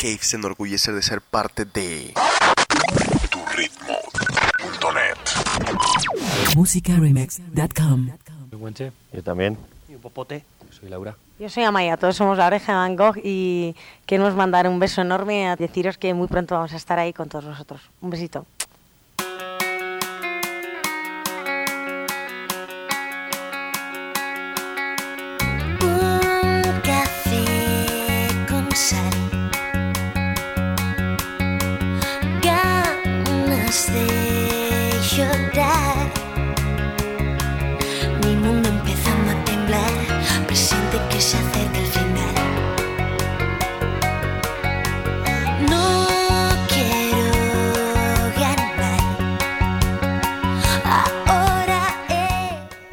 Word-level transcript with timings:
Cave 0.00 0.18
se 0.22 0.36
enorgullece 0.36 0.92
de 0.92 1.02
ser 1.02 1.20
parte 1.20 1.66
de 1.66 2.14
turitmo.net. 3.28 3.76
Musicaremix.com. 6.56 8.08
Yo 9.12 9.22
también. 9.22 9.58
y 9.90 9.94
un 9.96 10.00
popote. 10.00 10.42
Soy 10.70 10.88
Laura. 10.88 11.14
Yo 11.38 11.50
soy 11.50 11.64
Amaya, 11.64 11.98
todos 11.98 12.16
somos 12.16 12.38
la 12.38 12.46
oreja 12.46 12.72
de 12.72 12.78
Van 12.78 12.96
Gogh 12.96 13.18
y 13.22 13.76
queremos 14.06 14.34
mandar 14.34 14.66
un 14.68 14.78
beso 14.78 15.02
enorme 15.02 15.46
a 15.46 15.56
deciros 15.56 15.98
que 15.98 16.14
muy 16.14 16.28
pronto 16.28 16.54
vamos 16.54 16.72
a 16.72 16.76
estar 16.76 16.98
ahí 16.98 17.12
con 17.12 17.28
todos 17.28 17.44
vosotros. 17.44 17.82
Un 18.00 18.08
besito. 18.08 18.46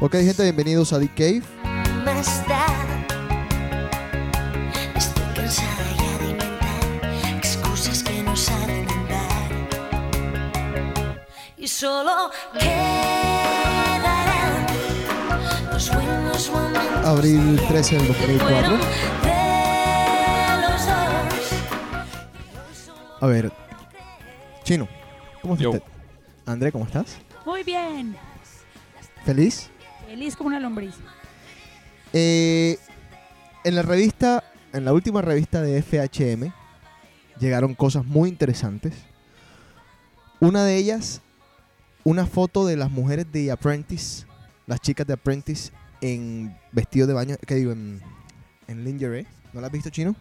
Ok, 0.07 0.15
gente, 0.15 0.43
bienvenidos 0.43 0.93
a 0.93 0.99
The 1.01 1.09
Cave. 1.09 1.43
solo 11.67 12.31
quedarán 12.53 14.65
los 15.73 15.93
buenos 15.93 16.49
momentos. 16.51 17.05
Abril 17.05 17.59
13 17.67 17.95
del 17.95 17.95
y 17.95 17.97
el 17.97 18.07
2004. 18.07 18.69
bueno 18.69 18.85
de 19.23 20.61
los 20.61 20.85
dos. 20.85 20.95
A 23.19 23.27
ver, 23.27 23.51
Chino, 24.63 24.87
¿cómo 25.41 25.55
está 25.55 25.63
Yo. 25.63 25.71
usted? 25.71 25.83
André, 26.45 26.71
¿cómo 26.71 26.85
estás? 26.85 27.17
Muy 27.45 27.63
bien. 27.63 28.15
¿Feliz? 29.25 29.69
Feliz 30.07 30.37
como 30.37 30.47
una 30.47 30.59
lombriz. 30.61 30.95
Eh, 32.13 32.77
en 33.65 33.75
la 33.75 33.81
revista, 33.81 34.41
en 34.71 34.85
la 34.85 34.93
última 34.93 35.21
revista 35.21 35.61
de 35.61 35.81
FHM, 35.81 36.53
llegaron 37.41 37.75
cosas 37.75 38.05
muy 38.05 38.29
interesantes. 38.29 38.93
Una 40.39 40.63
de 40.63 40.77
ellas, 40.77 41.21
una 42.05 42.25
foto 42.25 42.65
de 42.65 42.77
las 42.77 42.89
mujeres 42.89 43.29
de 43.33 43.51
Apprentice, 43.51 44.25
las 44.65 44.79
chicas 44.79 45.05
de 45.05 45.13
Apprentice 45.13 45.73
en 45.99 46.55
vestido 46.71 47.05
de 47.05 47.13
baño, 47.13 47.35
¿qué 47.45 47.55
digo? 47.55 47.73
En, 47.73 48.01
en 48.69 48.85
lingerie. 48.85 49.27
¿No 49.51 49.59
la 49.59 49.67
has 49.67 49.73
visto, 49.73 49.89
Chino? 49.89 50.15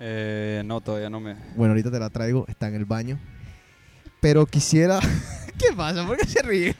Eh, 0.00 0.62
no, 0.64 0.80
todavía 0.80 1.10
no 1.10 1.20
me. 1.20 1.34
Bueno, 1.54 1.72
ahorita 1.72 1.90
te 1.90 1.98
la 1.98 2.08
traigo, 2.08 2.46
está 2.48 2.68
en 2.68 2.76
el 2.76 2.86
baño. 2.86 3.20
Pero 4.22 4.46
quisiera... 4.46 5.00
¿Qué 5.58 5.76
pasa? 5.76 6.06
¿Por 6.06 6.16
qué 6.16 6.26
se 6.26 6.40
ríen? 6.40 6.76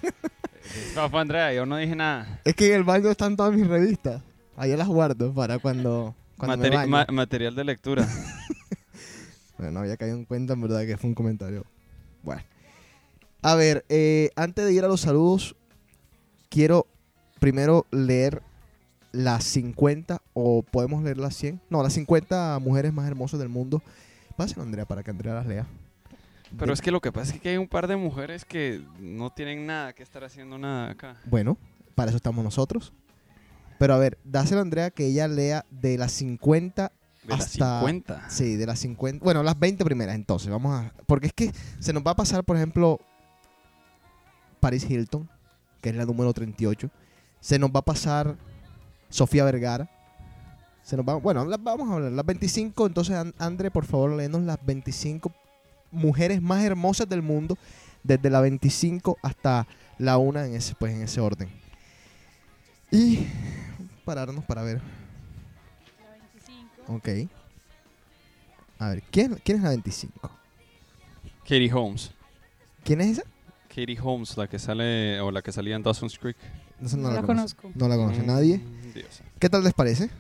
No, 0.95 1.09
fue 1.11 1.21
Andrea, 1.21 1.53
yo 1.53 1.67
no 1.67 1.77
dije 1.77 1.95
nada. 1.97 2.41
Es 2.45 2.55
que 2.55 2.69
en 2.69 2.75
el 2.75 2.85
baño 2.85 3.11
están 3.11 3.37
todas 3.37 3.53
mis 3.55 3.67
revistas. 3.67 4.23
Ahí 4.57 4.77
las 4.77 4.89
guardo 4.89 5.33
para 5.33 5.59
cuando, 5.59 6.15
cuando 6.37 6.57
me 6.59 6.69
Materi- 6.71 6.75
baño. 6.77 6.91
ma- 6.91 7.07
material 7.11 7.55
de 7.55 7.65
lectura. 7.65 8.07
Bueno, 9.59 9.75
no 9.75 9.81
había 9.81 9.97
caído 9.97 10.17
en 10.17 10.25
cuenta, 10.25 10.55
en 10.55 10.61
verdad, 10.63 10.85
que 10.85 10.97
fue 10.97 11.09
un 11.11 11.15
comentario. 11.15 11.65
Bueno. 12.25 12.43
A 13.43 13.55
ver, 13.55 13.85
eh, 13.89 14.31
antes 14.35 14.65
de 14.65 14.73
ir 14.73 14.85
a 14.85 14.89
los 14.89 15.01
saludos, 15.03 15.55
quiero 16.49 16.87
primero 17.39 17.87
leer 17.93 18.43
las 19.13 19.45
50, 19.45 20.21
o 20.33 20.63
podemos 20.63 21.05
leer 21.05 21.19
las 21.19 21.37
100. 21.37 21.61
No, 21.71 21.81
las 21.83 21.93
50 21.93 22.59
mujeres 22.61 22.93
más 22.93 23.07
hermosas 23.07 23.39
del 23.39 23.51
mundo. 23.51 23.83
Pásenlo, 24.37 24.65
Andrea, 24.65 24.85
para 24.85 25.05
que 25.05 25.11
Andrea 25.13 25.35
las 25.35 25.47
lea. 25.47 25.67
Pero 26.59 26.67
De- 26.69 26.73
es 26.75 26.81
que 26.83 26.91
lo 26.91 27.01
que 27.01 27.13
pasa 27.13 27.35
es 27.35 27.41
que 27.41 27.51
hay 27.51 27.57
un 27.57 27.69
par 27.69 27.87
de 27.87 27.97
mujeres 27.97 28.45
que 28.45 28.85
no 29.01 29.31
tienen 29.31 29.67
nada 29.67 29.93
que 29.95 30.03
estar 30.03 30.23
haciendo 30.25 30.59
nada 30.59 30.91
acá. 30.91 31.17
Bueno, 31.27 31.57
para 31.95 32.11
eso 32.11 32.17
estamos 32.17 32.45
nosotros. 32.45 32.93
Pero 33.79 33.95
a 33.95 33.99
ver, 33.99 34.19
dáselo 34.25 34.61
a 34.61 34.63
Andrea 34.63 34.91
que 34.91 35.07
ella 35.07 35.27
lea 35.29 35.65
de 35.71 35.99
las 35.99 36.13
50 36.13 36.93
De 37.25 37.29
las 37.29 37.41
hasta 37.47 37.81
50. 37.81 38.31
Sí, 38.31 38.57
de 38.57 38.67
las 38.67 38.79
50. 38.79 39.25
Bueno, 39.25 39.43
las 39.43 39.59
20 39.59 39.85
primeras, 39.85 40.15
entonces. 40.15 40.51
Vamos 40.51 40.73
a. 40.75 40.93
Porque 41.07 41.27
es 41.29 41.33
que 41.33 41.53
se 41.81 41.93
nos 41.93 42.03
va 42.05 42.13
a 42.13 42.17
pasar, 42.17 42.45
por 42.45 42.57
ejemplo, 42.57 43.01
Paris 44.61 44.89
Hilton, 44.89 45.29
que 45.81 45.91
es 45.91 45.97
la 45.97 46.05
número 46.05 46.33
38. 46.33 46.91
Se 47.41 47.59
nos 47.59 47.71
va 47.71 47.81
a 47.81 47.85
pasar 47.85 48.37
Sofía 49.09 49.45
Vergara. 49.45 49.89
Se 50.83 50.97
nos 50.97 51.07
va, 51.07 51.15
bueno, 51.17 51.45
las 51.45 51.63
vamos 51.63 51.89
a 51.91 51.95
hablar. 51.95 52.13
Las 52.13 52.27
25. 52.27 52.87
Entonces, 52.87 53.17
An- 53.17 53.35
André, 53.39 53.71
por 53.71 53.85
favor, 53.85 54.13
léenos 54.13 54.43
las 54.43 54.65
25 54.65 55.33
mujeres 55.93 56.43
más 56.43 56.65
hermosas 56.65 57.09
del 57.09 57.23
mundo. 57.23 57.57
Desde 58.03 58.31
la 58.31 58.41
25 58.41 59.17
hasta 59.23 59.67
la 59.99 60.19
1 60.19 60.41
en 60.41 60.55
ese, 60.57 60.75
pues, 60.75 60.93
en 60.93 61.03
ese 61.03 61.21
orden. 61.21 61.49
Y 62.91 63.27
pararnos 64.05 64.45
para 64.45 64.63
ver. 64.63 64.81
La 66.01 66.11
25. 66.11 66.93
Ok. 66.95 67.31
A 68.81 68.89
ver, 68.89 69.03
¿quién, 69.13 69.39
quién 69.45 69.59
es 69.59 69.63
la 69.63 69.69
25? 69.71 70.31
Katie 71.43 71.73
Holmes. 71.73 72.11
¿Quién 72.85 73.01
es 73.01 73.19
esa? 73.19 73.23
Katie 73.69 73.99
Holmes, 74.03 74.37
la 74.37 74.49
que 74.49 74.59
sale, 74.59 75.21
o 75.21 75.31
la 75.31 75.41
que 75.43 75.53
salía 75.53 75.77
en 75.77 75.83
Dawson's 75.85 76.19
Creek. 76.19 76.37
No, 76.81 76.89
sé, 76.89 76.97
no 76.97 77.05
No 77.05 77.09
la, 77.11 77.21
la 77.21 77.27
conozco. 77.27 77.63
conozco. 77.63 77.79
No 77.79 77.89
la 77.89 77.97
conoce 77.97 78.23
Mm, 78.23 78.27
nadie. 78.27 78.61
Dios. 78.93 79.23
¿Qué 79.39 79.49
tal 79.49 79.63
les 79.63 79.73
parece? 79.73 80.11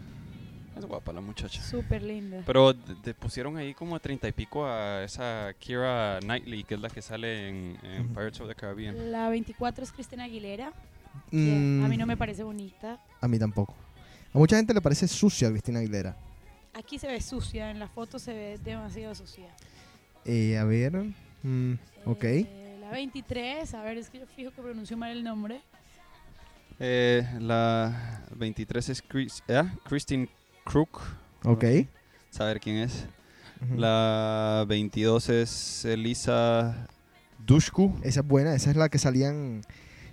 Es 0.82 0.88
guapa 0.88 1.12
la 1.12 1.20
muchacha. 1.20 1.62
Súper 1.62 2.02
linda. 2.02 2.42
Pero 2.44 2.74
te 2.74 3.14
pusieron 3.14 3.56
ahí 3.56 3.72
como 3.72 3.94
a 3.94 4.00
treinta 4.00 4.26
y 4.26 4.32
pico 4.32 4.66
a 4.66 5.04
esa 5.04 5.52
Kira 5.60 6.18
Knightley, 6.20 6.64
que 6.64 6.74
es 6.74 6.80
la 6.80 6.90
que 6.90 7.00
sale 7.00 7.48
en. 7.48 7.76
Pirates 8.14 8.40
of 8.40 8.48
the 8.48 8.54
Caribbean. 8.56 9.12
La 9.12 9.28
24 9.28 9.84
es 9.84 9.92
Cristina 9.92 10.24
Aguilera. 10.24 10.72
Mm, 11.30 11.84
A 11.84 11.88
mí 11.88 11.96
no 11.96 12.06
me 12.06 12.16
parece 12.16 12.42
bonita. 12.42 12.98
a 13.20 13.28
mí 13.28 13.38
tampoco. 13.38 13.74
A 14.34 14.38
mucha 14.38 14.56
gente 14.56 14.74
le 14.74 14.80
parece 14.80 15.06
sucia 15.06 15.50
Cristina 15.50 15.78
Aguilera. 15.78 16.16
Aquí 16.74 16.98
se 16.98 17.06
ve 17.06 17.20
sucia, 17.20 17.70
en 17.70 17.78
la 17.78 17.86
foto 17.86 18.18
se 18.18 18.32
ve 18.32 18.58
demasiado 18.64 19.14
sucia. 19.14 19.48
Eh, 20.24 20.56
a 20.58 20.64
ver. 20.64 20.92
mm, 21.42 21.74
ok. 22.06 22.24
Eh, 22.24 22.76
la 22.80 22.90
23, 22.90 23.72
a 23.74 23.82
ver, 23.82 23.98
es 23.98 24.08
que 24.10 24.18
yo 24.18 24.26
fijo 24.26 24.50
que 24.50 24.62
pronuncio 24.62 24.96
mal 24.96 25.12
el 25.12 25.22
nombre. 25.22 25.60
Eh, 26.80 27.24
la 27.40 28.24
23 28.34 28.88
es 28.88 29.02
Chris, 29.02 29.42
¿eh? 29.46 29.62
Christine 29.84 30.28
Crook. 30.64 31.00
Ok. 31.44 31.64
Saber 32.30 32.60
quién 32.60 32.76
es. 32.76 33.06
La 33.76 34.64
22 34.68 35.28
es 35.28 35.84
Elisa 35.84 36.88
Dushku. 37.46 37.96
Esa 38.02 38.20
es 38.20 38.26
buena. 38.26 38.54
Esa 38.54 38.70
es 38.70 38.76
la 38.76 38.88
que 38.88 38.98
salían 38.98 39.62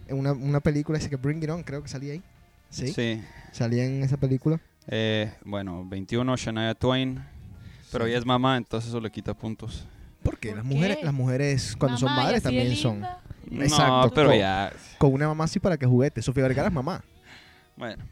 en 0.08 0.18
una, 0.20 0.34
una 0.34 0.60
película. 0.60 0.98
Esa 0.98 1.10
que 1.10 1.16
Bring 1.16 1.42
It 1.44 1.50
On, 1.50 1.64
creo 1.64 1.82
que 1.82 1.88
salía 1.90 2.14
ahí. 2.14 2.24
Sí. 2.70 2.90
Sí. 2.94 3.22
Salía 3.52 3.86
en 3.86 4.04
esa 4.04 4.18
película. 4.18 4.60
Eh, 4.88 5.32
bueno, 5.46 5.84
21 5.88 6.36
Shania 6.36 6.76
Twain. 6.76 7.24
Pero 7.92 8.06
Sí. 8.06 8.12
ella 8.12 8.20
es 8.20 8.26
mamá, 8.26 8.58
entonces 8.58 8.90
eso 8.90 9.00
le 9.00 9.10
quita 9.10 9.34
puntos. 9.34 9.88
Porque 10.22 10.50
¿Por 10.50 10.58
las 10.60 10.68
qué? 10.68 10.76
mujeres, 10.76 10.98
las 11.04 11.14
mujeres 11.14 11.76
cuando 11.80 11.98
son 11.98 12.10
Mamá, 12.10 12.24
madres 12.24 12.46
así 12.46 12.56
también 12.56 12.76
son. 12.76 13.04
Exacto. 13.52 14.08
No, 14.08 14.12
pero 14.14 14.30
Co- 14.30 14.36
ya. 14.36 14.72
Con 15.00 15.14
una 15.14 15.28
mamá 15.28 15.48
sí 15.48 15.60
para 15.60 15.76
que 15.78 15.88
juguete. 15.88 16.22
Sofía 16.22 16.44
Vergara 16.44 16.68
es 16.68 16.74
mamá. 16.74 17.04
Bueno. 17.76 18.04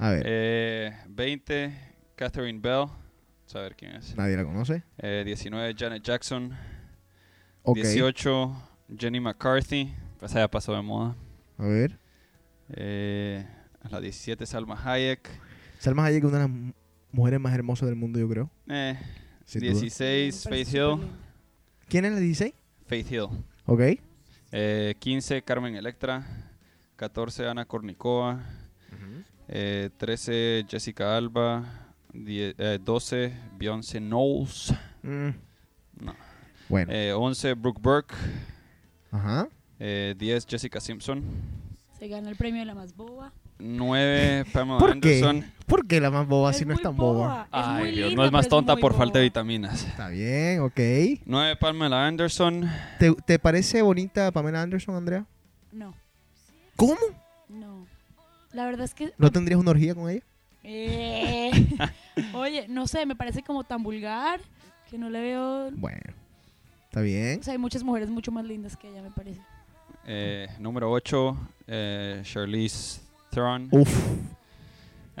A 0.00 0.10
ver. 0.10 0.22
Eh, 0.26 0.96
20 1.08 1.72
Catherine 2.16 2.58
Bell. 2.60 2.86
Saber 3.46 3.74
quién 3.76 3.92
es. 3.96 4.16
Nadie 4.16 4.36
la 4.36 4.44
conoce. 4.44 4.82
Eh, 4.98 5.22
19 5.26 5.74
Janet 5.76 6.02
Jackson. 6.02 6.56
Ok. 7.62 7.76
18 7.76 8.68
Jenny 8.96 9.20
McCarthy. 9.20 9.92
Pues 10.18 10.32
ya 10.32 10.48
pasó 10.48 10.74
de 10.74 10.82
moda. 10.82 11.16
A 11.58 11.64
ver. 11.66 11.98
Eh, 12.70 13.44
la 13.90 14.00
17 14.00 14.46
Salma 14.46 14.80
Hayek. 14.82 15.28
Salma 15.78 16.04
Hayek 16.04 16.24
es 16.24 16.28
una 16.30 16.38
de 16.38 16.44
las 16.44 16.50
mu- 16.50 16.72
mujeres 17.12 17.40
más 17.40 17.54
hermosas 17.54 17.88
del 17.88 17.96
mundo, 17.96 18.18
yo 18.18 18.28
creo. 18.28 18.50
Eh, 18.68 18.96
Sin 19.44 19.62
duda. 19.62 19.72
16 19.72 20.46
Me 20.46 20.50
parece 20.50 20.70
Faith 20.72 20.74
Hill. 21.00 21.08
¿Quién 21.88 22.04
es 22.04 22.12
la 22.12 22.18
16? 22.20 22.54
Faith 22.86 23.10
Hill. 23.10 23.26
Ok. 23.66 23.80
Eh, 24.52 24.94
15 25.00 25.42
Carmen 25.42 25.74
Electra. 25.74 26.24
14 26.96 27.46
Ana 27.48 27.64
Kornikova. 27.64 28.44
Eh, 29.52 29.90
13 29.96 30.64
Jessica 30.68 31.16
Alba. 31.16 31.64
Die- 32.12 32.54
eh, 32.56 32.78
12 32.82 33.32
Beyoncé 33.58 33.98
Knowles. 34.00 34.72
Mm, 35.02 35.30
No. 36.04 36.14
Bueno. 36.68 36.92
Eh, 36.92 37.12
11 37.12 37.54
Brooke 37.54 37.80
Burke. 37.82 38.14
Ajá. 39.10 39.48
Eh, 39.80 40.14
10 40.16 40.46
Jessica 40.46 40.80
Simpson. 40.80 41.22
Se 41.98 42.06
gana 42.08 42.30
el 42.30 42.36
premio 42.36 42.60
de 42.60 42.66
la 42.66 42.74
más 42.74 42.94
boba. 42.94 43.32
9, 43.58 44.44
Pamela 44.52 44.78
¿Por 44.78 45.00
qué? 45.00 45.22
Anderson. 45.22 45.52
¿Por 45.66 45.86
qué 45.86 46.00
la 46.00 46.10
más 46.10 46.26
boba 46.26 46.52
si 46.52 46.64
no 46.64 46.72
es 46.74 46.80
tan 46.80 46.96
boba? 46.96 47.18
boba, 47.28 47.42
es 47.42 47.48
Ay, 47.52 47.92
Dios, 47.96 48.08
linda, 48.10 48.22
no 48.22 48.26
es 48.26 48.32
más 48.32 48.48
tonta 48.48 48.72
muy 48.74 48.80
por 48.82 48.94
falta 48.94 49.18
de 49.18 49.24
boba. 49.24 49.42
vitaminas. 49.42 49.84
Está 49.84 50.08
bien, 50.08 50.60
ok. 50.60 50.80
9, 51.26 51.56
Pamela 51.56 52.06
Anderson. 52.06 52.70
¿Te, 52.98 53.12
te 53.26 53.38
parece 53.38 53.82
bonita 53.82 54.30
Pamela 54.32 54.62
Anderson, 54.62 54.94
Andrea? 54.94 55.26
No, 55.72 55.94
¿Cómo? 56.76 56.96
La 58.52 58.64
verdad 58.64 58.84
es 58.84 58.94
que... 58.94 59.12
¿No 59.18 59.30
tendrías 59.30 59.60
una 59.60 59.70
orgía 59.70 59.94
con 59.94 60.10
ella? 60.10 60.22
Eh, 60.62 61.50
Oye, 62.34 62.66
no 62.68 62.86
sé, 62.86 63.06
me 63.06 63.16
parece 63.16 63.42
como 63.42 63.64
tan 63.64 63.82
vulgar 63.82 64.40
que 64.90 64.98
no 64.98 65.08
le 65.08 65.20
veo... 65.20 65.70
Bueno, 65.72 66.12
está 66.84 67.00
bien. 67.00 67.40
O 67.40 67.42
sea, 67.42 67.52
hay 67.52 67.58
muchas 67.58 67.82
mujeres 67.82 68.10
mucho 68.10 68.32
más 68.32 68.44
lindas 68.44 68.76
que 68.76 68.88
ella, 68.88 69.02
me 69.02 69.10
parece. 69.10 69.40
Eh, 70.06 70.48
número 70.58 70.90
8, 70.90 71.36
eh, 71.68 72.22
Charlize 72.24 73.00
Theron. 73.30 73.68
Uf. 73.70 73.88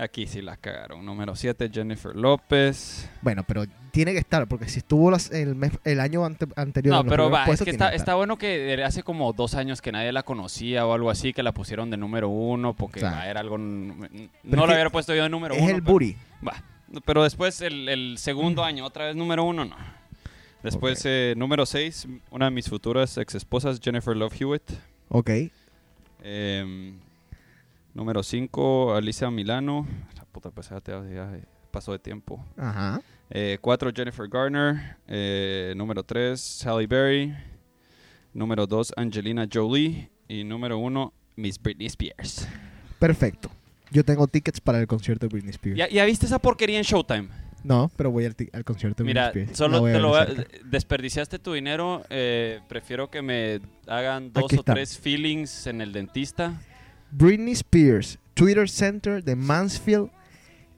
Aquí 0.02 0.26
sí 0.26 0.40
la 0.40 0.56
cagaron. 0.56 1.04
Número 1.04 1.36
7, 1.36 1.68
Jennifer 1.72 2.16
López. 2.16 3.08
Bueno, 3.20 3.44
pero 3.46 3.64
tiene 3.90 4.12
que 4.12 4.18
estar, 4.18 4.46
porque 4.48 4.68
si 4.68 4.78
estuvo 4.78 5.10
las- 5.10 5.30
el, 5.30 5.54
mes- 5.54 5.78
el 5.84 6.00
año 6.00 6.24
ante- 6.24 6.46
anterior. 6.56 6.94
No, 6.94 7.04
pero 7.04 7.28
va, 7.28 7.44
es 7.46 7.60
que 7.62 7.70
está, 7.70 8.14
bueno 8.14 8.38
que 8.38 8.82
hace 8.82 9.02
como 9.02 9.32
dos 9.34 9.54
años 9.54 9.82
que 9.82 9.92
nadie 9.92 10.10
la 10.12 10.22
conocía 10.22 10.86
o 10.86 10.94
algo 10.94 11.10
así, 11.10 11.32
que 11.34 11.42
la 11.42 11.52
pusieron 11.52 11.90
de 11.90 11.96
número 11.98 12.28
uno 12.30 12.74
porque 12.74 13.02
va, 13.02 13.26
era 13.28 13.40
algo... 13.40 13.58
No 13.58 14.06
es 14.06 14.10
que 14.44 14.56
hubiera 14.56 14.90
puesto 14.90 15.14
yo 15.14 15.22
de 15.24 15.28
número 15.28 15.54
Es 15.54 15.60
uno. 15.62 15.70
el 15.70 15.82
pero- 15.82 15.92
booty. 15.92 16.16
Va, 16.46 16.62
pero 17.04 17.22
después 17.24 17.60
el, 17.60 17.88
el 17.88 18.16
segundo 18.18 18.64
año, 18.64 18.86
otra 18.86 19.06
vez 19.06 19.16
número 19.16 19.44
uno, 19.44 19.64
no. 19.66 19.76
Después, 20.62 21.02
eh, 21.04 21.34
número 21.36 21.66
6, 21.66 22.06
una 22.30 22.46
de 22.46 22.50
mis 22.52 22.68
futuras 22.68 23.16
ex 23.18 23.34
esposas, 23.34 23.80
Jennifer 23.82 24.16
Love 24.16 24.34
Hewitt. 24.40 24.62
Ok. 25.08 25.30
Em, 26.22 26.98
número 28.00 28.22
5, 28.22 28.94
Alicia 28.94 29.30
Milano. 29.30 29.86
La 30.16 30.24
puta, 30.24 30.50
pues 30.50 30.70
ya, 30.70 30.80
te- 30.80 30.92
ya 31.14 31.30
pasó 31.70 31.92
de 31.92 31.98
tiempo. 31.98 32.42
Ajá. 32.56 33.00
4, 33.60 33.90
Jennifer 33.94 34.26
Garner. 34.26 34.96
Eh, 35.06 35.74
número 35.76 36.02
3, 36.02 36.66
Halle 36.66 36.86
Berry. 36.86 37.34
Número 38.32 38.66
2, 38.66 38.94
Angelina 38.96 39.46
Jolie. 39.52 40.08
Y 40.28 40.44
número 40.44 40.78
1, 40.78 41.12
Miss 41.36 41.60
Britney 41.60 41.86
Spears. 41.88 42.48
Perfecto. 42.98 43.50
Yo 43.90 44.02
tengo 44.02 44.26
tickets 44.28 44.60
para 44.62 44.80
el 44.80 44.86
concierto 44.86 45.26
de 45.26 45.32
Britney 45.34 45.50
Spears. 45.50 45.76
¿Ya, 45.76 45.88
ya 45.90 46.04
viste 46.06 46.24
esa 46.24 46.38
porquería 46.38 46.78
en 46.78 46.84
Showtime? 46.84 47.28
No, 47.64 47.90
pero 47.96 48.10
voy 48.10 48.24
al, 48.24 48.34
al 48.54 48.64
concierto 48.64 49.02
de 49.02 49.08
Mira, 49.08 49.30
Britney 49.32 49.52
Spears. 49.52 49.58
solo 49.58 49.84
te 49.84 49.98
lo 50.00 50.14
desperdiciaste 50.64 51.38
tu 51.38 51.52
dinero. 51.52 52.02
eh, 52.08 52.60
prefiero 52.66 53.10
que 53.10 53.20
me 53.20 53.60
hagan 53.86 54.32
dos 54.32 54.44
Aquí 54.46 54.56
o 54.56 54.60
está. 54.60 54.72
tres 54.72 54.96
feelings 54.98 55.66
en 55.66 55.82
el 55.82 55.92
dentista. 55.92 56.62
Britney 57.12 57.52
Spears, 57.52 58.18
Twitter 58.34 58.68
Center 58.68 59.22
de 59.22 59.36
Mansfield, 59.36 60.10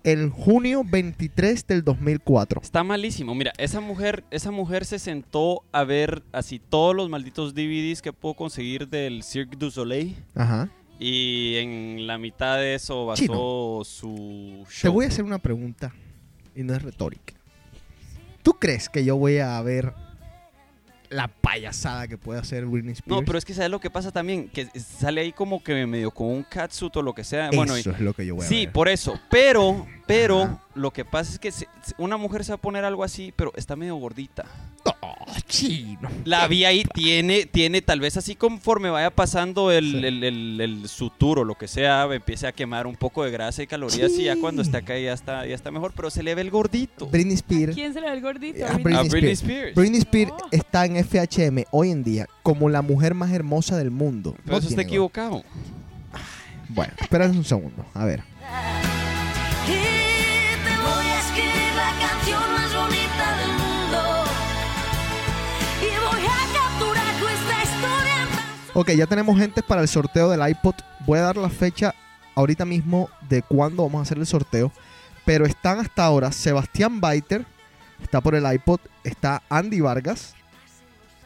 el 0.05 0.31
junio 0.31 0.83
23 0.85 1.67
del 1.67 1.85
2004. 1.85 2.61
Está 2.63 2.83
malísimo. 2.83 3.35
Mira, 3.35 3.53
esa 3.59 3.81
mujer, 3.81 4.25
esa 4.31 4.51
mujer 4.51 4.85
se 4.85 4.99
sentó 4.99 5.63
a 5.71 5.85
ver 5.85 6.23
así 6.33 6.59
todos 6.59 6.95
los 6.97 7.09
malditos 7.09 7.55
DVDs 7.55 8.03
que 8.03 8.13
puedo 8.13 8.35
conseguir 8.35 8.89
del 8.89 9.23
Cirque 9.23 9.57
du 9.57 9.71
Soleil. 9.71 10.17
Ajá. 10.35 10.69
Y 10.99 11.57
en 11.57 12.07
la 12.07 12.19
mitad 12.19 12.59
de 12.59 12.75
eso 12.75 13.07
basó 13.07 13.23
Chino. 13.23 13.81
su 13.85 14.65
Te 14.69 14.73
show. 14.75 14.93
voy 14.93 15.05
a 15.05 15.09
hacer 15.09 15.25
una 15.25 15.39
pregunta 15.39 15.93
y 16.55 16.63
no 16.63 16.75
es 16.75 16.83
retórica. 16.83 17.35
¿Tú 18.43 18.55
crees 18.55 18.89
que 18.89 19.05
yo 19.05 19.17
voy 19.17 19.39
a 19.39 19.61
ver 19.63 19.95
la 21.11 21.29
payasada 21.53 22.09
que 22.09 22.17
puede 22.19 22.41
hacer 22.41 22.65
Britney 22.65 22.93
Spears? 22.93 23.09
No, 23.21 23.25
pero 23.25 23.39
es 23.39 23.45
que 23.45 23.53
¿sabes 23.55 23.71
lo 23.71 23.81
que 23.81 23.91
pasa 23.91 24.11
también? 24.11 24.49
Que 24.49 24.67
sale 24.81 25.21
ahí 25.21 25.33
como 25.33 25.63
que 25.63 25.87
medio 25.87 26.11
con 26.11 26.29
un 26.29 26.43
catsuit 26.45 26.97
o 26.97 27.03
lo 27.03 27.15
que 27.15 27.25
sea. 27.25 27.51
Bueno, 27.55 27.77
y- 27.77 27.81
Eso 27.81 27.91
es 27.91 28.01
lo 28.01 28.15
que 28.15 28.25
yo 28.27 28.35
voy 28.37 28.45
a 28.47 28.49
Sí, 28.49 28.65
ver. 28.67 28.73
por 28.73 28.89
eso. 28.89 29.19
Pero, 29.31 29.87
pero, 30.07 30.43
Ajá. 30.43 30.63
lo 30.75 30.91
que 30.93 31.05
pasa 31.05 31.33
es 31.33 31.39
que 31.39 31.53
se- 31.53 31.69
una 31.99 32.17
mujer 32.17 32.45
se 32.45 32.53
va 32.53 32.57
a 32.57 32.61
poner 32.61 32.85
algo 32.85 33.05
así, 33.05 33.33
pero 33.37 33.53
está 33.57 33.77
medio 33.77 33.97
gordita. 33.97 34.45
No, 34.85 34.95
chino. 35.47 36.09
La 36.25 36.49
vi 36.49 36.65
ahí, 36.65 36.85
tiene, 36.95 37.47
tiene, 37.47 37.83
tal 37.83 38.01
vez 38.01 38.17
así 38.17 38.35
conforme 38.35 38.91
vaya 38.91 39.11
pasando 39.11 39.71
el, 39.71 39.91
Sí. 39.93 39.97
el, 40.07 40.25
el, 40.25 40.61
el 40.61 40.89
sutur 40.89 41.39
o 41.41 41.45
lo 41.45 41.55
que 41.57 41.69
sea, 41.69 42.05
empiece 42.13 42.47
a 42.47 42.53
quemar 42.53 42.87
un 42.87 42.97
poco 42.97 43.23
de 43.25 43.31
grasa 43.31 43.63
y 43.63 43.67
calorías 43.69 44.11
y 44.13 44.25
ya 44.25 44.37
cuando 44.37 44.63
está 44.63 44.79
acá 44.79 44.99
ya 44.99 45.13
está, 45.13 45.47
ya 45.47 45.55
está 45.55 45.71
mejor, 45.71 45.93
pero 45.95 46.11
se 46.11 46.23
le 46.23 46.35
ve 46.35 46.41
el 46.43 46.51
gordito. 46.51 47.07
Britney 47.07 47.35
Spears. 47.35 47.75
¿Quién 47.75 47.93
se 47.93 48.01
le 48.01 48.09
ve 48.09 48.17
el 48.17 48.23
gordito? 48.23 48.67
A 48.67 48.73
Britney. 48.73 48.95
A 48.95 49.03
Britney 49.03 49.33
Spears. 49.33 49.43
Spears. 49.43 49.75
Britney 49.77 49.99
Spears 50.01 50.31
No. 50.33 50.39
está 50.51 50.87
en 50.87 50.97
Hoy 51.71 51.91
en 51.91 52.05
día 52.05 52.29
como 52.43 52.69
la 52.69 52.83
mujer 52.83 53.15
más 53.15 53.33
hermosa 53.33 53.77
del 53.77 53.91
mundo. 53.91 54.35
Pero 54.45 54.53
No 54.53 54.59
eso 54.59 54.69
está 54.69 54.83
equivocado. 54.83 55.43
Bueno, 56.69 56.93
espera 57.01 57.27
un 57.27 57.45
segundo. 57.45 57.85
A 57.95 58.05
ver. 58.05 58.23
Y 59.67 59.73
te 59.73 60.77
voy 60.77 61.07
a 61.07 61.19
escribir 61.19 61.75
la 61.75 61.93
canción 62.01 62.41
más 62.53 62.75
bonita 62.75 63.37
del 63.39 63.53
mundo. 63.53 64.25
Y 65.81 65.91
voy 66.07 66.27
a 66.27 66.41
capturar 66.55 67.21
nuestra 67.21 67.63
historia 67.65 68.23
en 68.23 68.29
tan 68.29 68.75
Ok, 68.75 68.91
ya 68.93 69.07
tenemos 69.07 69.39
gente 69.39 69.63
para 69.63 69.83
el 69.83 69.89
sorteo 69.89 70.31
del 70.31 70.49
iPod. 70.49 70.75
Voy 71.07 71.19
a 71.19 71.23
dar 71.23 71.37
la 71.37 71.51
fecha 71.51 71.95
ahorita 72.35 72.65
mismo 72.65 73.11
de 73.29 73.43
cuándo 73.43 73.83
vamos 73.83 73.99
a 73.99 74.03
hacer 74.03 74.19
el 74.19 74.27
sorteo. 74.27 74.73
Pero 75.25 75.45
están 75.45 75.79
hasta 75.81 76.05
ahora 76.05 76.33
Sebastián 76.33 77.01
Baiter, 77.01 77.47
está 78.03 78.21
por 78.21 78.35
el 78.35 78.51
iPod, 78.51 78.81
está 79.05 79.43
Andy 79.49 79.81
Vargas, 79.81 80.35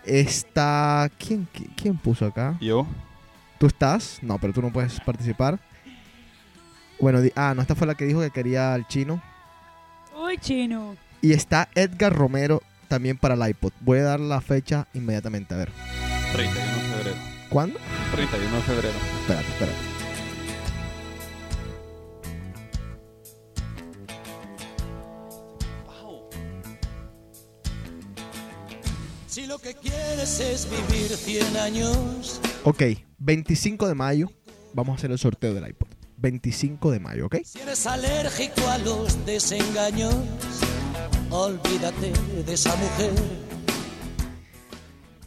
está... 0.07 1.11
¿Quién, 1.19 1.47
qui- 1.55 1.69
quién 1.77 1.97
puso 1.97 2.27
acá? 2.27 2.57
Yo. 2.61 2.87
¿Tú 3.59 3.67
estás? 3.67 4.19
No, 4.23 4.39
pero 4.39 4.53
tú 4.53 4.63
no 4.63 4.73
puedes 4.73 5.01
participar. 5.01 5.59
Bueno, 7.01 7.21
di- 7.21 7.33
ah, 7.37 7.53
no, 7.55 7.63
esta 7.63 7.75
fue 7.75 7.87
la 7.87 7.95
que 7.95 8.05
dijo 8.07 8.21
que 8.21 8.31
quería 8.31 8.73
al 8.75 8.87
chino. 8.89 9.23
Uy, 10.19 10.39
chino. 10.39 10.97
Y 11.23 11.33
está 11.33 11.69
Edgar 11.75 12.13
Romero 12.15 12.63
también 12.89 13.17
para 13.19 13.35
el 13.35 13.49
iPod. 13.51 13.73
Voy 13.81 13.99
a 13.99 14.03
dar 14.05 14.21
la 14.21 14.41
fecha 14.41 14.87
inmediatamente. 14.95 15.55
A 15.55 15.59
ver, 15.59 15.71
31 16.33 16.67
de 16.67 16.81
febrero. 16.97 17.17
¿cuándo? 17.51 17.79
31 18.15 18.57
de 18.57 18.63
febrero. 18.63 18.95
Espérate, 19.21 19.49
espérate. 19.49 19.96
Si 29.37 29.47
lo 29.47 29.59
que 29.59 29.75
quieres 29.75 30.41
es 30.41 30.67
vivir 30.71 31.15
100 31.15 31.59
años, 31.59 32.41
Ok, 32.65 32.83
25 33.19 33.87
de 33.87 33.95
mayo 33.95 34.31
vamos 34.73 34.95
a 34.95 34.97
hacer 34.97 35.11
el 35.11 35.19
sorteo 35.19 35.53
del 35.53 35.69
iPod. 35.69 35.89
25 36.17 36.91
de 36.91 37.01
mayo, 37.01 37.27
¿ok? 37.27 37.37
si 37.45 37.59
eres 37.61 37.87
alérgico 37.87 38.67
a 38.67 38.79
los 38.79 39.27
desengaños, 39.27 40.15
olvídate 41.29 42.15
de 42.47 42.51
esa 42.55 42.75
mujer. 42.77 43.13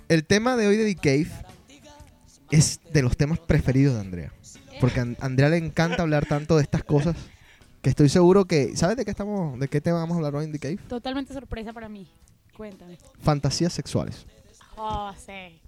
El 0.07 0.25
tema 0.25 0.57
de 0.57 0.65
hoy 0.65 0.77
de 0.77 0.91
The 0.91 0.95
Cave 0.95 1.31
es 2.49 2.79
de 2.91 3.03
los 3.03 3.15
temas 3.15 3.37
preferidos 3.37 3.93
de 3.93 4.01
Andrea. 4.01 4.33
Porque 4.81 5.01
a 5.01 5.03
An- 5.03 5.17
Andrea 5.21 5.49
le 5.49 5.57
encanta 5.57 6.01
hablar 6.01 6.25
tanto 6.25 6.57
de 6.57 6.63
estas 6.63 6.83
cosas 6.83 7.15
que 7.83 7.91
estoy 7.91 8.09
seguro 8.09 8.45
que... 8.45 8.75
¿Sabes 8.75 8.97
de 8.97 9.05
qué 9.05 9.11
estamos, 9.11 9.59
de 9.59 9.67
qué 9.67 9.81
tema 9.81 9.99
vamos 9.99 10.15
a 10.15 10.17
hablar 10.17 10.33
hoy 10.33 10.45
en 10.45 10.51
The 10.51 10.57
Cave? 10.57 10.77
Totalmente 10.87 11.31
sorpresa 11.31 11.73
para 11.73 11.89
mí. 11.89 12.07
Cuéntame. 12.59 12.97
Fantasías 13.21 13.71
sexuales. 13.71 14.25
Oh, 14.75 15.13
sí. 15.15 15.61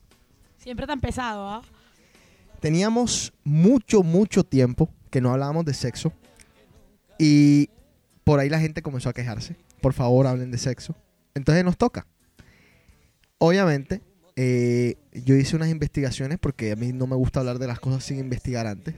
Siempre 0.58 0.86
tan 0.86 1.00
pesado, 1.00 1.48
¿ah? 1.48 1.62
Teníamos 2.60 3.32
mucho, 3.46 4.04
mucho 4.04 4.44
tiempo 4.44 4.90
que 5.10 5.22
no 5.22 5.32
hablábamos 5.32 5.64
de 5.64 5.74
sexo. 5.74 6.12
Y 7.18 7.70
por 8.26 8.42
ahí 8.42 8.50
la 8.50 8.60
gente 8.60 8.82
comenzó 8.82 9.08
a 9.08 9.14
quejarse. 9.14 9.56
Por 9.80 9.94
favor, 9.94 10.28
hablen 10.28 10.52
de 10.52 10.58
sexo. 10.58 10.94
Entonces 11.34 11.64
nos 11.64 11.78
toca. 11.78 12.06
Obviamente, 13.38 14.02
eh, 14.36 14.96
yo 15.14 15.36
hice 15.36 15.56
unas 15.56 15.70
investigaciones 15.70 16.40
porque 16.40 16.74
a 16.74 16.76
mí 16.76 16.92
no 16.92 17.08
me 17.08 17.16
gusta 17.16 17.40
hablar 17.40 17.58
de 17.58 17.68
las 17.68 17.80
cosas 17.80 18.04
sin 18.04 18.20
investigar 18.20 18.68
antes. 18.68 18.96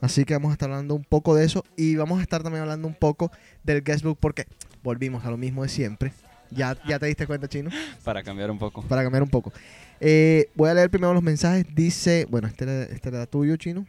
Así 0.00 0.24
que 0.24 0.34
vamos 0.34 0.50
a 0.50 0.54
estar 0.54 0.68
hablando 0.68 0.96
un 0.96 1.04
poco 1.04 1.36
de 1.36 1.44
eso. 1.44 1.62
Y 1.76 1.94
vamos 1.94 2.18
a 2.18 2.22
estar 2.22 2.42
también 2.42 2.62
hablando 2.62 2.88
un 2.88 2.94
poco 2.94 3.30
del 3.62 3.84
guestbook 3.84 4.18
porque 4.18 4.48
volvimos 4.82 5.24
a 5.24 5.30
lo 5.30 5.36
mismo 5.36 5.62
de 5.62 5.68
siempre. 5.68 6.12
Ya, 6.50 6.76
ya 6.88 6.98
te 6.98 7.06
diste 7.06 7.26
cuenta, 7.26 7.48
chino 7.48 7.70
Para 8.04 8.22
cambiar 8.22 8.50
un 8.50 8.58
poco. 8.58 8.82
para 8.82 9.02
cambiar 9.02 9.22
un 9.22 9.28
poco. 9.28 9.52
Eh, 10.00 10.48
voy 10.54 10.70
a 10.70 10.74
leer 10.74 10.90
primero 10.90 11.12
los 11.14 11.22
mensajes. 11.22 11.66
Dice, 11.74 12.26
bueno, 12.30 12.48
este 12.48 12.64
era, 12.64 12.82
este 12.84 13.08
era 13.08 13.26
tuyo, 13.26 13.56
chino. 13.56 13.86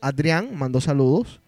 Adrián 0.00 0.56
mandó 0.56 0.80
saludos. 0.80 1.40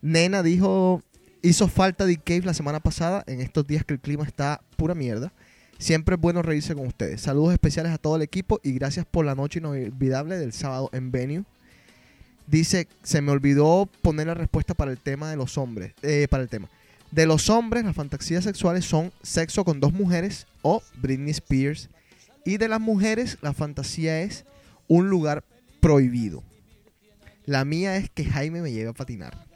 Nena 0.00 0.42
dijo, 0.42 1.02
hizo 1.42 1.68
falta 1.68 2.06
de 2.06 2.16
Cave 2.16 2.42
la 2.42 2.54
semana 2.54 2.80
pasada, 2.80 3.22
en 3.26 3.40
estos 3.40 3.66
días 3.66 3.84
que 3.84 3.94
el 3.94 4.00
clima 4.00 4.24
está 4.24 4.60
pura 4.76 4.94
mierda. 4.94 5.32
Siempre 5.78 6.14
es 6.14 6.20
bueno 6.20 6.42
reírse 6.42 6.74
con 6.74 6.86
ustedes. 6.86 7.20
Saludos 7.20 7.52
especiales 7.52 7.92
a 7.92 7.98
todo 7.98 8.16
el 8.16 8.22
equipo 8.22 8.60
y 8.62 8.72
gracias 8.72 9.04
por 9.04 9.24
la 9.24 9.34
noche 9.34 9.58
inolvidable 9.58 10.38
del 10.38 10.52
sábado 10.52 10.90
en 10.92 11.10
Venue. 11.10 11.44
Dice, 12.46 12.86
se 13.02 13.20
me 13.20 13.32
olvidó 13.32 13.88
poner 14.02 14.26
la 14.28 14.34
respuesta 14.34 14.74
para 14.74 14.90
el 14.90 14.98
tema 14.98 15.30
de 15.30 15.36
los 15.36 15.58
hombres. 15.58 15.92
eh, 16.02 16.26
para 16.30 16.42
el 16.42 16.48
tema. 16.48 16.68
De 17.12 17.26
los 17.26 17.50
hombres, 17.50 17.84
las 17.84 17.94
fantasías 17.94 18.42
sexuales 18.42 18.86
son 18.86 19.12
sexo 19.22 19.64
con 19.64 19.80
dos 19.80 19.92
mujeres 19.92 20.46
o 20.62 20.82
Britney 20.96 21.30
Spears. 21.30 21.90
Y 22.44 22.56
de 22.56 22.68
las 22.68 22.80
mujeres, 22.80 23.38
la 23.42 23.52
fantasía 23.52 24.22
es 24.22 24.46
un 24.88 25.10
lugar 25.10 25.44
prohibido. 25.80 26.42
La 27.44 27.64
mía 27.64 27.96
es 27.96 28.08
que 28.08 28.24
Jaime 28.24 28.62
me 28.62 28.72
lleve 28.72 28.90
a 28.90 28.94
patinar. 28.94 29.36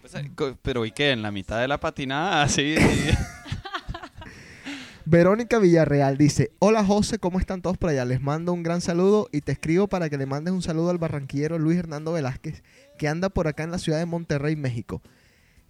Pues, 0.00 0.14
eh, 0.14 0.56
pero 0.62 0.84
¿y 0.84 0.90
qué? 0.90 1.12
En 1.12 1.22
la 1.22 1.30
mitad 1.30 1.60
de 1.60 1.68
la 1.68 1.78
patinada, 1.78 2.42
así. 2.44 2.74
Verónica 5.10 5.58
Villarreal 5.58 6.16
dice, 6.16 6.52
hola 6.60 6.84
José, 6.84 7.18
¿cómo 7.18 7.40
están 7.40 7.62
todos 7.62 7.76
por 7.76 7.90
allá? 7.90 8.04
Les 8.04 8.20
mando 8.20 8.52
un 8.52 8.62
gran 8.62 8.80
saludo 8.80 9.28
y 9.32 9.40
te 9.40 9.50
escribo 9.50 9.88
para 9.88 10.08
que 10.08 10.16
le 10.16 10.24
mandes 10.24 10.54
un 10.54 10.62
saludo 10.62 10.90
al 10.90 10.98
barranquillero 10.98 11.58
Luis 11.58 11.78
Hernando 11.78 12.12
Velázquez, 12.12 12.62
que 12.96 13.08
anda 13.08 13.28
por 13.28 13.48
acá 13.48 13.64
en 13.64 13.72
la 13.72 13.78
ciudad 13.78 13.98
de 13.98 14.06
Monterrey, 14.06 14.54
México, 14.54 15.02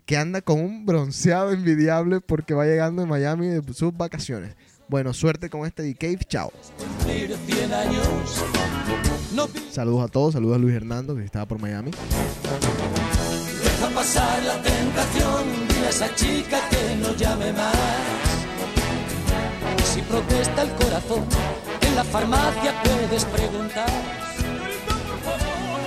que 0.04 0.18
anda 0.18 0.42
con 0.42 0.60
un 0.60 0.84
bronceado 0.84 1.52
envidiable 1.52 2.20
porque 2.20 2.52
va 2.52 2.66
llegando 2.66 3.00
de 3.00 3.08
Miami 3.08 3.46
de 3.46 3.72
sus 3.72 3.96
vacaciones. 3.96 4.56
Bueno, 4.88 5.14
suerte 5.14 5.48
con 5.48 5.64
este 5.64 5.96
chao. 6.28 6.52
100 7.06 7.72
años. 7.72 8.44
No 9.32 9.48
Saludos 9.70 10.04
a 10.04 10.08
todos, 10.08 10.34
saludos 10.34 10.56
a 10.56 10.58
Luis 10.58 10.74
Hernando 10.74 11.16
que 11.16 11.24
estaba 11.24 11.46
por 11.46 11.58
Miami. 11.58 11.92
deja 13.62 13.88
pasar 13.94 14.42
la 14.42 14.60
tentación, 14.60 15.44
dile 15.66 15.86
a 15.86 15.88
esa 15.88 16.14
chica 16.14 16.58
que 16.68 16.96
no 16.96 17.16
llame 17.16 17.54
más. 17.54 18.49
Si 20.00 20.06
protesta 20.06 20.62
el 20.62 20.70
corazón, 20.70 21.26
en 21.82 21.94
la 21.94 22.04
farmacia 22.04 22.72
puedes 22.82 23.22
preguntar. 23.26 23.90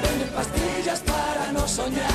Venden 0.04 0.30
pastillas 0.36 1.00
para 1.00 1.52
no 1.52 1.68
soñar. 1.68 2.12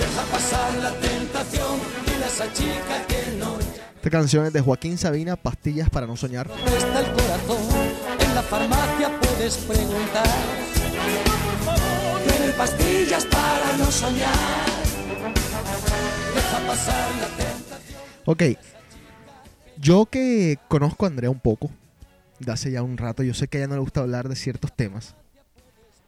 Deja 0.00 0.22
pasar 0.32 0.74
la 0.82 0.90
tentación, 0.94 1.78
a 2.20 2.26
esa 2.26 2.52
chica 2.52 3.06
que 3.06 3.36
no 3.38 3.58
Esta 3.94 4.10
canción 4.10 4.46
es 4.46 4.52
de 4.52 4.60
Joaquín 4.60 4.98
Sabina, 4.98 5.36
Pastillas 5.36 5.88
para 5.88 6.08
no 6.08 6.16
soñar. 6.16 6.48
presta 6.48 6.98
el 6.98 7.12
corazón, 7.12 7.62
en 8.18 8.34
la 8.34 8.42
farmacia 8.42 9.20
puedes 9.20 9.56
preguntar. 9.58 10.26
Venden 12.26 12.52
pastillas 12.56 13.24
para 13.26 13.76
no 13.76 13.88
soñar. 13.92 14.34
Deja 16.34 16.58
pasar 16.66 17.08
la 17.20 17.44
tentación. 17.44 18.00
Ok. 18.24 18.42
Yo 19.82 20.06
que 20.06 20.60
conozco 20.68 21.06
a 21.06 21.08
Andrea 21.08 21.28
un 21.28 21.40
poco, 21.40 21.68
de 22.38 22.52
hace 22.52 22.70
ya 22.70 22.84
un 22.84 22.96
rato, 22.96 23.24
yo 23.24 23.34
sé 23.34 23.48
que 23.48 23.58
a 23.58 23.60
ella 23.62 23.66
no 23.66 23.74
le 23.74 23.80
gusta 23.80 23.98
hablar 23.98 24.28
de 24.28 24.36
ciertos 24.36 24.72
temas. 24.72 25.16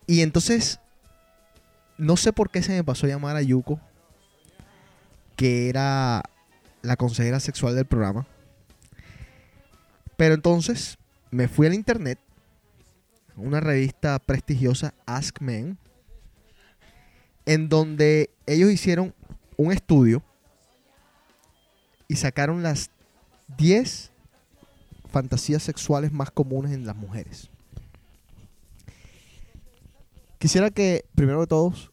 Y 0.06 0.20
entonces, 0.20 0.78
no 1.98 2.16
sé 2.16 2.32
por 2.32 2.50
qué 2.50 2.62
se 2.62 2.70
me 2.70 2.84
pasó 2.84 3.06
a 3.06 3.08
llamar 3.08 3.34
a 3.34 3.42
Yuko, 3.42 3.80
que 5.34 5.68
era 5.68 6.22
la 6.82 6.94
consejera 6.94 7.40
sexual 7.40 7.74
del 7.74 7.84
programa. 7.84 8.28
Pero 10.16 10.34
entonces 10.34 10.96
me 11.32 11.48
fui 11.48 11.66
al 11.66 11.74
internet, 11.74 12.20
una 13.34 13.58
revista 13.58 14.20
prestigiosa, 14.20 14.94
Ask 15.04 15.40
Men, 15.40 15.78
en 17.44 17.68
donde 17.68 18.30
ellos 18.46 18.70
hicieron 18.70 19.12
un 19.56 19.72
estudio 19.72 20.22
y 22.06 22.14
sacaron 22.14 22.62
las 22.62 22.93
10 23.56 24.10
fantasías 25.10 25.62
sexuales 25.62 26.12
más 26.12 26.30
comunes 26.30 26.72
en 26.72 26.86
las 26.86 26.96
mujeres. 26.96 27.50
Quisiera 30.38 30.70
que, 30.70 31.04
primero 31.14 31.40
de 31.40 31.46
todos, 31.46 31.92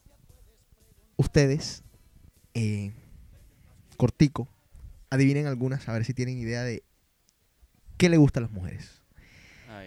ustedes, 1.16 1.84
eh, 2.54 2.92
cortico, 3.96 4.48
adivinen 5.08 5.46
algunas, 5.46 5.88
a 5.88 5.92
ver 5.92 6.04
si 6.04 6.12
tienen 6.14 6.38
idea 6.38 6.62
de 6.62 6.82
qué 7.96 8.08
le 8.08 8.16
gusta 8.16 8.40
a 8.40 8.42
las 8.42 8.50
mujeres. 8.50 9.00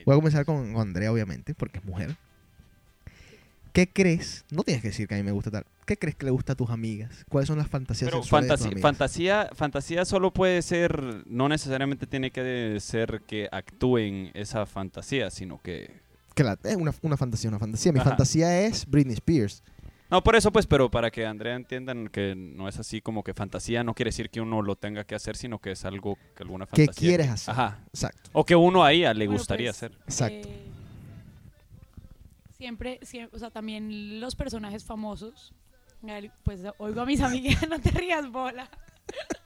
Voy 0.06 0.14
a 0.14 0.18
comenzar 0.18 0.46
con 0.46 0.76
Andrea, 0.78 1.12
obviamente, 1.12 1.54
porque 1.54 1.80
es 1.80 1.86
mujer. 1.86 2.16
¿Qué 3.76 3.90
crees? 3.92 4.46
No 4.52 4.64
tienes 4.64 4.82
que 4.82 4.88
decir 4.88 5.06
que 5.06 5.16
a 5.16 5.18
mí 5.18 5.24
me 5.24 5.34
gusta 5.34 5.52
tal. 5.52 5.66
¿Qué 5.86 5.98
crees 5.98 6.16
que 6.16 6.24
le 6.24 6.32
gusta 6.32 6.54
a 6.54 6.56
tus 6.56 6.70
amigas? 6.70 7.26
¿Cuáles 7.28 7.48
son 7.50 7.58
las 7.58 7.68
fantasías 7.68 8.10
Pero 8.10 8.24
sexuales 8.24 8.50
de 8.50 8.56
tus 8.56 8.66
amigas? 8.68 8.82
fantasía, 8.82 9.50
fantasía 9.54 10.06
solo 10.06 10.32
puede 10.32 10.62
ser, 10.62 11.24
no 11.28 11.50
necesariamente 11.50 12.08
tiene 12.08 12.32
que 12.32 12.78
ser 12.80 13.22
que 13.28 13.50
actúen 13.52 14.32
esa 14.34 14.66
fantasía, 14.66 15.30
sino 15.30 15.60
que... 15.62 15.92
La- 16.38 16.58
es 16.64 16.76
una, 16.78 16.94
una 17.02 17.18
fantasía, 17.18 17.50
una 17.50 17.60
fantasía. 17.60 17.92
Mi 17.92 18.00
Ajá. 18.00 18.12
fantasía 18.12 18.62
es 18.62 18.86
Britney 18.90 19.14
Spears. 19.16 19.62
No, 20.10 20.24
por 20.24 20.38
eso 20.38 20.52
pues, 20.54 20.68
pero 20.68 20.90
para 20.90 21.12
que 21.12 21.26
Andrea 21.26 21.56
entiendan 21.56 22.08
que 22.08 22.34
no 22.34 22.70
es 22.70 22.80
así 22.80 23.02
como 23.02 23.24
que 23.24 23.34
fantasía 23.34 23.84
no 23.84 23.94
quiere 23.94 24.10
decir 24.10 24.30
que 24.30 24.40
uno 24.40 24.62
lo 24.62 24.78
tenga 24.78 25.04
que 25.04 25.16
hacer, 25.16 25.36
sino 25.36 25.60
que 25.60 25.72
es 25.72 25.84
algo 25.84 26.18
que 26.38 26.44
alguna 26.44 26.66
¿Qué 26.68 26.86
fantasía... 26.86 27.10
quieres 27.10 27.30
hacer? 27.30 27.52
Ajá. 27.54 27.80
Exacto, 27.88 28.30
O 28.32 28.46
que 28.46 28.56
uno 28.56 28.86
ahí 28.86 29.04
a 29.04 29.14
le 29.14 29.26
Bueno, 29.26 29.40
gustaría 29.40 29.72
pues, 29.72 29.78
hacer. 29.84 29.92
exacto. 30.06 30.48
Eh, 30.48 30.72
siempre, 32.66 33.00
siempre, 33.04 33.36
o 33.36 33.40
sea, 33.40 33.52
también 33.52 34.20
los 34.20 34.36
personajes 34.36 34.84
famosos. 34.84 35.54
Pues 36.44 36.62
oigo 36.80 37.02
a 37.02 37.06
mis 37.06 37.22
amigas, 37.30 37.70
no 37.70 37.78
te 37.80 37.92
rías, 37.92 38.28
bola. 38.32 38.68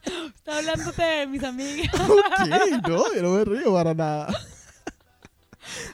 Está 0.36 0.58
hablándote 0.60 1.04
de 1.04 1.28
mis 1.28 1.44
amigas. 1.44 1.94
Ok, 2.00 2.88
no, 2.88 3.14
yo 3.14 3.22
no 3.22 3.32
me 3.32 3.44
río 3.46 3.74
para 3.74 3.94
nada. 3.94 4.28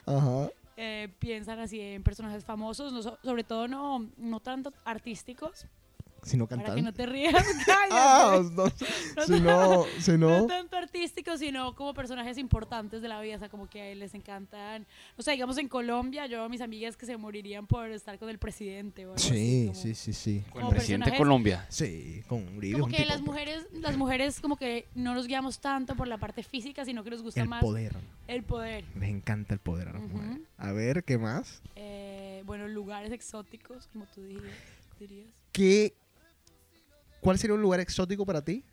Ajá. 0.06 0.48
eh, 0.76 1.08
piensan 1.18 1.58
así 1.58 1.80
en 1.80 2.04
personajes 2.04 2.44
famosos, 2.44 2.92
no 2.92 3.02
so- 3.02 3.18
sobre 3.24 3.42
todo 3.42 3.66
no, 3.66 4.08
no 4.16 4.38
tanto 4.40 4.72
artísticos, 4.84 5.66
Si 6.26 6.36
no 6.36 6.46
para 6.48 6.74
que 6.74 6.82
no 6.82 6.92
te 6.92 7.06
rías. 7.06 7.32
cállate. 7.66 7.86
Ah, 7.98 8.40
no, 8.52 8.70
si 9.24 9.40
no, 9.40 9.84
si 10.00 10.12
No 10.18 10.40
no. 10.40 10.46
tanto 10.46 10.76
artísticos, 10.76 11.38
sino 11.38 11.74
como 11.76 11.94
personajes 11.94 12.36
importantes 12.36 13.00
de 13.00 13.08
la 13.08 13.20
vida, 13.20 13.36
o 13.36 13.38
sea, 13.38 13.48
como 13.48 13.68
que 13.70 13.80
a 13.80 13.86
él 13.88 14.00
les 14.00 14.12
encantan. 14.14 14.86
O 15.16 15.22
sea, 15.22 15.32
digamos 15.32 15.56
en 15.58 15.68
Colombia, 15.68 16.26
yo 16.26 16.42
a 16.42 16.48
mis 16.48 16.60
amigas 16.60 16.96
que 16.96 17.06
se 17.06 17.16
morirían 17.16 17.66
por 17.66 17.90
estar 17.90 18.18
con 18.18 18.28
el 18.28 18.38
presidente 18.38 19.06
o 19.06 19.10
algo 19.10 19.14
así, 19.16 19.28
Sí, 19.30 19.64
como- 19.68 19.74
sí, 19.80 19.94
sí, 19.94 20.12
sí. 20.12 20.44
Con 20.50 20.64
el 20.64 20.68
presidente 20.70 21.10
de 21.12 21.16
Colombia. 21.16 21.66
Sí, 21.68 22.22
con 22.26 22.56
Uribe. 22.56 22.80
Como 22.80 22.90
que 22.90 22.96
tipo, 22.98 23.08
las 23.08 23.20
mujeres, 23.22 23.66
las 23.72 23.96
mujeres 23.96 24.40
como 24.40 24.56
que 24.56 24.86
no 24.94 25.14
nos 25.14 25.26
guiamos 25.28 25.60
tanto 25.60 25.94
por 25.94 26.08
la 26.08 26.18
parte 26.18 26.42
física, 26.42 26.84
sino 26.84 27.04
que 27.04 27.10
nos 27.10 27.22
gusta 27.22 27.40
El 27.42 27.48
más 27.48 27.62
poder. 27.62 27.94
el 28.26 28.42
poder. 28.42 28.84
Les 28.98 29.08
encanta 29.10 29.54
el 29.54 29.60
poder 29.60 29.88
a 29.88 29.92
las 29.92 30.02
mujeres. 30.02 30.40
A 30.58 30.72
ver, 30.72 31.04
¿qué 31.04 31.18
más? 31.18 31.62
Eh, 31.76 32.42
bueno, 32.46 32.66
lugares 32.68 33.12
exóticos, 33.12 33.86
como 33.92 34.06
tú 34.06 34.22
dirías. 34.24 34.54
¿Qué, 35.52 35.94
¿Cuál 37.20 37.38
sería 37.38 37.54
un 37.54 37.62
lugar 37.62 37.80
exótico 37.80 38.24
para 38.24 38.42
ti? 38.42 38.64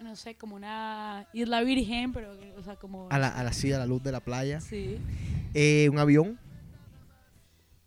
No 0.00 0.14
sé, 0.16 0.34
como 0.36 0.56
una 0.56 1.26
isla 1.32 1.62
virgen, 1.62 2.12
pero, 2.12 2.36
o 2.56 2.62
sea, 2.62 2.76
como... 2.76 3.08
A 3.10 3.18
la, 3.18 3.28
a 3.28 3.42
la, 3.42 3.52
sí, 3.52 3.72
a 3.72 3.78
la 3.78 3.86
luz 3.86 4.02
de 4.02 4.12
la 4.12 4.20
playa. 4.20 4.60
Sí. 4.60 4.98
Eh, 5.54 5.88
¿Un 5.90 5.98
avión? 5.98 6.38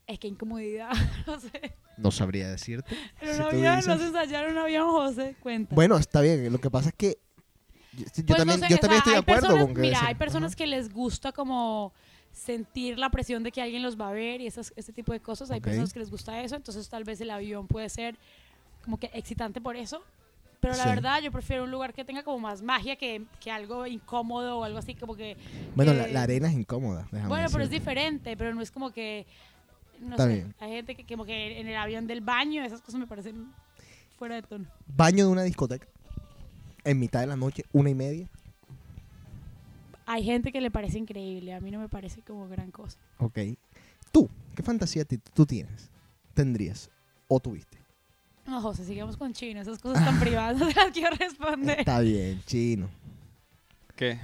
Es 0.07 0.17
que 0.17 0.27
incomodidad, 0.27 0.89
no 1.27 1.39
sé. 1.39 1.75
No 1.97 2.11
sabría 2.11 2.49
decirte. 2.49 2.95
En 3.21 3.29
un 3.29 3.35
Si 3.35 3.41
avión, 3.41 3.75
dices- 3.75 3.87
no 3.87 3.97
se 3.97 4.05
ensayaron 4.07 4.53
un 4.53 4.57
avión, 4.57 4.89
José, 4.89 5.35
cuenta. 5.39 5.75
Bueno, 5.75 5.97
está 5.97 6.21
bien. 6.21 6.51
Lo 6.51 6.59
que 6.59 6.71
pasa 6.71 6.89
es 6.89 6.95
que 6.95 7.19
yo, 7.93 8.05
yo 8.05 8.05
Pues 8.05 8.27
no 8.29 8.35
también, 8.37 8.59
sé, 8.61 8.67
yo 8.69 8.77
también 8.79 8.79
sea, 8.79 8.97
estoy 8.97 9.13
de 9.13 9.19
acuerdo 9.19 9.41
personas- 9.47 9.65
con 9.65 9.75
que 9.75 9.81
Mira, 9.81 10.05
hay 10.07 10.15
personas 10.15 10.51
Ajá. 10.53 10.57
que 10.57 10.67
les 10.67 10.91
gusta 10.91 11.31
como 11.31 11.93
sentir 12.31 12.97
la 12.97 13.09
presión 13.11 13.43
de 13.43 13.51
que 13.51 13.61
alguien 13.61 13.83
los 13.83 13.99
va 13.99 14.09
a 14.09 14.13
ver 14.13 14.41
y 14.41 14.47
esas, 14.47 14.73
ese 14.75 14.93
tipo 14.93 15.11
de 15.11 15.19
cosas. 15.19 15.51
Hay 15.51 15.59
personas 15.61 15.93
que 15.93 15.99
les 15.99 16.09
gusta 16.09 16.41
eso, 16.41 16.55
entonces 16.55 16.87
tal 16.89 17.03
vez 17.03 17.19
el 17.21 17.29
avión 17.29 17.67
puede 17.67 17.89
ser 17.89 18.17
como 18.83 18.97
que 18.97 19.09
excitante 19.13 19.61
por 19.61 19.75
eso. 19.75 20.01
Pero 20.61 20.75
la 20.75 20.83
Sí. 20.83 20.89
verdad, 20.89 21.21
yo 21.21 21.31
prefiero 21.31 21.63
un 21.63 21.71
lugar 21.71 21.93
que 21.93 22.03
tenga 22.03 22.21
como 22.23 22.39
más 22.39 22.61
magia 22.61 22.97
que, 22.97 23.23
que 23.39 23.49
algo 23.49 23.87
incómodo 23.87 24.57
o 24.59 24.63
algo 24.65 24.77
así 24.77 24.93
como 24.93 25.15
que... 25.15 25.37
Bueno, 25.73 25.93
la, 25.93 26.07
la 26.07 26.23
arena 26.23 26.49
es 26.49 26.53
incómoda. 26.53 27.07
Bueno, 27.11 27.47
pero 27.49 27.63
es 27.63 27.69
diferente, 27.69 28.35
pero 28.35 28.53
no 28.53 28.61
es 28.61 28.69
como 28.69 28.91
que... 28.91 29.25
No 30.01 30.11
Está 30.11 30.25
sé, 30.25 30.33
bien. 30.33 30.55
hay 30.59 30.71
gente 30.71 30.95
que 30.95 31.05
como 31.05 31.23
que 31.25 31.59
en 31.61 31.67
el 31.67 31.75
avión 31.77 32.07
del 32.07 32.19
baño, 32.21 32.63
esas 32.63 32.81
cosas 32.81 32.99
me 32.99 33.07
parecen 33.07 33.53
fuera 34.17 34.35
de 34.35 34.41
tono. 34.41 34.65
Baño 34.87 35.25
de 35.27 35.31
una 35.31 35.43
discoteca. 35.43 35.87
En 36.83 36.99
mitad 36.99 37.21
de 37.21 37.27
la 37.27 37.35
noche, 37.37 37.63
una 37.71 37.89
y 37.89 37.95
media. 37.95 38.29
Hay 40.05 40.23
gente 40.23 40.51
que 40.51 40.59
le 40.61 40.71
parece 40.71 40.97
increíble, 40.97 41.53
a 41.53 41.59
mí 41.61 41.69
no 41.71 41.79
me 41.79 41.87
parece 41.89 42.21
como 42.21 42.47
gran 42.49 42.71
cosa. 42.71 42.97
Ok. 43.19 43.39
Tú, 44.11 44.29
¿qué 44.55 44.63
fantasía 44.63 45.05
tú 45.33 45.45
tienes? 45.45 45.89
¿Tendrías? 46.33 46.89
¿O 47.27 47.39
tuviste? 47.39 47.77
No, 48.49 48.61
José, 48.61 48.83
sigamos 48.83 49.15
con 49.15 49.31
chino. 49.31 49.61
Esas 49.61 49.77
cosas 49.79 50.03
tan 50.03 50.19
privadas 50.19 50.57
no 50.59 50.67
te 50.67 50.73
las 50.73 50.91
quiero 50.91 51.15
responder. 51.15 51.79
Está 51.81 51.99
bien, 51.99 52.41
chino. 52.45 52.89
¿Qué? 53.95 54.17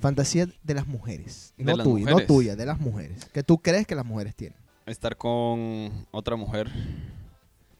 Fantasía 0.00 0.46
de 0.62 0.74
las 0.74 0.86
mujeres. 0.86 1.54
De 1.56 1.64
no 1.64 1.76
las 1.76 1.84
tuya, 1.84 2.10
no 2.10 2.20
tuya, 2.20 2.56
de 2.56 2.66
las 2.66 2.78
mujeres. 2.78 3.24
Que 3.32 3.42
tú 3.42 3.58
crees 3.58 3.86
que 3.86 3.94
las 3.94 4.04
mujeres 4.04 4.34
tienen. 4.34 4.58
Estar 4.86 5.16
con 5.16 6.06
otra 6.10 6.36
mujer. 6.36 6.70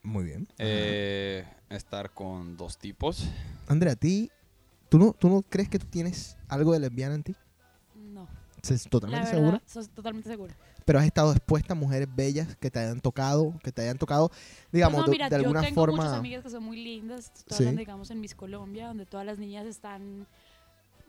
Muy 0.02 0.24
bien. 0.24 0.48
eh, 0.58 1.44
estar 1.68 2.10
con 2.10 2.56
dos 2.56 2.78
tipos. 2.78 3.28
Andrea, 3.68 3.92
¿a 3.92 3.96
ti, 3.96 4.30
¿tú 4.88 4.98
no, 4.98 5.12
¿tú 5.12 5.28
no 5.28 5.42
crees 5.42 5.68
que 5.68 5.78
tú 5.78 5.86
tienes 5.86 6.36
algo 6.48 6.72
de 6.72 6.80
lesbiana 6.80 7.14
en 7.14 7.22
ti? 7.22 7.34
No, 8.68 8.74
¿Estás 8.74 8.84
la 8.84 8.90
totalmente 8.90 9.24
verdad, 9.26 9.38
segura? 9.38 9.62
sos 9.66 9.88
totalmente 9.90 10.28
segura. 10.28 10.54
Pero 10.84 10.98
has 10.98 11.04
estado 11.06 11.30
expuesta 11.32 11.72
a 11.72 11.76
mujeres 11.76 12.08
bellas 12.14 12.56
que 12.56 12.70
te 12.70 12.78
hayan 12.78 13.00
tocado, 13.00 13.54
que 13.62 13.70
te 13.72 13.82
hayan 13.82 13.96
tocado, 13.98 14.30
digamos, 14.72 14.98
no, 15.00 15.04
de- 15.06 15.10
mira, 15.12 15.28
de, 15.28 15.36
yo 15.42 15.52
tengo 15.60 15.86
muchas 15.86 16.12
amigas 16.12 16.42
que 16.42 16.50
son 16.50 16.62
muy 16.64 16.82
lindas, 16.82 17.30
Sí. 17.34 17.54
hablando, 17.54 17.78
digamos, 17.78 18.10
en 18.10 18.20
Miss 18.20 18.34
Colombia, 18.34 18.88
donde 18.88 19.06
todas 19.06 19.24
las 19.26 19.38
niñas 19.38 19.66
están 19.66 20.26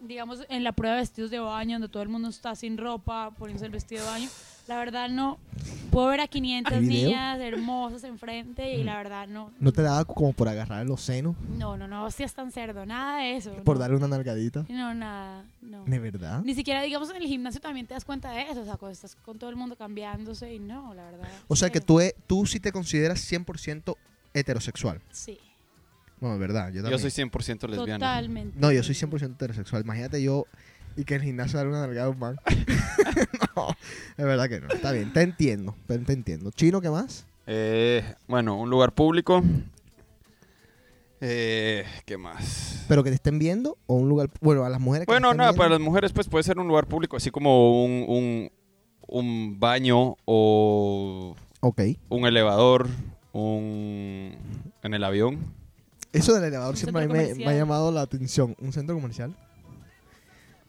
digamos, 0.03 0.43
en 0.49 0.63
la 0.63 0.71
prueba 0.71 0.95
de 0.95 1.01
vestidos 1.03 1.29
de 1.29 1.37
baño, 1.37 1.75
donde 1.75 1.87
todo 1.87 2.01
el 2.01 2.09
mundo 2.09 2.27
está 2.29 2.55
sin 2.55 2.75
ropa, 2.75 3.29
poniéndose 3.37 3.67
el 3.67 3.71
vestido 3.71 4.03
de 4.03 4.07
baño, 4.09 4.29
la 4.71 4.77
verdad 4.79 5.09
no. 5.09 5.37
Puedo 5.91 6.07
ver 6.07 6.21
a 6.21 6.27
500 6.27 6.73
¿Hay 6.73 6.79
video? 6.87 7.09
niñas 7.09 7.39
hermosas 7.41 8.03
enfrente 8.05 8.73
y 8.75 8.83
la 8.85 8.95
verdad 8.95 9.27
no. 9.27 9.51
¿No 9.59 9.73
te 9.73 9.81
daba 9.81 10.05
como 10.05 10.31
por 10.31 10.47
agarrar 10.47 10.85
los 10.85 11.01
senos? 11.01 11.35
No, 11.57 11.75
no, 11.75 11.87
no, 11.89 12.09
si 12.09 12.23
es 12.23 12.33
tan 12.33 12.51
cerdo, 12.53 12.85
nada 12.85 13.19
de 13.19 13.35
eso. 13.35 13.51
Por 13.65 13.75
no. 13.75 13.81
darle 13.81 13.97
una 13.97 14.07
nalgadita. 14.07 14.65
No, 14.69 14.93
nada, 14.93 15.43
no. 15.61 15.83
¿De 15.83 15.99
verdad? 15.99 16.41
Ni 16.43 16.55
siquiera, 16.55 16.81
digamos, 16.83 17.09
en 17.09 17.17
el 17.17 17.27
gimnasio 17.27 17.59
también 17.59 17.85
te 17.87 17.93
das 17.93 18.05
cuenta 18.05 18.31
de 18.31 18.43
eso, 18.43 18.61
o 18.61 18.65
sea, 18.65 18.77
cuando 18.77 18.93
estás 18.93 19.15
con 19.17 19.37
todo 19.37 19.49
el 19.49 19.57
mundo 19.57 19.75
cambiándose 19.75 20.53
y 20.53 20.59
no, 20.59 20.93
la 20.93 21.03
verdad. 21.11 21.27
O 21.49 21.55
sea 21.57 21.69
que 21.69 21.81
tú, 21.81 21.99
e- 21.99 22.15
tú 22.25 22.45
sí 22.45 22.61
te 22.61 22.71
consideras 22.71 23.19
100% 23.29 23.95
heterosexual. 24.33 25.01
Sí, 25.11 25.37
Bueno, 26.21 26.37
verdad, 26.39 26.69
yo 26.69 26.75
Yo 26.75 26.81
también. 26.83 26.99
soy 27.01 27.11
100% 27.11 27.67
lesbiana. 27.67 27.97
totalmente. 27.97 28.57
No, 28.59 28.71
yo 28.71 28.81
soy 28.83 28.95
100% 28.95 29.33
heterosexual. 29.33 29.81
Imagínate 29.83 30.23
yo 30.23 30.45
y 30.95 31.03
que 31.05 31.15
en 31.15 31.21
el 31.21 31.27
gimnasio 31.27 31.57
darle 31.57 31.71
una 31.71 31.81
nalgada 31.81 32.07
a 32.07 32.09
un 32.09 32.19
man. 32.19 32.37
no, 33.55 33.67
es 34.17 34.25
verdad 34.25 34.49
que 34.49 34.59
no. 34.61 34.67
Está 34.69 34.91
bien, 34.91 35.11
te 35.13 35.21
entiendo, 35.21 35.75
te, 35.87 35.97
te 35.99 36.13
entiendo. 36.13 36.51
¿Chino 36.51 36.81
qué 36.81 36.89
más? 36.89 37.25
Eh, 37.47 38.03
bueno, 38.27 38.57
un 38.59 38.69
lugar 38.69 38.93
público. 38.93 39.41
Eh, 41.23 41.85
¿Qué 42.05 42.17
más? 42.17 42.85
¿Pero 42.87 43.03
que 43.03 43.11
te 43.11 43.15
estén 43.15 43.37
viendo 43.37 43.77
o 43.85 43.93
un 43.95 44.09
lugar... 44.09 44.29
Bueno, 44.41 44.65
a 44.65 44.69
las 44.69 44.79
mujeres 44.81 45.05
que 45.05 45.11
te 45.11 45.13
Bueno, 45.13 45.27
estén 45.29 45.37
no, 45.37 45.43
viendo? 45.45 45.57
para 45.57 45.69
las 45.69 45.79
mujeres 45.79 46.11
pues 46.13 46.27
puede 46.27 46.43
ser 46.43 46.57
un 46.57 46.67
lugar 46.67 46.87
público, 46.87 47.15
así 47.15 47.29
como 47.29 47.83
un, 47.85 48.05
un, 48.07 48.51
un 49.07 49.59
baño 49.59 50.15
o 50.25 51.35
Ok. 51.59 51.81
un 52.09 52.25
elevador, 52.25 52.87
un 53.33 54.35
en 54.81 54.93
el 54.95 55.03
avión. 55.03 55.37
Eso 56.11 56.33
del 56.33 56.45
elevador 56.45 56.73
Un 56.73 56.77
siempre 56.77 57.03
a 57.03 57.07
mí 57.07 57.13
centro 57.19 57.37
me, 57.37 57.45
me 57.45 57.51
ha 57.51 57.55
llamado 57.55 57.91
la 57.91 58.01
atención. 58.01 58.55
¿Un 58.59 58.73
centro 58.73 58.95
comercial? 58.95 59.35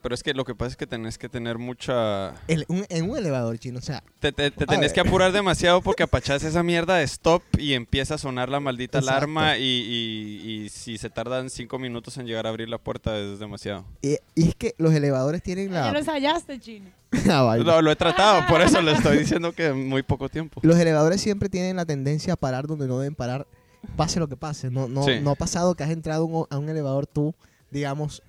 Pero 0.02 0.14
es 0.16 0.22
que 0.24 0.34
lo 0.34 0.44
que 0.44 0.54
pasa 0.56 0.70
es 0.72 0.76
que 0.76 0.86
tenés 0.86 1.16
que 1.16 1.28
tener 1.28 1.58
mucha... 1.58 2.34
El- 2.48 2.64
un- 2.68 2.84
en 2.88 3.08
un 3.08 3.16
elevador 3.16 3.56
chino, 3.58 3.78
o 3.78 3.82
sea, 3.82 4.02
Te, 4.18 4.32
te- 4.32 4.50
tenés 4.50 4.80
ver. 4.80 4.92
que 4.92 5.00
apurar 5.00 5.30
demasiado 5.32 5.80
porque 5.80 6.02
apachás 6.02 6.42
esa 6.42 6.62
mierda 6.64 6.96
de 6.96 7.04
stop 7.04 7.42
y 7.56 7.74
empieza 7.74 8.14
a 8.16 8.18
sonar 8.18 8.48
la 8.48 8.58
maldita 8.58 8.98
Exacto. 8.98 9.16
alarma 9.16 9.58
y, 9.58 9.62
y- 9.62 10.50
y 10.64 10.68
si 10.70 10.98
se 10.98 11.08
tardan 11.08 11.50
cinco 11.50 11.78
minutos 11.78 12.18
en 12.18 12.26
llegar 12.26 12.46
a 12.46 12.48
abrir 12.50 12.68
la 12.68 12.78
puerta 12.78 13.16
es 13.16 13.38
demasiado. 13.38 13.84
y, 14.02 14.16
y 14.34 14.48
es 14.48 14.54
que 14.56 14.74
los 14.78 14.92
elevadores 14.92 15.40
tienen 15.42 15.70
Ya 15.70 15.86
lo 15.86 15.92
la... 15.92 15.98
ensayaste, 16.00 16.58
chino. 16.60 16.90
Ah. 17.30 17.56
Lo, 17.58 17.80
lo 17.82 17.90
he 17.92 17.96
tratado, 17.96 18.42
por 18.48 18.60
eso 18.62 18.80
le 18.82 18.92
estoy 18.92 19.18
diciendo 19.20 19.52
que 19.52 19.72
muy 19.72 20.02
poco 20.02 20.28
tiempo. 20.28 20.60
Los 20.64 20.78
elevadores 20.78 21.20
siempre 21.20 21.48
tienen 21.48 21.76
la 21.76 21.84
tendencia 21.84 22.32
a 22.32 22.36
parar 22.36 22.66
donde 22.66 22.88
no 22.88 22.98
deben 22.98 23.14
parar, 23.14 23.46
pase 23.96 24.18
lo 24.18 24.28
que 24.28 24.36
pase. 24.36 24.70
No, 24.70 24.88
no, 24.88 25.04
Sí. 25.04 25.20
no 25.22 25.30
ha 25.30 25.34
pasado 25.36 25.74
que 25.74 25.84
has 25.84 25.90
entrado 25.90 26.24
un- 26.24 26.46
a 26.50 26.58
un 26.58 26.68
elevador 26.68 27.06
tú, 27.06 27.34
digamos, 27.70 28.22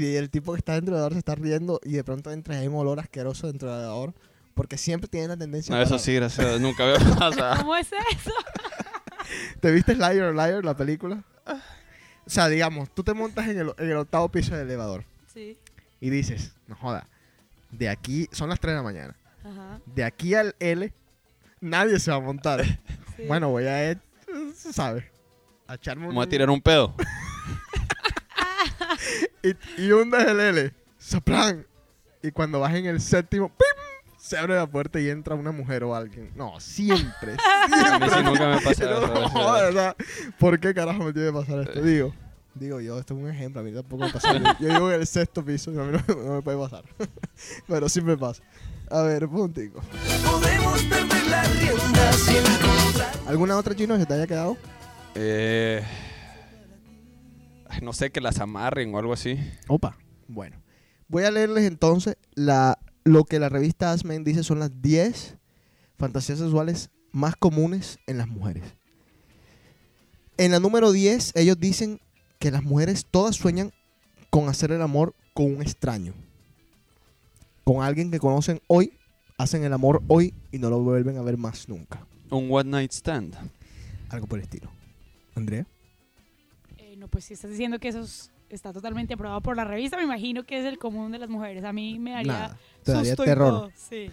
y 0.00 0.16
el 0.16 0.30
tipo 0.30 0.52
que 0.52 0.58
está 0.58 0.72
dentro 0.74 0.94
del 0.94 0.98
elevador 1.00 1.12
se 1.12 1.18
está 1.18 1.34
riendo 1.34 1.80
y 1.84 1.92
de 1.92 2.04
pronto 2.04 2.30
entras 2.32 2.56
y 2.58 2.60
hay 2.62 2.68
un 2.68 2.76
olor 2.76 2.98
asqueroso 3.00 3.46
dentro 3.46 3.68
del 3.70 3.78
elevador. 3.80 4.14
Porque 4.54 4.76
siempre 4.76 5.08
tienen 5.08 5.30
la 5.30 5.36
tendencia 5.38 5.74
No, 5.74 5.80
a 5.80 5.84
eso 5.84 5.98
sí, 5.98 6.14
gracias 6.14 6.60
nunca 6.60 6.84
había 6.84 6.98
pasado. 7.18 7.56
¿Cómo 7.62 7.74
es 7.76 7.88
eso? 7.90 8.32
¿Te 9.60 9.70
viste 9.70 9.94
Liar 9.94 10.34
Liar, 10.34 10.62
la 10.64 10.76
película? 10.76 11.24
O 12.26 12.30
sea, 12.30 12.48
digamos, 12.48 12.90
tú 12.94 13.02
te 13.02 13.14
montas 13.14 13.48
en 13.48 13.58
el, 13.58 13.72
en 13.78 13.90
el 13.90 13.96
octavo 13.96 14.28
piso 14.30 14.54
del 14.54 14.66
elevador 14.68 15.04
Sí. 15.32 15.58
y 16.00 16.10
dices, 16.10 16.52
no 16.66 16.76
joda, 16.76 17.08
de 17.70 17.88
aquí, 17.88 18.28
son 18.32 18.50
las 18.50 18.60
3 18.60 18.72
de 18.72 18.76
la 18.76 18.82
mañana, 18.82 19.16
Ajá. 19.42 19.80
de 19.86 20.04
aquí 20.04 20.34
al 20.34 20.54
L, 20.60 20.92
nadie 21.60 21.98
se 21.98 22.10
va 22.10 22.18
a 22.18 22.20
montar. 22.20 22.62
sí. 23.16 23.24
Bueno, 23.26 23.48
voy 23.48 23.64
a, 23.64 23.90
eh, 23.90 23.98
se 24.54 24.72
sabe, 24.74 25.10
a 25.66 25.74
echarme 25.76 26.02
un... 26.04 26.08
Vamos 26.10 26.26
a 26.26 26.28
tirar 26.28 26.50
un 26.50 26.60
pedo. 26.60 26.94
Y, 29.42 29.82
y 29.82 29.92
hundes 29.92 30.26
el 30.26 30.40
L, 30.40 30.72
soplan. 30.98 31.66
Y 32.22 32.30
cuando 32.30 32.60
vas 32.60 32.74
en 32.74 32.86
el 32.86 33.00
séptimo, 33.00 33.48
¡pim! 33.48 33.66
se 34.18 34.38
abre 34.38 34.54
la 34.54 34.66
puerta 34.68 35.00
y 35.00 35.10
entra 35.10 35.34
una 35.34 35.50
mujer 35.50 35.82
o 35.82 35.94
alguien. 35.96 36.30
No, 36.36 36.60
siempre, 36.60 37.32
A 37.62 37.68
mí 37.68 37.74
siempre. 37.76 38.08
sí 38.10 38.22
nunca 38.24 38.48
me 38.50 38.60
pasa 38.60 38.84
No, 38.84 39.26
eso. 39.26 39.52
verdad. 39.52 39.96
¿Por 40.38 40.60
qué 40.60 40.72
carajo 40.72 41.02
me 41.04 41.12
tiene 41.12 41.28
que 41.32 41.34
pasar 41.34 41.58
esto? 41.62 41.82
Digo, 41.82 42.14
digo 42.54 42.80
yo, 42.80 42.98
esto 43.00 43.14
es 43.14 43.20
un 43.20 43.28
ejemplo, 43.28 43.60
a 43.60 43.64
mí 43.64 43.72
tampoco 43.72 44.04
me 44.04 44.12
pasa. 44.12 44.32
Yo, 44.32 44.44
yo 44.60 44.68
vivo 44.74 44.92
en 44.92 45.00
el 45.00 45.06
sexto 45.08 45.44
piso 45.44 45.72
y 45.72 45.78
a 45.78 45.82
mí 45.82 45.98
no, 46.06 46.14
no 46.14 46.34
me 46.34 46.42
puede 46.42 46.56
pasar. 46.58 46.84
Pero 47.66 47.88
sí 47.88 48.00
me 48.00 48.16
pasa. 48.16 48.42
A 48.90 49.02
ver, 49.02 49.26
puntico. 49.28 49.80
Podemos 50.24 50.82
perder 50.84 51.26
la 51.26 51.42
rienda 51.42 52.12
sin 52.12 52.36
encontrar. 52.36 53.12
¿Alguna 53.26 53.56
otra 53.56 53.74
chino 53.74 53.94
que 53.94 54.00
se 54.02 54.06
te 54.06 54.14
haya 54.14 54.26
quedado? 54.28 54.56
Eh, 55.16 55.82
no 57.80 57.92
sé, 57.92 58.10
que 58.10 58.20
las 58.20 58.40
amarren 58.40 58.94
o 58.94 58.98
algo 58.98 59.12
así. 59.12 59.38
Opa. 59.68 59.96
Bueno, 60.28 60.62
voy 61.08 61.24
a 61.24 61.30
leerles 61.30 61.64
entonces 61.64 62.16
la, 62.34 62.78
lo 63.04 63.24
que 63.24 63.38
la 63.38 63.48
revista 63.48 63.92
Asmen 63.92 64.24
dice 64.24 64.42
son 64.42 64.58
las 64.58 64.82
10 64.82 65.36
fantasías 65.98 66.38
sexuales 66.38 66.90
más 67.12 67.36
comunes 67.36 67.98
en 68.06 68.18
las 68.18 68.28
mujeres. 68.28 68.64
En 70.38 70.50
la 70.50 70.60
número 70.60 70.92
10, 70.92 71.32
ellos 71.36 71.58
dicen 71.60 72.00
que 72.38 72.50
las 72.50 72.64
mujeres 72.64 73.06
todas 73.10 73.36
sueñan 73.36 73.72
con 74.30 74.48
hacer 74.48 74.72
el 74.72 74.82
amor 74.82 75.14
con 75.34 75.46
un 75.54 75.62
extraño. 75.62 76.14
Con 77.64 77.82
alguien 77.82 78.10
que 78.10 78.18
conocen 78.18 78.60
hoy, 78.66 78.98
hacen 79.38 79.62
el 79.62 79.72
amor 79.72 80.02
hoy 80.08 80.34
y 80.50 80.58
no 80.58 80.70
lo 80.70 80.80
vuelven 80.80 81.18
a 81.18 81.22
ver 81.22 81.36
más 81.36 81.68
nunca. 81.68 82.06
Un 82.30 82.48
one 82.50 82.70
night 82.70 82.92
stand. 82.92 83.36
Algo 84.08 84.26
por 84.26 84.38
el 84.38 84.44
estilo. 84.44 84.70
Andrea. 85.34 85.66
Eh, 87.02 87.04
no, 87.04 87.08
pues 87.08 87.24
si 87.24 87.34
estás 87.34 87.50
diciendo 87.50 87.78
que 87.80 87.88
eso 87.88 88.00
es- 88.00 88.30
está 88.48 88.72
totalmente 88.72 89.14
aprobado 89.14 89.40
por 89.40 89.56
la 89.56 89.64
revista, 89.64 89.96
me 89.96 90.04
imagino 90.04 90.44
que 90.44 90.58
es 90.60 90.64
el 90.64 90.78
común 90.78 91.10
de 91.10 91.18
las 91.18 91.28
mujeres. 91.28 91.64
A 91.64 91.72
mí 91.72 91.98
me 91.98 92.12
daría 92.12 92.32
Nada. 92.32 92.58
Te 92.84 92.92
daría 92.92 93.10
susto 93.10 93.22
y 93.24 93.26
terror. 93.26 93.48
todo. 93.50 93.70
Sí. 93.74 94.10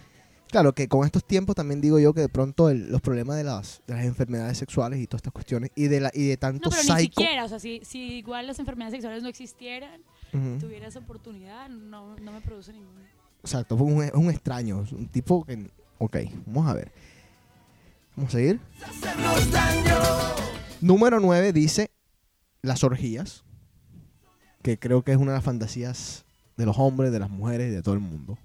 Claro 0.50 0.72
que 0.72 0.88
con 0.88 1.04
estos 1.06 1.24
tiempos 1.24 1.54
también 1.54 1.80
digo 1.80 2.00
yo 2.00 2.12
que 2.12 2.22
de 2.22 2.28
pronto 2.28 2.68
el- 2.70 2.90
los 2.90 3.00
problemas 3.00 3.36
de 3.36 3.44
las, 3.44 3.82
de 3.86 3.94
las 3.94 4.04
enfermedades 4.04 4.58
sexuales 4.58 4.98
y 4.98 5.06
todas 5.06 5.20
estas 5.20 5.32
cuestiones 5.32 5.70
y 5.76 5.86
de 5.86 6.00
la 6.00 6.10
y 6.12 6.26
de 6.26 6.36
tanto 6.36 6.68
No, 6.68 6.70
pero 6.70 6.82
psycho. 6.82 6.94
ni 6.96 7.02
siquiera, 7.02 7.44
o 7.44 7.48
sea, 7.48 7.60
si, 7.60 7.80
si 7.84 8.14
igual 8.14 8.48
las 8.48 8.58
enfermedades 8.58 8.92
sexuales 8.94 9.22
no 9.22 9.28
existieran, 9.28 10.00
Ujú. 10.32 10.58
tuviera 10.58 10.88
esa 10.88 10.98
oportunidad, 10.98 11.68
no, 11.68 12.16
no 12.18 12.32
me 12.32 12.40
produce 12.40 12.72
ningún... 12.72 12.96
Exacto, 13.44 13.76
fue 13.78 13.86
un, 13.86 14.02
es 14.02 14.12
un 14.14 14.28
extraño, 14.30 14.82
es 14.82 14.90
un 14.92 15.06
tipo 15.06 15.44
que... 15.44 15.70
Ok, 15.98 16.16
vamos 16.46 16.68
a 16.68 16.74
ver. 16.74 16.90
Vamos 18.16 18.34
a 18.34 18.38
seguir. 18.38 18.58
Número 20.80 21.20
9 21.20 21.52
dice 21.52 21.90
las 22.62 22.84
orgías, 22.84 23.44
que 24.62 24.78
creo 24.78 25.02
que 25.02 25.12
es 25.12 25.18
una 25.18 25.32
de 25.32 25.38
las 25.38 25.44
fantasías 25.44 26.24
de 26.56 26.66
los 26.66 26.78
hombres, 26.78 27.12
de 27.12 27.18
las 27.18 27.30
mujeres 27.30 27.70
y 27.70 27.74
de 27.74 27.82
todo 27.82 27.94
el 27.94 28.00
mundo. 28.00 28.38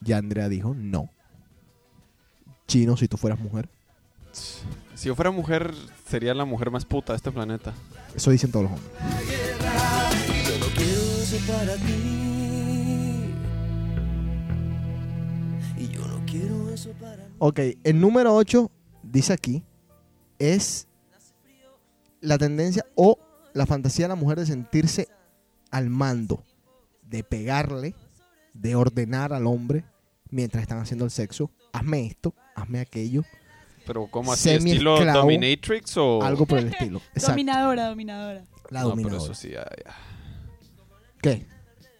Ya 0.00 0.18
Andrea 0.18 0.48
dijo 0.48 0.74
no. 0.74 1.10
Chino, 2.66 2.96
si 2.96 3.06
tú 3.06 3.16
fueras 3.16 3.38
mujer. 3.38 3.68
Si 4.32 5.08
yo 5.08 5.14
fuera 5.14 5.30
mujer, 5.30 5.72
sería 6.08 6.34
la 6.34 6.44
mujer 6.44 6.70
más 6.70 6.84
puta 6.84 7.12
de 7.12 7.18
este 7.18 7.30
planeta. 7.30 7.72
Eso 8.14 8.30
dicen 8.30 8.50
todos 8.50 8.70
los 8.70 8.72
hombres. 8.72 8.92
Ok, 17.38 17.60
el 17.84 18.00
número 18.00 18.34
8 18.34 18.70
dice 19.02 19.32
aquí 19.32 19.62
es 20.38 20.88
la 22.20 22.38
tendencia 22.38 22.84
o 22.94 23.18
la 23.56 23.66
fantasía 23.66 24.04
de 24.04 24.10
la 24.10 24.14
mujer 24.14 24.38
de 24.38 24.46
sentirse 24.46 25.08
al 25.70 25.90
mando, 25.90 26.44
de 27.02 27.24
pegarle, 27.24 27.94
de 28.54 28.74
ordenar 28.74 29.32
al 29.32 29.46
hombre 29.46 29.84
mientras 30.30 30.62
están 30.62 30.78
haciendo 30.78 31.04
el 31.04 31.10
sexo. 31.10 31.50
Hazme 31.72 32.06
esto, 32.06 32.34
hazme 32.54 32.80
aquello, 32.80 33.22
Pero 33.86 34.06
¿cómo 34.10 34.32
así? 34.32 34.50
¿Estilo 34.50 35.04
dominatrix 35.04 35.96
o...? 35.96 36.22
algo 36.22 36.46
por 36.46 36.58
el 36.58 36.68
estilo. 36.68 36.98
Exacto. 37.14 37.32
Dominadora, 37.32 37.86
dominadora. 37.88 38.44
La 38.70 38.82
no, 38.82 38.88
pero 38.88 38.88
dominadora. 38.90 39.24
eso 39.24 39.34
sí, 39.34 39.50
ya, 39.50 39.64
ya. 39.84 39.94
¿Qué? 41.22 41.46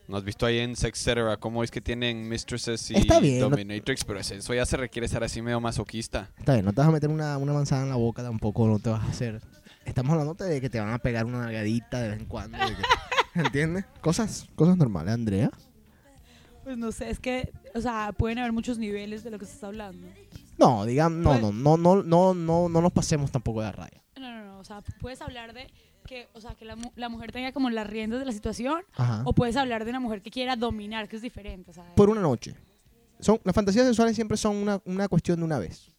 ¿No 0.09 0.17
has 0.17 0.25
visto 0.25 0.47
ahí 0.47 0.59
en 0.59 0.77
Sex 0.77 0.99
Cetera 1.01 1.37
cómo 1.37 1.65
es 1.65 1.71
que 1.71 1.81
tienen 1.81 2.29
mistresses 2.29 2.91
y 2.91 2.97
Está 2.97 3.19
bien, 3.19 3.41
no- 3.41 3.51
dominatrix? 3.51 4.05
Pero 4.05 4.21
eso 4.21 4.55
ya 4.55 4.65
se 4.67 4.77
requiere 4.77 5.09
ser 5.09 5.25
así 5.25 5.43
medio 5.43 5.61
masoquista. 5.61 6.31
Está 6.39 6.53
bien, 6.55 6.65
no 6.65 6.73
te 6.73 6.81
vas 6.81 6.89
a 6.89 6.93
meter 6.93 7.11
una, 7.11 7.37
una 7.39 7.53
manzana 7.53 7.83
en 7.83 7.89
la 7.89 7.97
boca 7.97 8.23
tampoco, 8.23 8.67
no 8.69 8.79
te 8.79 8.91
vas 8.91 9.03
a 9.03 9.09
hacer. 9.09 9.41
Estamos 9.87 10.13
hablando 10.13 10.35
de 10.35 10.61
que 10.61 10.69
te 10.69 10.81
van 10.81 10.93
a 10.93 10.99
pegar 10.99 11.25
una 11.25 11.39
nalgadita 11.41 12.01
de 12.01 12.11
vez 12.11 12.19
en 12.21 12.27
cuando. 12.27 12.59
que- 12.59 12.75
¿Entiendes? 13.41 13.85
Cosas, 14.01 14.47
cosas 14.55 14.77
normales, 14.77 15.15
Andrea. 15.15 15.51
Pues 16.65 16.77
no 16.77 16.91
sé, 16.91 17.11
es 17.11 17.21
que, 17.21 17.53
o 17.75 17.81
sea, 17.81 18.13
pueden 18.17 18.39
haber 18.39 18.53
muchos 18.53 18.79
niveles 18.79 19.23
de 19.23 19.31
lo 19.31 19.39
que 19.39 19.45
se 19.47 19.53
está 19.53 19.69
hablando. 19.69 20.07
No, 20.59 20.85
digan, 20.85 21.23
no, 21.23 21.31
Pues- 21.31 21.43
no, 21.43 21.53
no, 21.53 21.77
no, 21.77 22.03
no, 22.03 22.35
no, 22.35 22.69
no 22.69 22.81
nos 22.81 22.93
pasemos 22.93 23.31
tampoco 23.31 23.63
de 23.63 23.71
raya. 23.73 24.03
No, 24.19 24.31
no, 24.33 24.45
no, 24.45 24.59
o 24.59 24.65
sea, 24.65 24.83
puedes 25.01 25.21
hablar 25.23 25.53
de 25.53 25.69
que, 26.07 26.29
o 26.35 26.41
sea, 26.41 26.55
que 26.55 26.65
la, 26.65 26.77
mu- 26.77 26.91
la 26.97 27.09
mujer 27.09 27.31
tenga 27.33 27.53
como 27.53 27.69
las 27.71 27.87
riendas 27.87 28.19
de 28.21 28.27
la 28.27 28.33
situación, 28.33 28.83
Ajá. 28.95 29.23
o 29.25 29.33
puedes 29.35 29.57
hablar 29.57 29.85
de 29.85 29.91
una 29.91 30.01
mujer 30.01 30.23
que 30.23 30.31
quiera 30.31 30.57
dominar, 30.57 31.09
que 31.09 31.17
es 31.17 31.23
diferente, 31.23 31.71
o 31.71 31.75
sea, 31.75 31.95
Por 31.95 32.11
una 32.11 32.21
noche. 32.21 32.55
Son, 33.21 33.39
las 33.45 33.55
fantasías 33.55 33.87
sexuales 33.87 34.15
siempre 34.15 34.37
son 34.37 34.57
una, 34.57 34.81
una 34.85 35.09
cuestión 35.09 35.39
de 35.39 35.45
una 35.45 35.59
vez. 35.59 35.91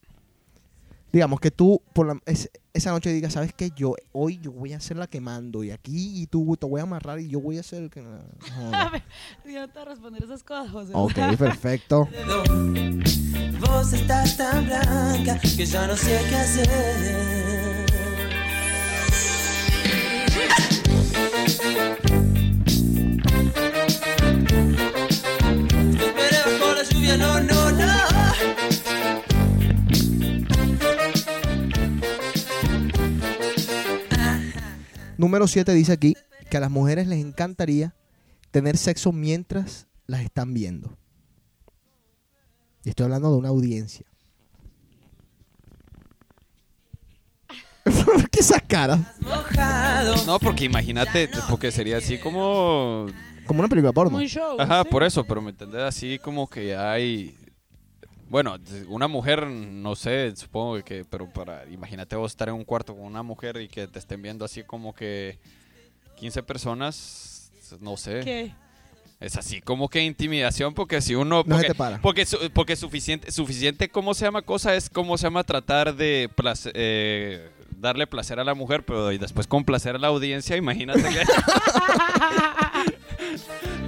Digamos 1.12 1.40
que 1.40 1.50
tú 1.50 1.80
por 1.94 2.06
la- 2.06 2.20
es- 2.26 2.50
esa 2.74 2.90
noche 2.90 3.10
digas, 3.12 3.32
¿sabes 3.32 3.52
qué? 3.54 3.70
Yo 3.74 3.94
hoy 4.12 4.38
yo 4.42 4.52
voy 4.52 4.72
a 4.74 4.80
ser 4.80 4.96
la 4.98 5.06
que 5.06 5.20
mando 5.20 5.64
y 5.64 5.70
aquí 5.70 6.20
y 6.22 6.26
tú 6.26 6.56
te 6.58 6.66
voy 6.66 6.80
a 6.80 6.82
amarrar 6.84 7.18
y 7.18 7.28
yo 7.28 7.40
voy 7.40 7.58
a 7.58 7.62
ser 7.62 7.84
el 7.84 7.90
que... 7.90 8.00
A 8.00 8.20
Joder. 8.54 8.92
ver, 8.92 9.02
yo 9.52 9.60
no 9.60 9.68
te 9.68 9.72
voy 9.74 9.82
a 9.82 9.84
responder 9.86 10.22
esas 10.24 10.42
cosas, 10.44 10.70
José. 10.70 10.92
ok, 10.94 11.14
perfecto. 11.38 12.08
Vos 13.60 13.92
estás 13.92 14.36
tan 14.36 14.66
blanca 14.66 15.38
que 15.40 15.66
ya 15.66 15.86
no 15.86 15.96
sé 15.96 16.20
qué 16.28 16.36
hacer. 16.36 17.78
Número 35.18 35.48
7 35.48 35.74
dice 35.74 35.92
aquí 35.92 36.16
que 36.48 36.56
a 36.56 36.60
las 36.60 36.70
mujeres 36.70 37.08
les 37.08 37.18
encantaría 37.18 37.94
tener 38.52 38.78
sexo 38.78 39.12
mientras 39.12 39.88
las 40.06 40.22
están 40.22 40.54
viendo. 40.54 40.96
Y 42.84 42.90
estoy 42.90 43.04
hablando 43.04 43.32
de 43.32 43.36
una 43.36 43.48
audiencia. 43.48 44.06
¿Por 47.84 48.30
qué 48.30 48.40
esas 48.40 48.62
caras? 48.62 49.00
No, 50.24 50.38
porque 50.38 50.64
imagínate, 50.64 51.28
porque 51.50 51.72
sería 51.72 51.98
así 51.98 52.18
como... 52.18 53.06
Como 53.44 53.60
una 53.60 53.68
película 53.68 53.92
porno. 53.92 54.20
Ajá, 54.58 54.84
por 54.84 55.02
eso, 55.02 55.24
pero 55.24 55.42
me 55.42 55.50
entendés 55.50 55.82
así 55.82 56.18
como 56.20 56.48
que 56.48 56.76
hay... 56.76 57.36
Bueno, 58.28 58.56
una 58.88 59.08
mujer, 59.08 59.46
no 59.46 59.94
sé, 59.96 60.34
supongo 60.36 60.82
que, 60.84 61.04
pero 61.08 61.32
para, 61.32 61.64
imagínate 61.70 62.14
vos 62.16 62.32
estar 62.32 62.48
en 62.48 62.54
un 62.56 62.64
cuarto 62.64 62.94
con 62.94 63.04
una 63.04 63.22
mujer 63.22 63.58
y 63.60 63.68
que 63.68 63.86
te 63.88 63.98
estén 63.98 64.20
viendo 64.20 64.44
así 64.44 64.62
como 64.64 64.94
que 64.94 65.38
15 66.18 66.42
personas, 66.42 67.50
no 67.80 67.96
sé. 67.96 68.20
¿Qué? 68.24 68.52
Es 69.20 69.36
así 69.36 69.60
como 69.60 69.88
que 69.88 70.04
intimidación 70.04 70.74
porque 70.74 71.00
si 71.00 71.14
uno... 71.14 71.42
No 71.46 71.58
se 71.58 71.68
te 71.68 71.74
para. 71.74 72.00
Porque, 72.00 72.24
su- 72.26 72.38
porque 72.52 72.76
suficiente, 72.76 73.32
suficiente, 73.32 73.88
¿cómo 73.88 74.14
se 74.14 74.26
llama? 74.26 74.42
Cosa 74.42 74.74
es, 74.76 74.88
¿cómo 74.90 75.16
se 75.18 75.24
llama? 75.24 75.42
Tratar 75.42 75.96
de 75.96 76.30
place- 76.36 76.70
eh, 76.74 77.48
darle 77.78 78.06
placer 78.06 78.38
a 78.38 78.44
la 78.44 78.54
mujer, 78.54 78.84
pero 78.84 79.10
y 79.10 79.18
después 79.18 79.46
complacer 79.46 79.96
a 79.96 79.98
la 79.98 80.08
audiencia, 80.08 80.56
imagínate 80.56 81.02
que... 81.02 81.08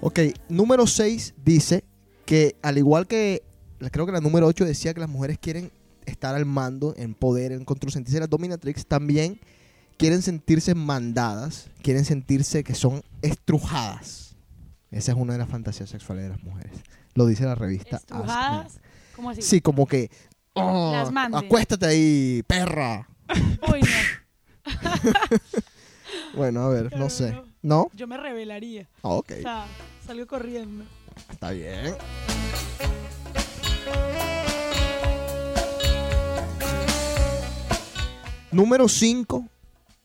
Ok, 0.00 0.18
número 0.48 0.86
6 0.86 1.34
dice 1.44 1.84
que 2.24 2.56
al 2.62 2.78
igual 2.78 3.06
que, 3.06 3.42
creo 3.90 4.06
que 4.06 4.12
la 4.12 4.20
número 4.20 4.46
8 4.46 4.64
decía 4.64 4.94
que 4.94 5.00
las 5.00 5.08
mujeres 5.08 5.38
quieren 5.38 5.70
estar 6.06 6.34
al 6.34 6.46
mando, 6.46 6.94
en 6.96 7.14
poder, 7.14 7.52
en 7.52 7.64
control, 7.64 7.92
sentirse 7.92 8.18
las 8.20 8.30
dominatrix, 8.30 8.86
también 8.86 9.40
quieren 9.98 10.22
sentirse 10.22 10.74
mandadas, 10.74 11.68
quieren 11.82 12.04
sentirse 12.04 12.64
que 12.64 12.74
son 12.74 13.02
estrujadas. 13.22 14.36
Esa 14.90 15.12
es 15.12 15.18
una 15.18 15.34
de 15.34 15.38
las 15.38 15.48
fantasías 15.48 15.90
sexuales 15.90 16.24
de 16.24 16.30
las 16.30 16.42
mujeres. 16.42 16.72
Lo 17.14 17.26
dice 17.26 17.44
la 17.44 17.54
revista. 17.54 17.96
¿Estrujadas? 17.96 18.80
¿Cómo 19.14 19.30
así? 19.30 19.42
Sí, 19.42 19.60
como 19.60 19.86
que... 19.86 20.10
"Oh, 20.54 20.92
Las 20.92 21.34
acuéstate 21.34 21.86
ahí, 21.86 22.42
perra. 22.46 23.08
Uy, 23.72 23.80
no. 23.82 24.70
Bueno, 26.34 26.62
a 26.62 26.68
ver, 26.68 26.96
no 26.96 27.10
sé. 27.10 27.36
no. 27.62 27.88
Yo 27.94 28.06
me 28.06 28.16
revelaría. 28.16 28.88
Ah, 29.02 29.08
ok, 29.10 29.32
O 29.38 29.42
sea, 29.42 29.66
salgo 30.06 30.26
corriendo. 30.26 30.84
está 31.30 31.50
bien. 31.50 31.94
Número 38.52 38.88
5. 38.88 39.46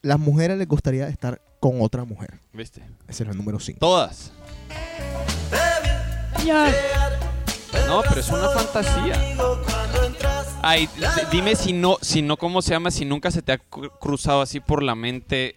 Las 0.01 0.19
mujeres 0.19 0.57
les 0.57 0.67
gustaría 0.67 1.07
estar 1.07 1.41
con 1.59 1.81
otra 1.81 2.03
mujer. 2.05 2.39
¿Viste? 2.53 2.83
Ese 3.07 3.23
era 3.23 3.31
el 3.31 3.37
número 3.37 3.59
5. 3.59 3.79
Todas. 3.79 4.31
Ya. 6.45 6.71
No, 7.87 8.01
pero 8.07 8.21
es 8.21 8.29
una 8.29 8.49
fantasía. 8.49 9.19
Ay, 10.61 10.87
dime 11.31 11.55
si 11.55 11.73
no, 11.73 11.97
si 12.01 12.21
no, 12.21 12.37
¿cómo 12.37 12.61
se 12.61 12.71
llama? 12.71 12.89
Si 12.91 13.05
nunca 13.05 13.29
se 13.31 13.41
te 13.41 13.51
ha 13.51 13.59
cru- 13.69 13.91
cruzado 13.99 14.41
así 14.41 14.59
por 14.59 14.81
la 14.83 14.95
mente. 14.95 15.55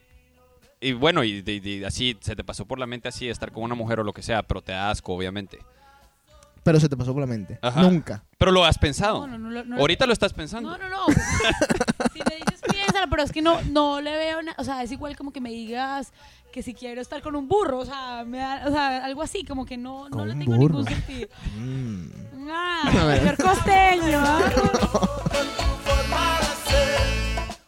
Y 0.80 0.92
bueno, 0.92 1.24
y, 1.24 1.82
así 1.84 2.16
se 2.20 2.36
te 2.36 2.44
pasó 2.44 2.64
por 2.64 2.78
la 2.78 2.86
mente 2.86 3.08
así 3.08 3.28
estar 3.28 3.50
con 3.50 3.64
una 3.64 3.74
mujer 3.74 4.00
o 4.00 4.04
lo 4.04 4.12
que 4.12 4.22
sea, 4.22 4.42
pero 4.42 4.62
te 4.62 4.72
da 4.72 4.90
asco, 4.90 5.12
obviamente. 5.12 5.58
Pero 6.62 6.78
se 6.78 6.88
te 6.88 6.96
pasó 6.96 7.12
por 7.12 7.20
la 7.20 7.26
mente. 7.26 7.58
Ajá. 7.62 7.82
Nunca. 7.82 8.24
Pero 8.36 8.52
lo 8.52 8.64
has 8.64 8.78
pensado. 8.78 9.26
No, 9.26 9.38
no, 9.38 9.50
no, 9.50 9.64
no. 9.64 9.76
Ahorita 9.76 10.06
lo 10.06 10.12
estás 10.12 10.32
pensando. 10.32 10.70
No, 10.70 10.78
no, 10.78 10.88
no. 10.88 11.06
si 12.12 12.18
me 12.18 12.36
dices 12.36 12.60
piénsalo, 12.70 13.08
pero 13.08 13.22
es 13.22 13.32
que 13.32 13.42
no, 13.42 13.60
no 13.62 14.00
le 14.00 14.16
veo 14.16 14.42
nada. 14.42 14.54
O 14.58 14.64
sea, 14.64 14.82
es 14.82 14.92
igual 14.92 15.16
como 15.16 15.32
que 15.32 15.40
me 15.40 15.50
digas 15.50 16.12
que 16.52 16.62
si 16.62 16.74
quiero 16.74 17.00
estar 17.00 17.22
con 17.22 17.34
un 17.36 17.48
burro. 17.48 17.78
O 17.78 17.84
sea, 17.86 18.24
me 18.26 18.38
da- 18.38 18.64
o 18.66 18.70
sea 18.70 19.04
algo 19.04 19.22
así, 19.22 19.44
como 19.44 19.64
que 19.64 19.76
no, 19.76 20.08
no 20.10 20.26
le 20.26 20.34
tengo 20.34 20.56
burro. 20.56 20.78
ningún 20.80 20.92
sentido. 20.92 21.28
Mm. 21.56 22.06
Ah, 22.50 22.90
señor 22.92 23.36
costeño. 23.36 24.22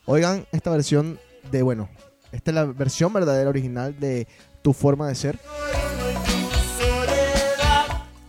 Oigan, 0.07 0.47
esta 0.53 0.71
versión 0.71 1.19
de, 1.51 1.63
bueno, 1.63 1.89
esta 2.33 2.51
es 2.51 2.55
la 2.55 2.65
versión 2.65 3.13
verdadera 3.13 3.51
original 3.51 3.99
de 3.99 4.27
Tu 4.63 4.73
forma 4.73 5.09
de 5.09 5.15
ser. 5.15 5.39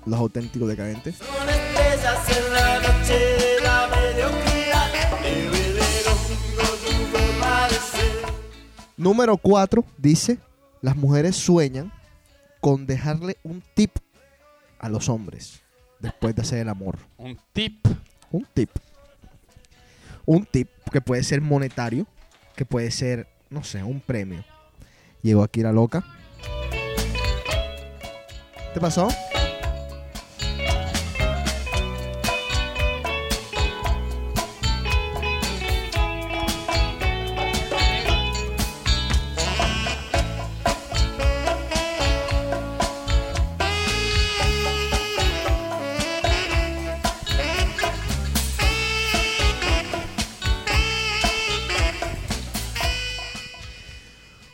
Los 0.05 0.19
auténticos 0.19 0.67
decadentes. 0.67 1.15
Número 8.97 9.35
4 9.37 9.83
dice, 9.97 10.37
las 10.81 10.95
mujeres 10.95 11.35
sueñan 11.35 11.91
con 12.59 12.85
dejarle 12.85 13.37
un 13.43 13.63
tip 13.73 13.97
a 14.77 14.89
los 14.89 15.09
hombres 15.09 15.61
después 15.99 16.35
de 16.35 16.43
hacer 16.43 16.59
el 16.59 16.69
amor. 16.69 16.99
Un 17.17 17.37
tip. 17.51 17.85
Un 18.31 18.47
tip. 18.53 18.69
Un 20.25 20.45
tip 20.45 20.69
que 20.91 21.01
puede 21.01 21.23
ser 21.23 21.41
monetario, 21.41 22.05
que 22.55 22.65
puede 22.65 22.91
ser, 22.91 23.27
no 23.51 23.63
sé, 23.63 23.83
un 23.83 23.99
premio. 23.99 24.43
Llegó 25.21 25.43
aquí 25.43 25.61
la 25.61 25.71
loca. 25.71 26.03
¿Qué 28.73 28.79
pasó? 28.79 29.09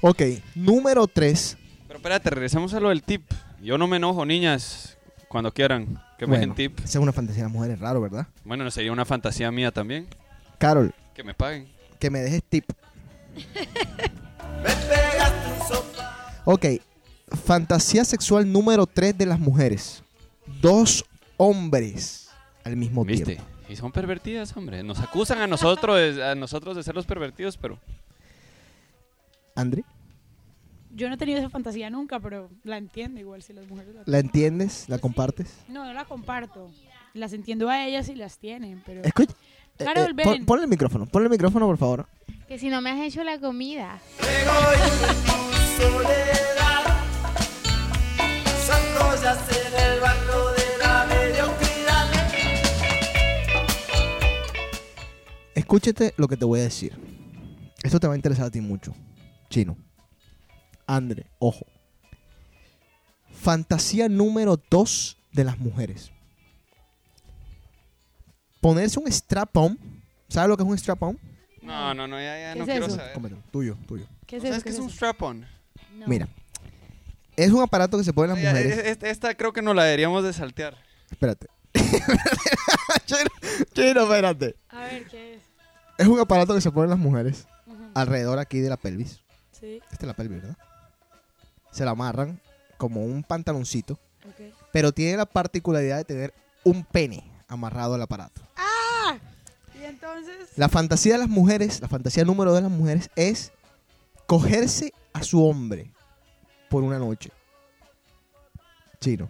Ok, 0.01 0.21
número 0.55 1.07
3. 1.07 1.57
Pero 1.87 1.97
espérate, 1.97 2.29
regresamos 2.29 2.73
a 2.73 2.79
lo 2.79 2.89
del 2.89 3.03
tip. 3.03 3.23
Yo 3.61 3.77
no 3.77 3.87
me 3.87 3.97
enojo, 3.97 4.25
niñas, 4.25 4.97
cuando 5.27 5.51
quieran 5.53 5.99
que 6.17 6.25
me 6.27 6.37
Bueno, 6.37 6.53
dejen 6.53 6.55
tip. 6.55 6.79
esa 6.79 6.99
es 6.99 7.03
una 7.03 7.13
fantasía 7.13 7.43
de 7.43 7.49
mujeres, 7.49 7.79
raro, 7.79 8.01
¿verdad? 8.01 8.27
Bueno, 8.43 8.63
no 8.63 8.71
sería 8.71 8.91
una 8.91 9.05
fantasía 9.05 9.51
mía 9.51 9.71
también. 9.71 10.07
Carol, 10.59 10.93
Que 11.15 11.23
me 11.23 11.33
paguen. 11.33 11.67
que 11.99 12.09
me 12.09 12.19
dejes 12.19 12.43
tip. 12.47 12.65
Ok, 16.49 16.65
fantasía 17.45 18.05
sexual 18.05 18.49
número 18.49 18.85
3 18.85 19.17
de 19.17 19.25
las 19.25 19.37
mujeres. 19.37 20.01
Dos 20.61 21.03
hombres 21.35 22.29
al 22.63 22.77
mismo 22.77 23.03
¿Viste? 23.03 23.25
tiempo. 23.35 23.43
Y 23.67 23.75
son 23.75 23.91
pervertidas, 23.91 24.55
hombre. 24.55 24.81
Nos 24.81 24.99
acusan 25.01 25.39
a 25.41 25.47
nosotros, 25.47 25.97
de- 25.97 26.23
a 26.23 26.35
nosotros 26.35 26.77
de 26.77 26.83
ser 26.83 26.95
los 26.95 27.05
pervertidos, 27.05 27.57
pero... 27.57 27.77
Andri, 29.57 29.83
Yo 30.91 31.07
no 31.09 31.15
he 31.15 31.17
tenido 31.17 31.39
esa 31.39 31.49
fantasía 31.49 31.89
nunca, 31.89 32.19
pero 32.19 32.49
la 32.63 32.77
entiendo 32.77 33.19
igual 33.19 33.41
si 33.41 33.53
las 33.53 33.67
mujeres 33.67 33.95
la 33.95 34.03
¿la 34.05 34.19
entiendes? 34.19 34.85
¿La 34.87 34.99
compartes? 34.99 35.51
No, 35.67 35.83
no 35.85 35.93
la 35.93 36.05
comparto. 36.05 36.69
Las 37.13 37.33
entiendo 37.33 37.67
a 37.69 37.83
ellas 37.85 38.07
y 38.09 38.15
las 38.15 38.37
tienen, 38.37 38.83
pero... 38.85 39.01
Escucha. 39.03 39.33
eh, 39.79 39.83
Carol, 39.85 40.11
eh, 40.11 40.23
pon- 40.23 40.33
ven. 40.33 40.45
ponle 40.45 40.63
el 40.65 40.69
micrófono, 40.69 41.05
ponle 41.07 41.25
el 41.25 41.31
micrófono, 41.31 41.65
por 41.65 41.77
favor. 41.77 42.07
Que 42.47 42.59
si 42.59 42.69
no 42.69 42.81
me 42.81 42.91
has 42.91 42.99
hecho 42.99 43.23
la 43.23 43.39
comida. 43.39 43.99
Egoísmo 44.19 45.07
y 45.07 45.77
tu 45.77 45.81
soledad. 45.83 46.83
Son 48.65 48.81
cosas 49.09 49.39
en 49.49 49.93
el 49.93 49.99
banco 49.99 50.51
de 50.51 50.77
la 50.85 51.05
mediocridad. 51.05 52.07
Escúchate 55.55 56.13
lo 56.17 56.27
que 56.27 56.37
te 56.37 56.45
voy 56.45 56.59
a 56.59 56.63
decir. 56.63 56.93
Esto 57.83 57.99
te 57.99 58.07
va 58.07 58.13
a 58.13 58.17
interesar 58.17 58.45
a 58.45 58.51
ti 58.51 58.61
mucho. 58.61 58.93
Chino. 59.49 59.77
Andre, 60.85 61.25
ojo. 61.39 61.65
Fantasía 63.31 64.09
número 64.09 64.59
dos 64.69 65.17
de 65.31 65.43
las 65.43 65.57
mujeres. 65.59 66.11
Ponerse 68.61 68.99
un 68.99 69.07
strap-on. 69.11 69.77
¿Sabes 70.29 70.49
lo 70.49 70.57
que 70.57 70.63
es 70.63 70.69
un 70.69 70.77
strap-on? 70.77 71.17
No, 71.61 71.93
no, 71.93 72.07
no, 72.07 72.17
ya, 72.19 72.37
ya 72.39 72.53
¿Qué 72.53 72.59
no 72.59 72.65
es 72.65 72.69
quiero 72.71 72.85
eso? 72.87 72.95
saber. 72.95 73.13
Cómetelo, 73.13 73.41
Tuyo, 73.51 73.77
tuyo. 73.87 74.05
¿Qué 74.25 74.37
es 74.37 74.41
¿Sabes 74.43 74.57
eso? 74.57 74.63
qué 74.63 74.69
es 74.69 74.75
¿Qué 74.75 74.81
un 74.81 74.89
strap-on? 74.89 75.45
No. 75.97 76.07
Mira. 76.07 76.27
Es 77.35 77.51
un 77.51 77.61
aparato 77.61 77.97
que 77.97 78.03
se 78.03 78.13
pone 78.13 78.29
en 78.33 78.35
las 78.35 78.43
Ya, 78.43 78.49
mujeres. 78.51 78.77
es- 78.79 78.85
Esta, 78.87 79.09
esta 79.09 79.35
creo 79.35 79.53
que 79.53 79.61
no 79.61 79.73
la 79.73 79.83
deberíamos 79.83 80.23
de 80.23 80.33
saltear. 80.33 80.75
Espérate. 81.11 81.47
Chino, 83.05 83.29
Chino, 83.73 84.01
espérate. 84.03 84.55
A 84.69 84.79
ver, 84.81 85.05
¿qué 85.07 85.35
es? 85.35 85.43
Es 85.97 86.07
un 86.07 86.19
aparato 86.19 86.55
que 86.55 86.61
se 86.61 86.71
pone 86.71 86.85
en 86.85 86.89
las 86.91 86.99
mujeres 86.99 87.47
alrededor 87.93 88.39
aquí 88.39 88.59
de 88.59 88.69
la 88.69 88.77
pelvis. 88.77 89.21
Sí, 89.59 89.81
Esta 89.91 90.05
es 90.05 90.07
la 90.07 90.13
pelvis, 90.13 90.41
¿verdad? 90.41 90.57
Se 91.71 91.85
la 91.85 91.91
amarran 91.91 92.39
como 92.77 93.03
un 93.03 93.23
pantaloncito, 93.23 93.99
pero 94.71 94.91
tiene 94.91 95.17
la 95.17 95.25
particularidad 95.25 95.97
de 95.97 96.05
tener 96.05 96.33
un 96.63 96.83
pene 96.83 97.23
amarrado 97.47 97.95
al 97.95 98.01
aparato. 98.01 98.41
Y 99.79 99.83
entonces... 99.83 100.49
La 100.55 100.69
fantasía 100.69 101.13
de 101.13 101.19
las 101.19 101.29
mujeres, 101.29 101.81
la 101.81 101.87
fantasía 101.87 102.23
número 102.23 102.51
dos 102.51 102.59
de 102.59 102.69
las 102.69 102.77
mujeres 102.77 103.09
es 103.15 103.51
cogerse 104.25 104.93
a 105.13 105.23
su 105.23 105.43
hombre 105.45 105.91
por 106.69 106.83
una 106.83 106.99
noche. 106.99 107.31
Chino, 108.99 109.29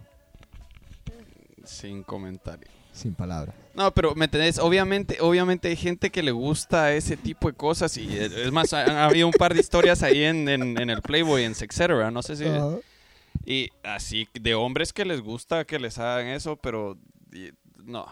Sin 1.64 2.02
comentario. 2.02 2.77
Sin 2.98 3.14
palabras. 3.14 3.54
No, 3.74 3.92
pero 3.94 4.14
me 4.14 4.24
entendés, 4.26 4.58
obviamente, 4.58 5.18
obviamente 5.20 5.68
hay 5.68 5.76
gente 5.76 6.10
que 6.10 6.22
le 6.22 6.32
gusta 6.32 6.92
ese 6.94 7.16
tipo 7.16 7.48
de 7.48 7.54
cosas 7.54 7.96
y 7.96 8.08
eh, 8.16 8.28
es 8.44 8.52
más, 8.52 8.72
ha, 8.72 8.82
ha 9.02 9.06
habido 9.06 9.26
un 9.28 9.32
par 9.32 9.54
de 9.54 9.60
historias 9.60 10.02
ahí 10.02 10.24
en, 10.24 10.48
en- 10.48 10.78
en 10.80 10.90
el 10.90 11.00
Playboy, 11.02 11.44
en 11.44 11.54
no 12.12 12.22
sé 12.22 12.36
si... 12.36 12.44
Y 13.46 13.70
así, 13.82 14.28
de 14.34 14.54
hombres 14.54 14.92
que 14.92 15.04
les 15.04 15.20
gusta 15.22 15.64
que 15.64 15.78
les 15.78 15.98
hagan 15.98 16.26
eso, 16.26 16.56
pero 16.56 16.98
y- 17.32 17.50
no. 17.84 18.06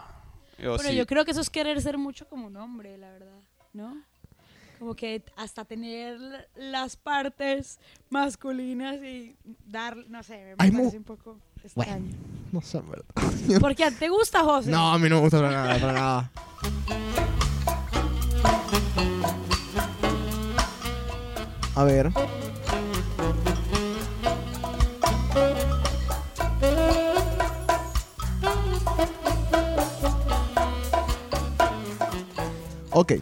Yo 0.57 0.75
Pero 0.77 0.89
sí. 0.89 0.95
yo 0.95 1.05
creo 1.05 1.23
que 1.25 1.31
eso 1.31 1.41
es 1.41 1.49
querer 1.51 1.79
ser 1.81 1.97
mucho 1.97 2.27
como 2.27 2.47
un 2.47 2.57
hombre, 2.57 2.97
la 2.97 3.11
verdad, 3.11 3.39
¿no? 3.73 4.01
Como 4.79 4.95
que 4.95 5.21
hasta 5.35 5.65
tener 5.65 6.17
las 6.55 6.95
partes 6.95 7.79
masculinas 8.09 8.97
y 9.03 9.35
dar, 9.67 9.97
no 10.07 10.23
sé, 10.23 10.37
me 10.37 10.55
Hay 10.63 10.71
parece 10.71 10.97
un 10.97 11.03
poco 11.03 11.37
Bueno. 11.75 11.91
extraño. 11.91 12.15
No 12.51 12.61
sé, 12.61 12.81
verdad. 12.81 13.05
¿Por 13.59 13.75
qué? 13.75 13.91
¿Te 13.91 14.09
gusta, 14.09 14.43
José? 14.43 14.69
No, 14.71 14.91
a 14.93 14.97
mí 14.97 15.09
no 15.09 15.15
me 15.15 15.21
gusta 15.21 15.39
para 15.39 15.51
nada, 15.51 15.79
para 15.79 15.93
nada. 15.93 16.31
A 21.75 21.83
ver. 21.83 22.11
Ok. 32.91 33.13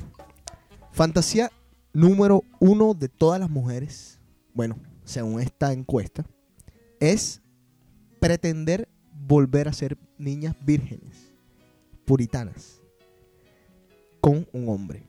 Fantasía 0.94 1.52
número 1.92 2.44
uno 2.60 2.94
de 2.94 3.10
todas 3.10 3.40
las 3.42 3.50
mujeres, 3.50 4.22
bueno, 4.54 4.78
según 5.04 5.42
esta 5.42 5.74
encuesta, 5.74 6.26
es 7.02 7.42
pretender 8.28 8.88
volver 9.12 9.68
a 9.68 9.74
ser 9.74 9.98
niñas 10.18 10.56
vírgenes, 10.62 11.32
puritanas, 12.06 12.82
con 14.22 14.48
un 14.52 14.70
hombre. 14.70 15.04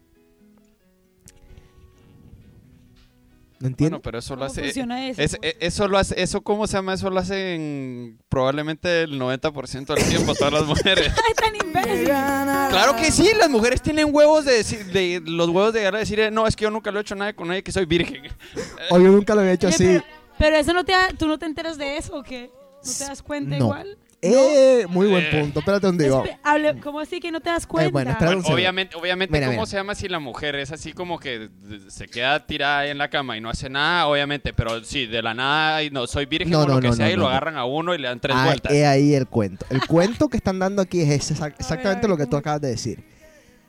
¿No 3.59 3.69
entiendes? 3.69 3.93
Bueno, 3.93 4.03
pero 4.03 4.19
eso 4.19 4.35
lo 4.35 4.41
¿Cómo 4.41 4.51
hace... 4.53 4.65
funciona 4.65 5.09
eso? 5.09 5.23
es- 5.23 5.37
pues? 5.39 5.55
e- 5.55 5.67
eso 5.67 5.89
lo 5.89 5.97
hace, 5.97 6.21
eso 6.23 6.43
cómo 6.43 6.67
se 6.67 6.75
llama, 6.75 6.93
eso 6.93 7.09
lo 7.09 7.19
hacen 7.19 8.19
probablemente 8.29 9.05
el 9.05 9.19
90% 9.19 9.95
del 9.95 10.05
tiempo 10.11 10.35
todas 10.35 10.53
las 10.53 10.67
mujeres. 10.67 11.09
¡Ay, 11.27 11.33
tan 11.35 11.57
imbécil! 11.67 12.05
Claro 12.05 12.97
que 12.97 13.11
sí, 13.11 13.31
las 13.39 13.49
mujeres 13.49 13.81
tienen 13.81 14.15
huevos 14.15 14.45
de 14.45 14.53
decir, 14.53 14.85
de, 14.93 15.23
los 15.25 15.49
huevos 15.49 15.73
de 15.73 15.81
llegar 15.81 15.95
a 15.97 15.99
decir, 16.01 16.21
eh, 16.21 16.31
no, 16.31 16.47
es 16.47 16.55
que 16.55 16.65
yo 16.65 16.71
nunca 16.71 16.91
lo 16.91 16.99
he 16.99 17.03
hecho 17.03 17.15
nada 17.15 17.33
con 17.35 17.49
nadie, 17.49 17.63
que 17.63 17.73
soy 17.73 17.87
virgen. 17.87 18.25
O 18.91 18.99
yo 18.99 19.09
nunca 19.11 19.35
lo 19.35 19.41
había 19.41 19.55
hecho 19.55 19.69
así. 19.69 19.85
Pero, 19.85 20.05
pero 20.39 20.57
eso 20.57 20.75
no 20.75 20.85
te 20.85 20.93
da- 20.93 21.09
tú 21.19 21.27
no 21.27 21.39
te 21.39 21.47
enteras 21.47 21.79
de 21.79 21.97
eso 21.97 22.15
o 22.15 22.23
qué? 22.23 22.51
¿No 22.87 22.93
te 22.99 23.05
das 23.05 23.23
cuenta 23.23 23.51
No. 23.59 23.65
igual? 23.67 23.99
Eh, 24.23 24.87
muy 24.89 25.07
buen 25.09 25.31
punto. 25.31 25.61
Espérate 25.61 25.87
un 25.89 25.99
digo. 25.99 26.25
Espe- 26.25 26.39
hable- 26.43 26.81
¿Cómo 26.81 26.99
así 27.01 27.21
que 27.21 27.31
no 27.31 27.41
te 27.41 27.51
das 27.51 27.67
cuenta? 27.67 27.93
bueno, 27.93 28.17
obviamente, 28.47 28.97
obviamente 28.97 29.31
Mira, 29.33 29.47
¿cómo 29.49 29.59
mira. 29.61 29.67
se 29.67 29.77
llama 29.77 29.95
si 29.95 30.09
la 30.09 30.19
mujer 30.19 30.57
es 30.57 30.73
así 30.73 30.93
como 30.95 31.21
que 31.21 31.51
se 31.89 32.09
queda 32.09 32.45
tirada 32.45 32.79
ahí 32.81 32.91
en 32.91 32.99
la 32.99 33.09
cama 33.09 33.37
y 33.37 33.41
no 33.41 33.51
hace 33.51 33.69
nada? 33.69 34.07
Obviamente, 34.09 34.53
pero 34.55 34.83
sí, 34.83 35.07
de 35.07 35.23
la 35.23 35.35
nada, 35.35 35.83
y 35.83 35.91
no 35.91 36.07
soy 36.07 36.25
virgen 36.27 36.51
No, 36.51 36.61
o 36.63 36.67
lo 36.67 36.75
no, 36.77 36.81
que 36.81 36.89
no, 36.89 36.95
sea, 36.95 37.07
no, 37.07 37.13
y 37.13 37.15
no, 37.15 37.19
lo 37.21 37.25
no. 37.25 37.31
agarran 37.31 37.57
a 37.57 37.67
uno 37.67 37.95
y 37.95 37.99
le 37.99 38.09
dan 38.09 38.19
tres 38.19 38.35
Ah, 38.37 38.47
vueltas. 38.47 38.73
he 38.73 38.87
ahí 38.87 39.15
el 39.15 39.27
cuento. 39.29 39.67
El 39.71 39.87
cuento 39.87 40.29
que 40.29 40.39
están 40.39 40.59
dando 40.59 40.83
aquí 40.83 41.03
es 41.03 41.11
ese, 41.11 41.35
exac- 41.35 41.55
exactamente 41.59 41.99
a 42.07 42.09
ver, 42.09 42.11
lo 42.11 42.17
que 42.17 42.27
tú 42.27 42.37
acabas 42.37 42.63
de 42.63 42.69
decir. 42.69 43.05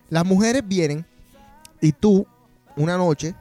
Las 0.10 0.26
mujeres 0.26 0.64
vienen 0.66 1.06
y 1.82 1.92
tú, 1.92 2.26
una 2.78 2.98
noche, 2.98 3.36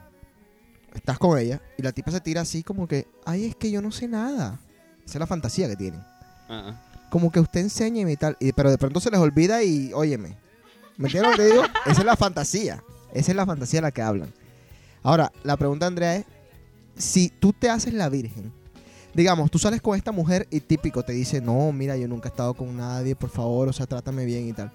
estás 0.93 1.17
con 1.17 1.39
ella 1.39 1.61
y 1.77 1.81
la 1.83 1.93
tipa 1.93 2.11
se 2.11 2.19
tira 2.19 2.41
así 2.41 2.63
como 2.63 2.85
que, 2.87 3.07
ay, 3.25 3.45
es 3.45 3.55
que 3.55 3.71
yo 3.71 3.81
no 3.81 3.91
sé 3.91 4.07
nada. 4.07 4.59
Esa 5.07 5.17
es 5.17 5.19
la 5.21 5.27
fantasía 5.27 5.69
que 5.69 5.77
tienen. 5.77 6.03
Ah, 6.49 6.73
Como 7.09 7.31
que 7.31 7.39
usted 7.39 7.61
enséñeme 7.61 8.11
y 8.11 8.17
tal. 8.17 8.35
Y, 8.41 8.51
pero 8.51 8.69
de 8.69 8.77
pronto 8.77 8.99
se 8.99 9.09
les 9.09 9.19
olvida 9.19 9.63
y, 9.63 9.93
óyeme. 9.93 10.35
¿Me 10.97 11.07
entiendes 11.07 11.31
lo 11.31 11.37
que 11.37 11.45
digo? 11.45 11.63
Esa 11.85 12.01
es 12.01 12.05
la 12.05 12.17
fantasía. 12.17 12.83
Esa 13.13 13.31
es 13.31 13.35
la 13.35 13.45
fantasía 13.45 13.77
de 13.77 13.83
la 13.83 13.91
que 13.91 14.01
hablan. 14.01 14.33
Ahora, 15.03 15.31
la 15.43 15.55
pregunta, 15.55 15.85
Andrea, 15.87 16.17
es, 16.17 16.25
si 16.97 17.29
tú 17.29 17.53
te 17.53 17.69
haces 17.69 17.93
la 17.93 18.09
virgen, 18.09 18.51
digamos, 19.13 19.49
tú 19.49 19.59
sales 19.59 19.81
con 19.81 19.95
esta 19.95 20.11
mujer 20.11 20.45
y 20.51 20.59
típico 20.59 21.03
te 21.03 21.13
dice, 21.13 21.39
no, 21.39 21.71
mira, 21.71 21.95
yo 21.95 22.09
nunca 22.09 22.27
he 22.27 22.31
estado 22.31 22.53
con 22.53 22.75
nadie, 22.75 23.15
por 23.15 23.29
favor, 23.29 23.69
o 23.69 23.73
sea, 23.73 23.85
trátame 23.85 24.25
bien 24.25 24.47
y 24.49 24.53
tal. 24.53 24.73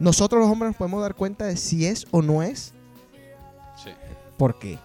Nosotros 0.00 0.40
los 0.40 0.50
hombres 0.50 0.70
nos 0.70 0.76
podemos 0.76 1.00
dar 1.02 1.14
cuenta 1.14 1.44
de 1.46 1.56
si 1.56 1.86
es 1.86 2.06
o 2.10 2.20
no 2.20 2.42
es, 2.42 2.72
sí. 3.82 3.90
¿por 4.36 4.58
qué? 4.58 4.78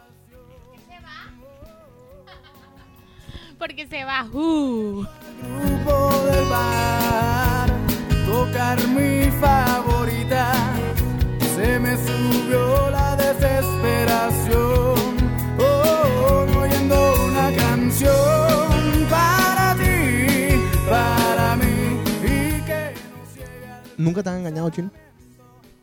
Porque 3.62 3.86
se 3.86 4.04
va. 4.04 4.26
Uh. 4.34 5.06
grupo 5.44 6.26
del 6.26 6.46
bar, 6.50 7.70
tocar 8.26 8.88
mi 8.88 9.30
favorita, 9.40 10.52
se 11.56 11.80
me 11.80 11.96
subió 11.96 12.90
la 12.90 13.16
desesperación, 13.18 15.16
oh, 15.60 16.48
oyendo 16.60 17.14
una 17.28 17.56
canción 17.56 19.06
para 19.12 19.76
ti, 19.76 20.60
para 20.90 21.56
mí, 21.58 22.02
y 22.24 22.62
que 22.64 22.96
no 23.12 23.24
ciega. 23.32 23.84
¿Nunca 23.96 24.24
te 24.24 24.30
han 24.32 24.40
engañado, 24.40 24.72
chino? 24.72 24.90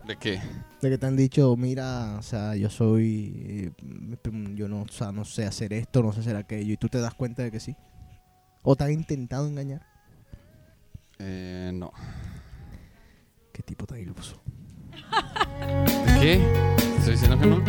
¿De 0.04 0.16
qué? 0.16 0.42
De 0.80 0.90
que 0.90 0.98
te 0.98 1.06
han 1.06 1.16
dicho, 1.16 1.56
mira, 1.56 2.16
o 2.18 2.22
sea, 2.22 2.54
yo 2.54 2.70
soy, 2.70 3.32
eh, 3.48 3.72
yo 4.54 4.68
no, 4.68 4.82
o 4.82 4.88
sea, 4.88 5.10
no 5.10 5.24
sé 5.24 5.44
hacer 5.44 5.72
esto, 5.72 6.02
no 6.04 6.12
sé 6.12 6.20
hacer 6.20 6.36
aquello, 6.36 6.72
y 6.72 6.76
tú 6.76 6.88
te 6.88 7.00
das 7.00 7.14
cuenta 7.14 7.42
de 7.42 7.50
que 7.50 7.58
sí. 7.58 7.74
¿O 8.62 8.76
te 8.76 8.84
han 8.84 8.92
intentado 8.92 9.48
engañar? 9.48 9.82
Eh, 11.18 11.72
no. 11.74 11.90
¿Qué 13.52 13.62
tipo 13.64 13.86
tan 13.86 13.98
iluso? 13.98 14.40
¿De 16.06 16.20
qué? 16.20 16.76
¿Te 16.76 16.96
¿Estoy 16.98 17.12
diciendo 17.12 17.40
que 17.40 17.46
no? 17.46 17.64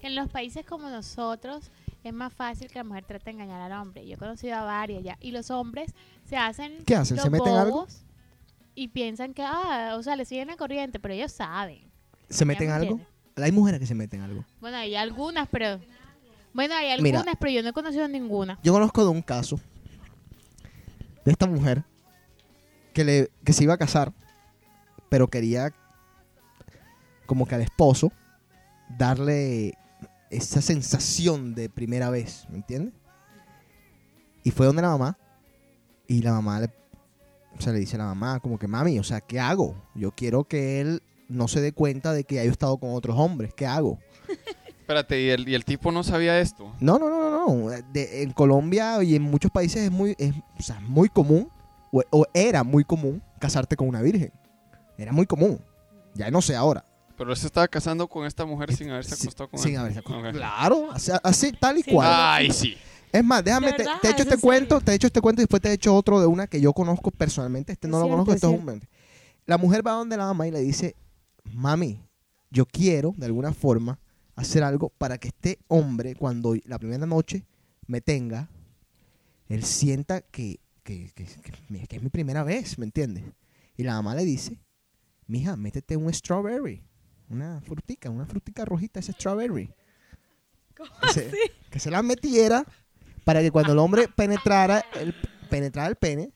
que 0.00 0.06
en 0.06 0.14
los 0.14 0.28
países 0.30 0.64
como 0.64 0.90
nosotros 0.90 1.70
es 2.04 2.14
más 2.14 2.32
fácil 2.32 2.68
que 2.68 2.78
la 2.78 2.84
mujer 2.84 3.04
trate 3.04 3.26
de 3.26 3.30
engañar 3.32 3.60
al 3.60 3.80
hombre. 3.80 4.06
Yo 4.06 4.14
he 4.14 4.18
conocido 4.18 4.56
a 4.56 4.64
varias 4.64 5.02
ya. 5.02 5.16
Y 5.20 5.30
los 5.30 5.50
hombres 5.50 5.94
se 6.24 6.36
hacen. 6.36 6.84
¿Qué 6.84 6.96
hacen? 6.96 7.18
¿Se 7.18 7.30
meten 7.30 7.54
algo? 7.54 7.86
Y 8.74 8.88
piensan 8.88 9.34
que, 9.34 9.42
ah, 9.42 9.94
o 9.96 10.02
sea, 10.02 10.16
le 10.16 10.24
siguen 10.24 10.48
la 10.48 10.56
corriente, 10.56 10.98
pero 10.98 11.14
ellos 11.14 11.32
saben. 11.32 11.90
¿Se 12.28 12.44
meten 12.44 12.68
me 12.68 12.74
algo? 12.74 13.00
Hay 13.36 13.52
mujeres 13.52 13.80
que 13.80 13.86
se 13.86 13.94
meten 13.94 14.20
algo. 14.20 14.44
Bueno, 14.60 14.76
hay 14.76 14.94
algunas, 14.94 15.48
pero. 15.48 15.78
Bueno, 16.54 16.74
hay 16.74 17.00
Mira. 17.00 17.18
algunas, 17.18 17.36
pero 17.38 17.52
yo 17.52 17.62
no 17.62 17.70
he 17.70 17.72
conocido 17.72 18.08
ninguna. 18.08 18.58
Yo 18.62 18.72
conozco 18.72 19.04
de 19.04 19.10
un 19.10 19.22
caso 19.22 19.58
de 21.24 21.30
esta 21.30 21.46
mujer 21.46 21.84
que, 22.92 23.04
le, 23.04 23.30
que 23.44 23.52
se 23.52 23.64
iba 23.64 23.74
a 23.74 23.78
casar, 23.78 24.12
pero 25.08 25.28
quería 25.28 25.72
como 27.26 27.46
que 27.46 27.54
al 27.54 27.62
esposo 27.62 28.12
darle 28.98 29.74
esa 30.32 30.60
sensación 30.62 31.54
de 31.54 31.68
primera 31.68 32.10
vez, 32.10 32.46
¿me 32.50 32.56
entiendes? 32.56 32.94
Y 34.44 34.50
fue 34.50 34.66
donde 34.66 34.82
la 34.82 34.88
mamá 34.90 35.18
y 36.08 36.22
la 36.22 36.32
mamá 36.32 36.60
le, 36.60 36.66
o 37.56 37.60
sea, 37.60 37.72
le 37.72 37.78
dice 37.78 37.96
a 37.96 38.00
la 38.00 38.06
mamá 38.06 38.40
como 38.40 38.58
que 38.58 38.66
mami, 38.66 38.98
o 38.98 39.04
sea, 39.04 39.20
¿qué 39.20 39.38
hago? 39.38 39.76
Yo 39.94 40.10
quiero 40.12 40.44
que 40.44 40.80
él 40.80 41.02
no 41.28 41.48
se 41.48 41.60
dé 41.60 41.72
cuenta 41.72 42.12
de 42.12 42.24
que 42.24 42.36
ya 42.36 42.44
yo 42.44 42.50
he 42.50 42.52
estado 42.52 42.76
con 42.78 42.90
otros 42.94 43.16
hombres, 43.18 43.54
¿qué 43.54 43.66
hago? 43.66 43.98
Espérate, 44.80 45.20
¿y 45.22 45.30
el, 45.30 45.48
y 45.48 45.54
el 45.54 45.64
tipo 45.64 45.92
no 45.92 46.02
sabía 46.02 46.40
esto? 46.40 46.74
No, 46.80 46.98
no, 46.98 47.08
no, 47.08 47.30
no, 47.30 47.46
no. 47.46 47.70
De- 47.92 48.22
en 48.22 48.32
Colombia 48.32 49.02
y 49.02 49.14
en 49.14 49.22
muchos 49.22 49.50
países 49.50 49.84
es 49.84 49.90
muy, 49.92 50.16
es, 50.18 50.34
o 50.58 50.62
sea, 50.62 50.80
muy 50.80 51.08
común, 51.08 51.48
o, 51.92 52.02
o 52.10 52.26
era 52.34 52.64
muy 52.64 52.84
común, 52.84 53.22
casarte 53.38 53.76
con 53.76 53.86
una 53.88 54.02
virgen. 54.02 54.32
Era 54.98 55.12
muy 55.12 55.24
común. 55.26 55.60
Ya 56.14 56.30
no 56.30 56.42
sé 56.42 56.56
ahora. 56.56 56.84
Pero 57.22 57.32
él 57.32 57.38
se 57.38 57.46
estaba 57.46 57.68
casando 57.68 58.08
con 58.08 58.26
esta 58.26 58.44
mujer 58.44 58.74
sin 58.74 58.90
haberse 58.90 59.14
acostado 59.14 59.48
con 59.50 59.60
sin 59.60 59.72
él. 59.74 59.78
haberse 59.78 59.98
acostado. 60.00 60.28
Ok. 60.28 60.34
Claro, 60.34 60.90
así, 60.92 61.12
así, 61.22 61.52
tal 61.52 61.78
y 61.78 61.82
Sí, 61.82 61.90
cual. 61.92 62.08
Ay, 62.12 62.50
sí. 62.52 62.74
Es 63.12 63.22
más, 63.24 63.44
déjame, 63.44 63.68
¿De 63.68 63.72
te, 63.74 63.78
verdad? 63.84 64.00
te 64.00 64.08
he 64.08 64.10
hecho 64.10 64.22
¿Es 64.22 64.26
este 64.26 64.34
en 64.34 64.40
cuento, 64.40 64.74
serio? 64.76 64.84
te 64.84 64.92
he 64.92 64.94
hecho 64.96 65.06
este 65.06 65.20
cuento 65.20 65.40
y 65.40 65.44
después 65.44 65.62
te 65.62 65.68
he 65.68 65.72
hecho 65.72 65.94
otro 65.94 66.18
de 66.20 66.26
una 66.26 66.46
que 66.46 66.60
yo 66.60 66.72
conozco 66.72 67.10
personalmente. 67.10 67.72
Este 67.72 67.86
no 67.86 67.98
Es 67.98 68.00
lo 68.00 68.06
cierto, 68.06 68.12
conozco, 68.24 68.30
es 68.32 68.36
esto 68.36 68.50
es 68.52 68.58
un 68.58 68.64
meme. 68.64 68.88
La 69.46 69.58
mujer 69.58 69.86
va 69.86 69.92
donde 69.92 70.16
la 70.16 70.24
mamá 70.24 70.48
y 70.48 70.50
le 70.50 70.60
dice, 70.60 70.96
mami, 71.44 72.00
yo 72.50 72.66
quiero 72.66 73.12
de 73.16 73.26
alguna 73.26 73.52
forma 73.52 73.98
hacer 74.34 74.62
algo 74.64 74.88
para 74.88 75.18
que 75.18 75.28
este 75.28 75.58
hombre, 75.68 76.14
cuando 76.16 76.54
la 76.64 76.78
primera 76.78 77.06
noche 77.06 77.44
me 77.86 78.00
tenga, 78.00 78.48
él 79.48 79.62
sienta 79.64 80.22
que, 80.22 80.58
que, 80.82 81.10
que- 81.14 81.24
que- 81.26 81.52
que- 81.52 81.86
que 81.86 81.96
es 81.96 82.02
mi 82.02 82.08
primera 82.08 82.42
vez, 82.42 82.78
¿me 82.78 82.84
entiendes? 82.86 83.24
Y 83.76 83.82
la 83.84 83.92
mamá 83.94 84.14
le 84.14 84.24
dice, 84.24 84.58
mija, 85.26 85.54
métete 85.56 85.96
un 85.96 86.12
strawberry, 86.12 86.82
una 87.32 87.60
frutica, 87.62 88.10
una 88.10 88.26
frutica 88.26 88.64
rojita, 88.64 89.00
ese 89.00 89.12
strawberry. 89.12 89.70
que, 90.74 91.12
se, 91.12 91.30
que 91.70 91.78
se 91.80 91.90
la 91.90 92.02
metiera 92.02 92.64
para 93.24 93.40
que 93.40 93.50
cuando 93.50 93.72
el 93.72 93.78
hombre 93.78 94.08
penetrara 94.08 94.84
el, 94.94 95.14
penetrara 95.48 95.88
el 95.88 95.96
pene, 95.96 96.30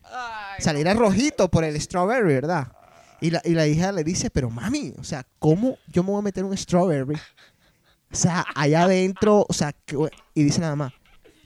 saliera 0.58 0.94
rojito 0.94 1.48
por 1.50 1.64
el 1.64 1.80
strawberry, 1.80 2.34
¿verdad? 2.34 2.72
Y 3.20 3.30
la, 3.30 3.40
y 3.44 3.50
la 3.54 3.66
hija 3.66 3.92
le 3.92 4.04
dice, 4.04 4.30
pero 4.30 4.50
mami, 4.50 4.92
o 4.98 5.04
sea, 5.04 5.26
¿cómo 5.38 5.78
yo 5.88 6.02
me 6.02 6.10
voy 6.10 6.18
a 6.18 6.22
meter 6.22 6.44
un 6.44 6.56
strawberry? 6.56 7.16
O 8.12 8.14
sea, 8.14 8.44
allá 8.54 8.82
adentro, 8.82 9.44
o 9.48 9.52
sea, 9.52 9.72
que- 9.72 9.96
y 10.34 10.44
dice 10.44 10.60
la 10.60 10.68
mamá, 10.70 10.94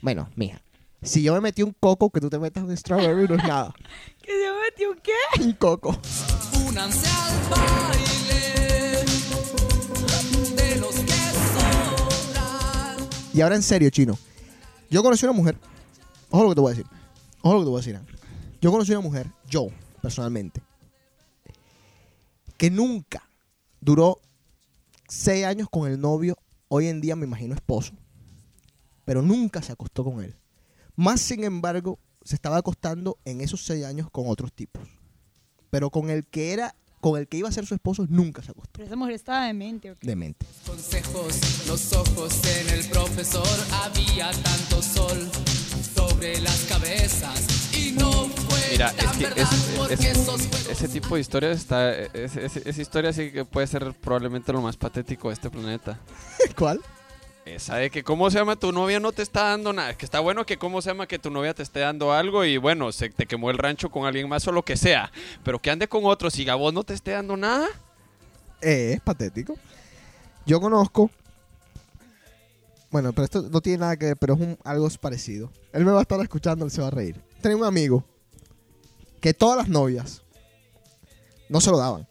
bueno, 0.03 0.29
mija, 0.37 0.61
si 1.03 1.23
yo 1.23 1.33
me 1.35 1.41
metí 1.41 1.63
un 1.63 1.75
coco, 1.79 2.11
que 2.11 2.21
tú 2.21 2.29
te 2.29 2.39
metas 2.39 2.65
un 2.65 2.77
strawberry 2.77 3.27
no 3.29 3.37
es 3.37 3.45
nada. 3.45 3.73
¿Que 4.23 4.33
se 4.33 4.51
metió 4.65 4.91
un 4.91 4.99
qué? 4.99 5.43
Un 5.43 5.53
coco. 5.55 5.99
Únanse 6.69 7.09
al 7.09 8.20
Y 13.33 13.41
ahora 13.41 13.55
en 13.55 13.63
serio, 13.63 13.91
chino. 13.91 14.19
Yo 14.91 15.03
conocí 15.03 15.25
una 15.25 15.33
mujer. 15.33 15.57
Ojo 16.31 16.43
lo 16.43 16.49
que 16.51 16.55
te 16.57 16.61
voy 16.61 16.73
a 16.73 16.77
decir. 16.77 16.91
Ojo 17.43 17.55
lo 17.55 17.61
que 17.61 17.65
te 17.65 17.71
voy 17.71 17.81
a 17.81 17.85
decir. 17.85 18.01
Yo 18.61 18.71
conocí 18.71 18.91
una 18.93 19.01
mujer, 19.01 19.27
yo, 19.49 19.69
personalmente, 20.03 20.61
que 22.59 22.71
nunca 22.71 23.23
duró 23.81 24.21
seis 25.09 25.47
años 25.47 25.69
con 25.71 25.91
el 25.91 26.01
novio. 26.01 26.37
Hoy 26.69 26.89
en 26.89 27.01
día 27.01 27.17
me 27.17 27.27
imagino 27.27 27.55
esposo. 27.55 27.93
Pero 29.05 29.23
nunca 29.23 29.63
se 29.63 29.73
acostó 29.73 30.05
con 30.05 30.23
él. 30.23 30.37
Más 30.97 31.21
sin 31.21 31.45
embargo, 31.45 31.99
se 32.23 32.35
estaba 32.35 32.59
acostando 32.59 33.19
en 33.25 33.41
esos 33.41 33.65
seis 33.65 33.85
años 33.85 34.11
con 34.11 34.29
otros 34.29 34.53
tipos. 34.53 34.83
Pero 35.71 35.91
con 35.91 36.11
el 36.11 36.27
que 36.27 36.53
era, 36.53 36.75
con 37.01 37.19
el 37.19 37.27
que 37.29 37.39
iba 37.39 37.49
a 37.49 37.53
ser 37.53 37.67
su 37.67 37.75
esposo, 37.75 38.07
nunca 38.09 38.43
se 38.43 38.51
acostó. 38.51 38.71
Pero 38.75 38.87
esa 38.87 38.97
mujer 38.97 39.15
estaba 39.15 39.47
demente, 39.47 39.91
¿o 39.91 39.97
qué? 39.99 40.07
Demente. 40.07 40.47
Consejos, 40.67 41.67
los 41.67 41.93
ojos 41.95 42.41
en 42.45 42.69
el 42.79 42.85
profesor. 42.91 43.47
Había 43.73 44.31
tanto 44.33 44.83
sol 44.83 45.31
sobre 45.95 46.41
las 46.41 46.59
cabezas 46.65 47.75
y 47.75 47.93
no 47.93 48.11
fue 48.29 48.61
Mira, 48.73 48.89
es 48.97 49.17
que 49.17 49.25
verdad 49.25 49.39
es- 49.53 49.75
porque 49.77 49.95
es- 49.95 50.01
esos 50.05 50.27
juegos 50.47 50.69
ese 50.71 50.89
tipo 50.89 51.15
de 51.15 51.21
historias 51.21 51.57
está. 51.59 51.93
es- 51.95 52.37
es- 52.37 52.57
esa 52.57 52.83
historia 52.83 53.13
sí 53.13 53.31
que 53.33 53.45
puede 53.45 53.67
ser 53.67 53.93
probablemente 53.95 54.53
lo 54.53 54.61
más 54.61 54.77
patético 54.77 55.29
de 55.29 55.35
este 55.35 55.51
planeta. 55.51 55.99
¿Cuál? 56.59 56.81
Esa 57.55 57.77
de 57.77 57.91
que 57.91 58.05
cómo 58.05 58.31
se 58.31 58.39
llama 58.39 58.55
tu 58.57 58.71
novia 58.71 59.01
no 59.01 59.11
te 59.13 59.23
está 59.23 59.45
dando 59.45 59.73
nada. 59.73 59.95
Que 59.97 60.05
está 60.05 60.21
bueno 60.21 60.47
que 60.47 60.57
cómo 60.57 60.81
se 60.81 60.91
llama 60.91 61.09
que 61.09 61.19
tu 61.19 61.31
novia 61.31 61.53
te 61.53 61.63
esté 61.63 61.81
dando 61.81 62.13
algo 62.13 62.45
y 62.45 62.59
bueno, 62.59 62.93
se 62.93 63.11
te 63.11 63.27
quemó 63.27 63.51
el 63.51 63.59
rancho 63.59 63.91
con 63.91 64.07
alguien 64.07 64.29
más 64.29 64.47
o 64.47 64.53
lo 64.53 64.63
que 64.65 64.77
sea. 64.77 65.11
Pero 65.43 65.59
que 65.59 65.71
ande 65.71 65.89
con 65.89 66.05
otros 66.05 66.39
y 66.39 66.49
a 66.49 66.55
vos 66.55 66.73
no 66.73 66.85
te 66.85 66.95
esté 66.95 67.11
dando 67.11 67.37
nada. 67.37 67.67
Eh, 68.61 68.93
es 68.95 69.01
patético. 69.01 69.57
Yo 70.47 70.61
conozco. 70.61 71.11
Bueno, 72.91 73.13
pero 73.13 73.25
esto 73.25 73.43
no 73.43 73.61
tiene 73.61 73.79
nada 73.79 73.97
que 73.97 74.07
ver, 74.07 74.17
pero 74.17 74.35
es 74.35 74.41
un, 74.41 74.59
algo 74.65 74.89
parecido. 75.01 75.51
Él 75.73 75.85
me 75.85 75.93
va 75.93 75.99
a 75.99 76.03
estar 76.03 76.21
escuchando, 76.21 76.65
él 76.65 76.71
se 76.71 76.81
va 76.81 76.89
a 76.89 76.91
reír. 76.91 77.21
Tenía 77.41 77.57
un 77.57 77.65
amigo 77.65 78.05
que 79.21 79.35
todas 79.35 79.57
las 79.57 79.69
novias 79.69 80.23
no 81.49 81.61
se 81.61 81.71
lo 81.71 81.79
daban. 81.79 82.07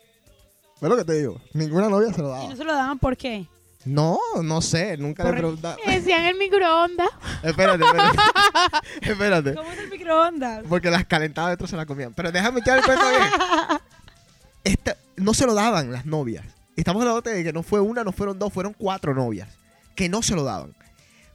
¿Ves 0.82 0.90
lo 0.90 0.98
que 0.98 1.04
te 1.06 1.14
digo? 1.14 1.42
Ninguna 1.54 1.90
novia 1.90 2.14
se 2.14 2.22
lo 2.22 2.30
¿Y 2.30 2.32
daba. 2.32 2.50
no 2.50 2.56
se 2.56 2.64
lo 2.64 2.74
daban 2.74 3.00
por 3.00 3.18
qué? 3.18 3.46
No, 3.86 4.20
no 4.44 4.62
sé, 4.62 4.98
nunca 4.98 5.24
le 5.24 5.32
preguntaba. 5.34 5.78
Me 5.86 6.00
decían 6.00 6.26
el 6.26 6.36
microondas. 6.38 7.08
espérate, 7.44 7.84
espérate. 7.86 8.18
espérate. 9.02 9.56
¿Cómo 9.56 9.72
es 9.72 9.80
el 9.80 9.90
microondas? 9.90 10.64
Porque 10.68 10.92
las 10.92 11.06
calentadas 11.06 11.52
dentro 11.52 11.68
se 11.68 11.78
las 11.78 11.86
comían. 11.86 12.14
Pero 12.14 12.32
déjame 12.32 12.60
echar 12.60 12.78
el 12.80 12.84
cuento 12.84 13.10
bien. 13.10 13.24
Esta- 14.64 14.98
no 15.16 15.34
se 15.34 15.46
lo 15.46 15.54
daban 15.54 15.92
las 15.92 16.06
novias. 16.06 16.46
Estamos 16.76 17.02
hablando 17.02 17.22
de 17.22 17.44
que 17.44 17.54
no 17.54 17.64
fue 17.64 17.80
una, 17.80 18.04
no 18.04 18.12
fueron 18.12 18.38
dos, 18.38 18.52
fueron 18.54 18.74
cuatro 18.74 19.14
novias. 19.14 19.50
Que 19.96 20.10
no 20.10 20.22
se 20.22 20.36
lo 20.36 20.44
daban. 20.44 20.76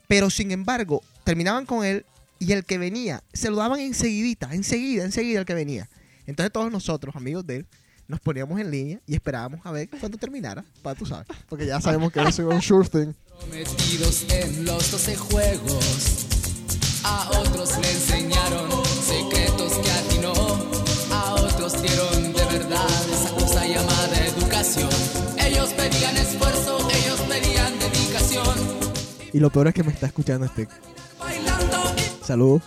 Pero 0.06 0.30
sin 0.30 0.50
embargo, 0.52 1.02
terminaban 1.24 1.66
con 1.66 1.84
él 1.84 2.04
y 2.38 2.52
el 2.52 2.64
que 2.64 2.78
venía, 2.78 3.22
se 3.32 3.50
lo 3.50 3.56
daban 3.56 3.80
enseguidita, 3.80 4.54
enseguida, 4.54 5.04
enseguida 5.04 5.40
el 5.40 5.46
que 5.46 5.54
venía. 5.54 5.88
Entonces 6.26 6.52
todos 6.52 6.70
nosotros, 6.70 7.16
amigos 7.16 7.46
de 7.46 7.56
él, 7.56 7.66
nos 8.08 8.20
poníamos 8.20 8.60
en 8.60 8.70
línea 8.70 9.00
y 9.06 9.14
esperábamos 9.14 9.60
a 9.64 9.72
ver 9.72 9.88
cuándo 9.88 10.18
terminara, 10.18 10.64
para 10.82 10.98
tú 10.98 11.06
sabes. 11.06 11.26
Porque 11.48 11.66
ya 11.66 11.80
sabemos 11.80 12.12
que 12.12 12.20
eso 12.20 12.48
es 12.48 12.54
un 12.54 12.62
sure 12.62 12.88
thing. 12.88 13.12
Metidos 13.50 14.26
en 14.30 14.64
los 14.64 14.90
12 14.90 15.16
juegos. 15.16 16.26
A 17.04 17.28
otros 17.38 17.78
le 17.78 17.90
enseñaron 17.90 18.70
secretos 18.84 19.72
que 19.74 19.90
a 19.90 20.02
ti 20.08 20.18
no. 20.22 20.32
A 21.14 21.34
otros 21.34 21.82
dieron 21.82 22.32
de 22.32 22.44
verdad 22.46 22.86
esa 23.12 23.34
cosa 23.34 23.66
llamada 23.66 24.26
educación. 24.26 24.88
Ellos 25.38 25.70
pedían 25.74 26.16
esfuerzo, 26.16 26.78
ellos 26.90 27.20
pedían 27.28 27.78
dedicación. 27.78 28.58
Y 29.32 29.38
lo 29.40 29.50
peor 29.50 29.68
es 29.68 29.74
que 29.74 29.82
me 29.82 29.92
está 29.92 30.06
escuchando 30.06 30.46
este. 30.46 30.68
Saludos. 32.22 32.62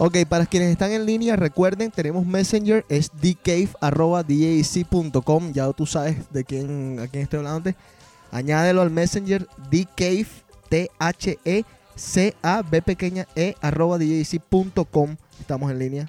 Ok, 0.00 0.16
para 0.28 0.46
quienes 0.46 0.70
están 0.70 0.92
en 0.92 1.06
línea, 1.06 1.34
recuerden, 1.34 1.90
tenemos 1.90 2.24
Messenger, 2.24 2.84
es 2.88 3.10
dcave.com. 3.20 5.52
Ya 5.52 5.72
tú 5.72 5.86
sabes 5.86 6.32
de 6.32 6.44
quién, 6.44 7.00
a 7.00 7.08
quién 7.08 7.24
estoy 7.24 7.38
hablando. 7.38 7.72
Añádelo 8.30 8.82
al 8.82 8.90
Messenger, 8.90 9.48
dcave, 9.70 10.26
T-H-E-C-A-B 10.68 11.62
pequeña 12.82 13.26
E, 13.34 13.56
arroba 13.60 13.98
djc.com. 13.98 15.16
Estamos 15.40 15.70
en 15.72 15.78
línea. 15.80 16.08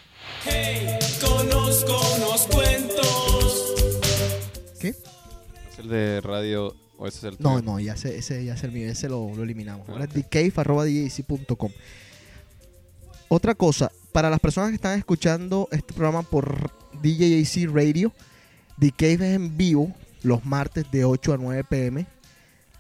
Conozco 1.20 2.00
unos 2.18 2.46
cuentos. 2.48 3.74
¿Qué? 4.80 4.90
¿Es 4.90 5.80
el 5.80 5.90
de 5.90 6.22
radio 6.22 6.76
o 6.98 7.08
ese 7.08 7.18
es 7.20 7.24
el 7.24 7.38
No, 7.40 7.56
tuyo? 7.58 7.64
no, 7.72 7.80
ya 7.80 7.98
sé, 7.98 8.16
ese 8.18 8.44
ya 8.46 8.54
es 8.54 8.64
el 8.64 8.72
mío, 8.72 8.88
ese 8.90 9.10
lo, 9.10 9.34
lo 9.36 9.42
eliminamos. 9.44 9.90
Ahora 9.90 10.06
Ok. 10.06 10.16
es 10.16 10.26
dcave.com. 10.30 11.72
Otra 13.32 13.54
cosa, 13.54 13.92
para 14.12 14.32
las 14.32 14.40
personas 14.40 14.72
que 14.72 14.76
están 14.78 14.98
escuchando 14.98 15.68
este 15.72 15.94
programa 15.94 16.24
por 16.24 16.72
DJAC 17.04 17.70
Radio, 17.72 18.12
The 18.80 18.92
Cave 18.92 19.14
es 19.14 19.36
en 19.36 19.56
vivo 19.56 19.94
los 20.24 20.44
martes 20.46 20.90
de 20.90 21.06
8 21.06 21.34
a 21.34 21.38
9 21.38 21.64
pm. 21.64 22.08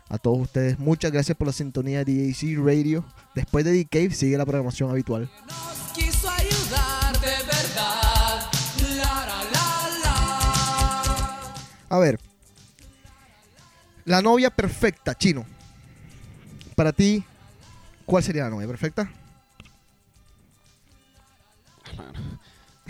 A 0.07 0.17
todos 0.17 0.39
ustedes, 0.39 0.79
muchas 0.79 1.11
gracias 1.11 1.37
por 1.37 1.45
la 1.45 1.53
sintonía 1.53 2.03
de 2.03 2.31
DJAC 2.31 2.65
Radio. 2.65 3.05
Después 3.35 3.63
de 3.63 3.73
The 3.73 3.85
Cave 3.85 4.09
sigue 4.09 4.39
la 4.39 4.45
programación 4.45 4.89
habitual. 4.89 5.29
Nos 5.45 5.91
quiso 5.93 6.27
ayudar 6.27 7.13
de 7.19 7.45
verdad. 7.45 8.49
La, 8.97 9.25
la, 9.27 9.43
la, 9.53 9.89
la. 10.03 11.53
A 11.89 11.99
ver, 11.99 12.19
la 14.03 14.23
novia 14.23 14.49
perfecta, 14.49 15.13
chino. 15.13 15.45
Para 16.75 16.91
ti, 16.91 17.23
¿cuál 18.03 18.23
sería 18.23 18.45
la 18.45 18.49
novia 18.49 18.67
perfecta? 18.67 19.11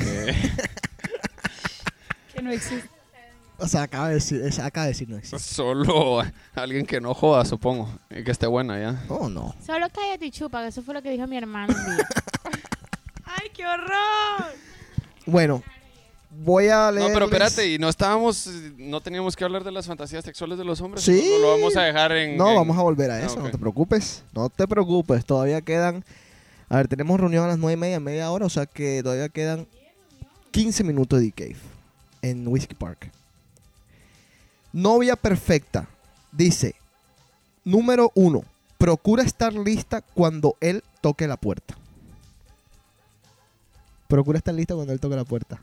Que 2.33 2.41
no 2.41 2.51
existe. 2.51 2.87
O 3.57 3.67
sea, 3.67 3.81
acaba 3.83 4.07
de 4.07 4.13
decir, 4.15 4.41
esa 4.41 4.65
acaba 4.65 4.85
de 4.85 4.91
decir 4.93 5.09
no 5.09 5.17
existe. 5.17 5.37
solo 5.39 6.23
alguien 6.55 6.85
que 6.85 7.01
no 7.01 7.13
joda, 7.13 7.43
supongo. 7.43 7.89
Y 8.09 8.23
que 8.23 8.31
esté 8.31 8.47
buena 8.47 8.79
ya. 8.79 9.03
Oh, 9.09 9.27
no. 9.27 9.53
Solo 9.65 9.87
cállate 9.93 10.27
y 10.27 10.31
chupa, 10.31 10.61
que 10.61 10.69
eso 10.69 10.81
fue 10.81 10.93
lo 10.93 11.01
que 11.01 11.11
dijo 11.11 11.27
mi 11.27 11.35
hermano 11.37 11.73
un 11.77 11.95
día. 11.95 12.07
¡Ay, 13.25 13.49
qué 13.53 13.65
horror! 13.65 14.53
Bueno, 15.25 15.61
voy 16.31 16.69
a 16.69 16.89
leer. 16.89 17.07
No, 17.09 17.13
pero 17.13 17.25
espérate, 17.25 17.69
y 17.73 17.77
no 17.77 17.89
estábamos, 17.89 18.47
no 18.77 19.01
teníamos 19.01 19.35
que 19.35 19.43
hablar 19.43 19.65
de 19.65 19.71
las 19.73 19.85
fantasías 19.87 20.23
sexuales 20.23 20.57
de 20.57 20.63
los 20.63 20.79
hombres. 20.79 21.03
Sí. 21.03 21.29
¿No 21.35 21.39
lo 21.47 21.51
vamos 21.57 21.75
a 21.75 21.81
dejar 21.81 22.13
en. 22.13 22.37
No, 22.37 22.51
en- 22.51 22.55
vamos 22.55 22.77
a 22.77 22.81
volver 22.81 23.11
a 23.11 23.15
Ah, 23.15 23.21
eso, 23.25 23.35
no 23.39 23.45
ok. 23.45 23.51
te 23.51 23.57
preocupes. 23.57 24.23
No 24.33 24.49
te 24.49 24.65
preocupes, 24.69 25.25
todavía 25.25 25.59
quedan. 25.61 26.05
A 26.69 26.77
ver, 26.77 26.87
tenemos 26.87 27.19
reunión 27.19 27.43
a 27.45 27.47
las 27.47 27.57
nueve 27.57 27.73
y 27.73 27.77
media, 27.77 27.99
media 27.99 28.31
hora, 28.31 28.45
o 28.45 28.49
sea 28.49 28.67
que 28.67 29.01
todavía 29.01 29.27
quedan 29.29 29.67
15 30.51 30.83
minutos 30.83 31.19
de 31.19 31.31
cave 31.31 31.57
en 32.21 32.47
Whiskey 32.47 32.75
Park. 32.77 33.11
Novia 34.71 35.15
perfecta. 35.15 35.87
Dice, 36.31 36.75
número 37.63 38.11
uno, 38.13 38.43
procura 38.77 39.23
estar 39.23 39.51
lista 39.51 40.01
cuando 40.01 40.55
él 40.61 40.83
toque 41.01 41.27
la 41.27 41.37
puerta. 41.37 41.75
Procura 44.07 44.37
estar 44.37 44.53
lista 44.53 44.75
cuando 44.75 44.93
él 44.93 44.99
toque 44.99 45.15
la 45.15 45.25
puerta. 45.25 45.59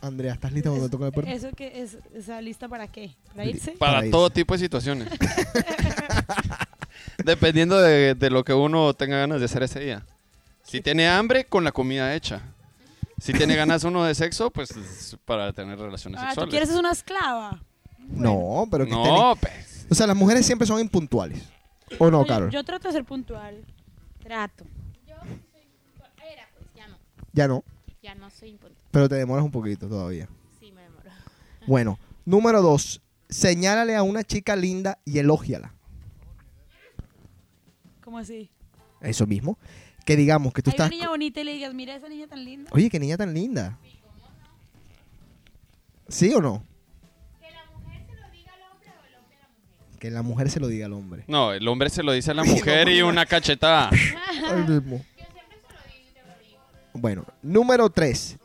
Andrea, 0.00 0.34
¿estás 0.34 0.52
lista 0.52 0.68
cuando 0.68 0.84
él 0.84 0.90
toque 0.92 1.04
la 1.04 1.10
puerta? 1.10 1.32
¿Eso 1.32 1.50
que 1.52 1.82
es? 1.82 1.96
¿Esa 2.14 2.40
lista 2.40 2.68
para 2.68 2.86
qué? 2.86 3.14
¿Para 3.34 3.46
irse? 3.46 3.72
Para, 3.72 3.92
Para 3.94 4.06
irse. 4.06 4.12
todo 4.12 4.30
tipo 4.30 4.54
de 4.54 4.60
situaciones. 4.60 5.08
Dependiendo 7.24 7.80
de, 7.80 8.14
de 8.14 8.30
lo 8.30 8.44
que 8.44 8.52
uno 8.54 8.94
tenga 8.94 9.18
ganas 9.18 9.38
de 9.40 9.46
hacer 9.46 9.62
ese 9.62 9.80
día. 9.80 10.04
Si 10.62 10.80
tiene 10.80 11.08
hambre, 11.08 11.44
con 11.44 11.64
la 11.64 11.72
comida 11.72 12.14
hecha. 12.14 12.42
Si 13.20 13.32
tiene 13.32 13.54
ganas 13.54 13.84
uno 13.84 14.04
de 14.04 14.14
sexo, 14.14 14.50
pues 14.50 14.70
es 14.72 15.16
para 15.24 15.52
tener 15.52 15.78
relaciones 15.78 16.18
Ah, 16.20 16.24
¿tú 16.24 16.28
sexuales. 16.30 16.50
quieres 16.50 16.68
ser 16.70 16.78
una 16.78 16.90
esclava? 16.92 17.62
No, 17.98 18.66
pero 18.70 18.84
que 18.84 18.90
estén- 18.92 19.04
No, 19.14 19.36
pues. 19.36 19.86
O 19.90 19.94
sea, 19.94 20.06
las 20.06 20.16
mujeres 20.16 20.44
siempre 20.44 20.66
son 20.66 20.80
impuntuales. 20.80 21.42
¿O 21.98 22.10
no, 22.10 22.24
Carol? 22.26 22.50
Yo 22.50 22.64
trato 22.64 22.88
de 22.88 22.92
ser 22.94 23.04
puntual. 23.04 23.62
Trato. 24.22 24.64
Yo 25.06 25.14
soy 25.20 26.26
era, 26.32 26.48
pues 26.56 26.66
ya 26.74 26.88
no. 26.88 26.96
Ya 27.32 27.46
no, 27.48 27.62
Ya 28.02 28.14
no 28.14 28.30
soy 28.30 28.50
impuntual. 28.50 28.82
pero 28.90 29.08
te 29.08 29.14
demoras 29.16 29.44
un 29.44 29.50
poquito 29.50 29.86
todavía. 29.86 30.28
Sí, 30.58 30.72
me 30.72 30.82
demoro. 30.82 31.10
Bueno, 31.66 31.98
número 32.24 32.62
dos, 32.62 33.00
señálale 33.28 33.94
a 33.96 34.02
una 34.02 34.24
chica 34.24 34.56
linda 34.56 34.98
y 35.04 35.18
elógiala. 35.18 35.73
¿Cómo 38.14 38.22
así? 38.22 38.48
Eso 39.00 39.26
mismo. 39.26 39.58
Que 40.06 40.14
digamos 40.14 40.52
que 40.52 40.62
tú 40.62 40.70
Hay 40.70 40.76
una 40.76 40.84
estás... 40.84 40.96
niña 40.96 41.08
bonita 41.08 41.40
y 41.40 41.44
le 41.44 41.52
digas, 41.54 41.74
mira 41.74 41.96
esa 41.96 42.08
niña 42.08 42.28
tan 42.28 42.44
linda. 42.44 42.70
Oye, 42.72 42.88
qué 42.88 43.00
niña 43.00 43.16
tan 43.16 43.34
linda. 43.34 43.76
¿Sí 46.06 46.32
o 46.32 46.40
no? 46.40 46.64
Que 47.40 47.50
la 47.50 47.64
mujer 47.72 48.06
se 48.06 48.14
lo 48.14 48.30
diga 48.30 48.52
al 48.54 48.62
hombre 48.62 48.88
o 48.92 49.04
el 49.04 49.14
hombre 49.16 49.36
a 49.36 49.40
la 49.40 49.48
mujer. 49.50 49.98
Que 49.98 50.10
la 50.12 50.22
mujer 50.22 50.50
se 50.52 50.60
lo 50.60 50.68
diga 50.68 50.86
al 50.86 50.92
hombre. 50.92 51.24
No, 51.26 51.52
el 51.52 51.66
hombre 51.66 51.90
se 51.90 52.04
lo 52.04 52.12
dice 52.12 52.30
a 52.30 52.34
la 52.34 52.44
mujer 52.44 52.88
y 52.88 53.02
una 53.02 53.26
cachetada. 53.26 53.90
Al 54.48 54.68
mismo. 54.68 55.04
Bueno, 56.92 57.24
número 57.42 57.90
3. 57.90 58.38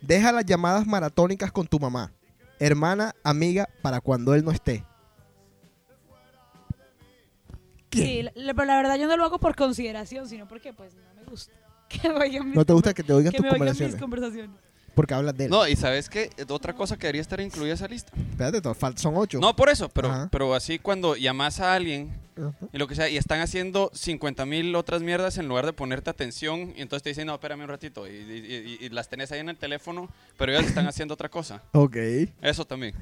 Deja 0.00 0.30
las 0.30 0.46
llamadas 0.46 0.86
maratónicas 0.86 1.50
con 1.50 1.66
tu 1.66 1.80
mamá, 1.80 2.12
hermana, 2.60 3.16
amiga, 3.24 3.68
para 3.82 4.00
cuando 4.00 4.32
él 4.36 4.44
no 4.44 4.52
esté. 4.52 4.84
Sí, 7.92 8.22
la- 8.22 8.32
la- 8.34 8.54
pero 8.54 8.66
la 8.66 8.76
verdad 8.76 8.96
yo 8.98 9.06
no 9.06 9.16
lo 9.16 9.24
hago 9.24 9.38
por 9.38 9.54
consideración, 9.56 10.28
sino 10.28 10.46
porque 10.48 10.72
pues 10.72 10.94
no 10.94 11.14
me 11.14 11.24
gusta. 11.24 11.52
Que 11.88 12.08
me 12.10 12.16
oigan 12.16 12.46
mis 12.48 12.54
¿No 12.56 12.64
te 12.66 12.72
gusta 12.74 12.92
que 12.92 13.02
te 13.02 13.12
oigan 13.14 13.32
que 13.32 13.38
tus 13.38 13.44
me 13.44 13.48
oigan 13.50 13.60
mis 13.68 13.68
conversaciones? 13.78 14.00
conversaciones? 14.00 14.56
Porque 14.94 15.14
hablas 15.14 15.36
de 15.36 15.44
él. 15.44 15.50
No, 15.50 15.66
y 15.66 15.76
¿sabes 15.76 16.10
qué? 16.10 16.28
Otra 16.48 16.74
cosa 16.74 16.96
que 16.96 17.06
debería 17.06 17.22
estar 17.22 17.40
incluida 17.40 17.68
en 17.70 17.74
esa 17.74 17.86
lista. 17.88 18.12
Espérate, 18.30 18.60
son 18.96 19.14
8. 19.16 19.38
No, 19.40 19.54
por 19.54 19.68
eso, 19.70 19.88
pero, 19.88 20.08
Ajá. 20.10 20.28
pero 20.32 20.54
así 20.54 20.78
cuando 20.80 21.14
llamas 21.16 21.60
a 21.60 21.72
alguien 21.74 22.10
y 22.72 22.78
lo 22.78 22.86
que 22.88 22.94
sea, 22.96 23.08
y 23.08 23.16
están 23.16 23.40
haciendo 23.40 23.90
50 23.94 24.44
mil 24.44 24.74
otras 24.74 25.02
mierdas 25.02 25.38
en 25.38 25.46
lugar 25.48 25.66
de 25.66 25.72
ponerte 25.72 26.10
atención, 26.10 26.72
y 26.76 26.82
entonces 26.82 27.02
te 27.04 27.08
dicen, 27.10 27.26
no, 27.28 27.34
espérame 27.34 27.62
un 27.62 27.68
ratito, 27.68 28.06
y, 28.08 28.10
y- 28.10 28.76
y- 28.80 28.84
y 28.86 28.88
las 28.90 29.08
tenés 29.08 29.30
ahí 29.32 29.40
en 29.40 29.48
el 29.48 29.56
teléfono, 29.56 30.08
pero 30.36 30.52
ellas 30.52 30.66
están 30.66 30.86
haciendo 30.88 31.14
otra 31.14 31.28
cosa. 31.28 31.62
Ok. 31.72 31.96
Eso 32.42 32.64
también. 32.64 32.94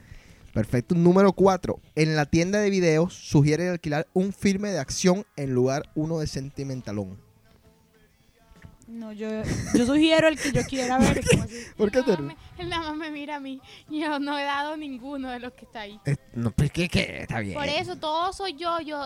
Perfecto. 0.57 0.95
Número 0.95 1.35
4. 1.35 1.83
En 1.97 2.17
la 2.17 2.25
tienda 2.25 2.61
de 2.61 2.71
videos 2.71 3.13
sugiere 3.13 3.69
alquilar 3.69 4.09
un 4.15 4.33
filme 4.33 4.71
de 4.71 4.79
acción 4.79 5.27
en 5.37 5.53
lugar 5.53 5.91
uno 5.95 6.19
de 6.19 6.27
sentimentalón. 6.27 7.26
No, 8.97 9.13
yo, 9.13 9.29
yo 9.75 9.87
sugiero 9.87 10.29
el 10.29 10.39
que 10.39 10.53
yo 10.53 10.63
quiera 10.65 10.99
ver. 10.99 11.21
¿cómo 11.31 11.43
así? 11.43 11.55
¿Por 11.77 11.91
qué 11.91 12.01
Nada 12.01 12.17
más 12.17 12.21
me- 12.23 12.37
Él 12.63 12.69
nada 12.71 12.83
más 12.89 12.97
me 12.97 13.11
mira 13.11 13.37
a 13.37 13.41
mí. 13.41 13.61
Yo 13.91 14.19
no 14.19 14.39
he 14.39 14.45
dado 14.45 14.77
ninguno 14.77 15.31
de 15.31 15.39
los 15.41 15.53
que 15.53 15.65
está 15.67 15.81
ahí. 15.81 16.01
Eh, 16.07 16.17
No, 16.35 16.51
pues 16.51 16.71
¿qué, 16.73 16.89
qué? 16.89 17.19
Está 17.23 17.41
bien. 17.41 17.55
Por 17.55 17.69
eso, 17.69 17.97
todo 17.97 18.33
soy 18.33 18.55
yo. 18.57 18.81
Yo, 18.81 19.05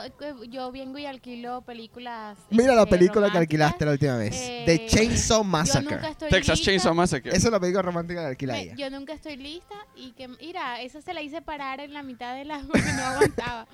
yo 0.49 0.71
vengo 0.73 0.99
y 0.99 1.07
alquilo 1.07 1.63
películas. 1.63 2.39
Mira 2.51 2.75
la 2.75 2.83
este, 2.83 2.97
película 2.97 3.31
que 3.33 3.39
alquilaste 3.39 3.85
la 3.85 3.93
última 3.93 4.17
vez. 4.17 4.35
Eh, 4.37 4.63
The 4.67 4.87
Chainsaw 4.87 5.39
Yo 5.43 5.45
Massacre. 5.45 5.95
nunca 5.97 6.09
estoy 6.11 6.31
Texas 6.31 6.59
lista. 6.59 6.71
Chainsaw 6.71 6.95
Massacre. 6.95 7.31
Esa 7.31 7.49
es 7.49 7.53
la 7.53 7.61
película 7.61 7.83
romántica 7.83 8.21
que 8.21 8.27
alquila 8.29 8.53
Me- 8.55 8.63
ella. 8.63 8.75
yo 8.77 8.91
nunca 8.91 9.13
estoy 9.13 9.37
lista 9.37 9.75
y 9.97 10.13
que, 10.13 10.29
mira, 10.29 10.81
esa 10.81 11.01
se 11.03 11.13
la 11.15 11.23
hice 11.23 11.43
parar 11.43 11.81
en 11.81 11.93
la 11.93 12.03
mitad 12.03 12.35
de 12.37 12.45
la 12.45 12.61
porque 12.71 12.93
no 12.97 13.03
aguantaba. 13.03 13.67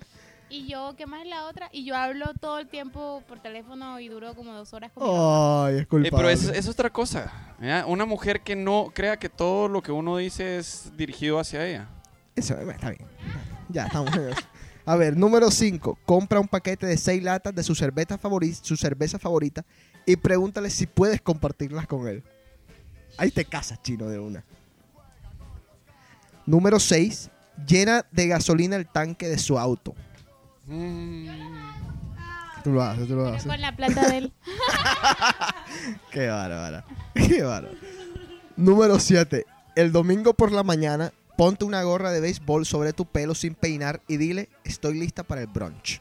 Y 0.49 0.69
yo, 0.69 0.95
¿qué 0.97 1.07
más 1.07 1.23
es 1.23 1.29
la 1.29 1.47
otra? 1.47 1.69
Y 1.73 1.85
yo 1.85 1.97
hablo 1.97 2.27
todo 2.41 2.59
el 2.61 2.69
tiempo 2.69 3.23
por 3.27 3.41
teléfono 3.41 3.99
y 3.99 4.09
duro 4.09 4.35
como 4.35 4.53
dos 4.53 4.73
horas 4.73 4.93
con. 4.93 5.03
Ay, 5.05 5.77
es 5.77 5.83
Eh, 5.83 5.87
culpable. 5.87 6.11
pero 6.17 6.31
es, 6.31 6.45
es 6.45 6.69
otra 6.69 6.89
cosa. 6.91 7.33
Una 7.89 8.05
mujer 8.05 8.43
que 8.43 8.55
no 8.55 8.93
crea 8.95 9.19
que 9.19 9.29
todo 9.29 9.67
lo 9.69 9.83
que 9.83 9.91
uno 9.91 10.17
dice 10.19 10.59
es 10.59 10.93
dirigido 10.97 11.41
hacia 11.41 11.67
ella. 11.67 11.89
Eso, 12.37 12.55
está 12.59 12.91
bien. 12.91 13.07
Ya, 13.69 13.87
estamos 13.87 14.15
en 14.15 14.29
eso. 14.29 14.41
A 14.85 14.95
ver, 14.95 15.17
número 15.17 15.51
5. 15.51 15.99
Compra 16.05 16.39
un 16.39 16.47
paquete 16.47 16.87
de 16.87 16.97
6 16.97 17.23
latas 17.25 17.53
de 17.53 17.65
su 17.65 17.75
cerveza, 17.75 18.17
favori- 18.21 18.55
su 18.55 18.77
cerveza 18.77 19.19
favorita 19.19 19.65
y 20.05 20.15
pregúntale 20.15 20.71
si 20.71 20.87
puedes 20.87 21.21
compartirlas 21.21 21.89
con 21.89 22.07
él. 22.07 22.23
Ahí 23.19 23.33
te 23.33 23.45
casas, 23.45 23.83
chino, 23.83 24.07
de 24.07 24.21
una. 24.21 24.45
Número 26.45 26.79
6. 26.79 27.31
Llena 27.67 28.05
de 28.13 28.29
gasolina 28.29 28.77
el 28.77 28.87
tanque 28.87 29.27
de 29.29 29.39
su 29.39 29.59
auto. 29.59 29.95
Mm. 30.67 31.29
Tú 32.65 32.73
lo 32.73 32.83
haces, 32.83 33.07
tú 33.07 33.15
lo 33.15 33.29
haces. 33.29 33.47
con 33.47 33.61
la 33.61 33.77
plata 33.77 34.09
de 34.09 34.19
él. 34.19 34.33
Qué 36.11 36.27
bárbara. 36.27 36.85
Qué 37.15 37.43
bárbara. 37.43 37.77
Número 38.57 38.99
7. 38.99 39.47
El 39.77 39.93
domingo 39.93 40.35
por 40.35 40.51
la 40.51 40.63
mañana, 40.63 41.13
ponte 41.37 41.65
una 41.65 41.83
gorra 41.83 42.11
de 42.11 42.21
béisbol 42.21 42.67
sobre 42.67 42.93
tu 42.93 43.05
pelo 43.07 43.35
sin 43.35 43.55
peinar 43.55 44.01
y 44.09 44.17
dile, 44.17 44.49
estoy 44.65 44.99
lista 44.99 45.23
para 45.23 45.43
el 45.43 45.47
brunch. 45.47 46.01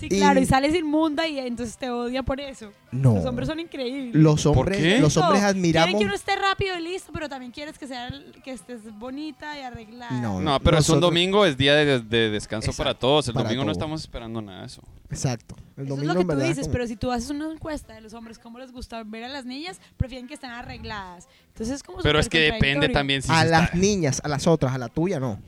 Sí, 0.00 0.06
Y- 0.10 0.18
claro, 0.18 0.40
y 0.40 0.46
sales 0.46 0.74
inmunda 0.74 1.28
y 1.28 1.38
entonces 1.38 1.76
te 1.76 1.90
odia 1.90 2.22
por 2.22 2.40
eso. 2.40 2.72
No. 2.90 3.14
Los 3.14 3.24
hombres 3.26 3.48
son 3.48 3.60
increíbles. 3.60 4.14
Los 4.14 4.42
¿Por 4.44 4.56
hombres, 4.58 4.78
qué? 4.78 4.98
los 4.98 5.16
hombres 5.16 5.42
admiramos. 5.42 5.86
Quieren 5.86 5.98
que 6.00 6.06
uno 6.06 6.14
esté 6.14 6.34
rápido 6.36 6.76
y 6.78 6.82
listo, 6.82 7.12
pero 7.12 7.28
también 7.28 7.52
quieres 7.52 7.78
que 7.78 7.86
sea 7.86 8.10
que 8.42 8.50
estés 8.52 8.80
bonita 8.98 9.58
y 9.58 9.62
arreglada. 9.62 10.20
No, 10.20 10.40
No, 10.40 10.58
pero 10.60 10.78
es 10.78 10.88
un 10.88 11.00
domingo, 11.00 11.44
es 11.46 11.56
día 11.56 11.74
de, 11.74 12.00
de 12.00 12.30
descanso 12.30 12.70
Exacto, 12.70 12.82
para 12.82 12.98
todos. 12.98 13.28
El 13.28 13.34
para 13.34 13.44
domingo 13.48 13.64
no 13.64 13.72
estamos 13.72 14.00
esperando 14.00 14.40
nada 14.42 14.60
de 14.60 14.66
eso. 14.66 14.82
Exacto. 15.10 15.54
El 15.76 15.86
Eso 15.86 15.94
es 15.96 16.02
lo 16.04 16.14
que 16.14 16.20
tú 16.22 16.26
verdad. 16.28 16.46
dices, 16.46 16.62
como- 16.64 16.72
pero 16.72 16.86
si 16.86 16.96
tú 16.96 17.12
haces 17.12 17.30
una 17.30 17.50
encuesta 17.52 17.94
de 17.94 18.00
los 18.00 18.14
hombres, 18.14 18.38
cómo 18.38 18.58
les 18.58 18.72
gusta 18.72 19.02
ver 19.04 19.24
a 19.24 19.28
las 19.28 19.44
niñas, 19.44 19.80
prefieren 19.96 20.26
que 20.28 20.34
estén 20.34 20.50
arregladas. 20.50 21.28
Entonces 21.48 21.76
es 21.76 21.82
como 21.82 21.98
Pero 22.00 22.18
es 22.18 22.28
que 22.28 22.38
depende 22.40 22.88
también 22.88 23.22
si 23.22 23.30
a 23.30 23.44
las 23.44 23.64
está- 23.64 23.76
niñas, 23.76 24.20
a 24.24 24.28
las 24.28 24.46
otras, 24.46 24.72
a 24.74 24.78
la 24.78 24.88
tuya 24.88 25.20
no. 25.20 25.38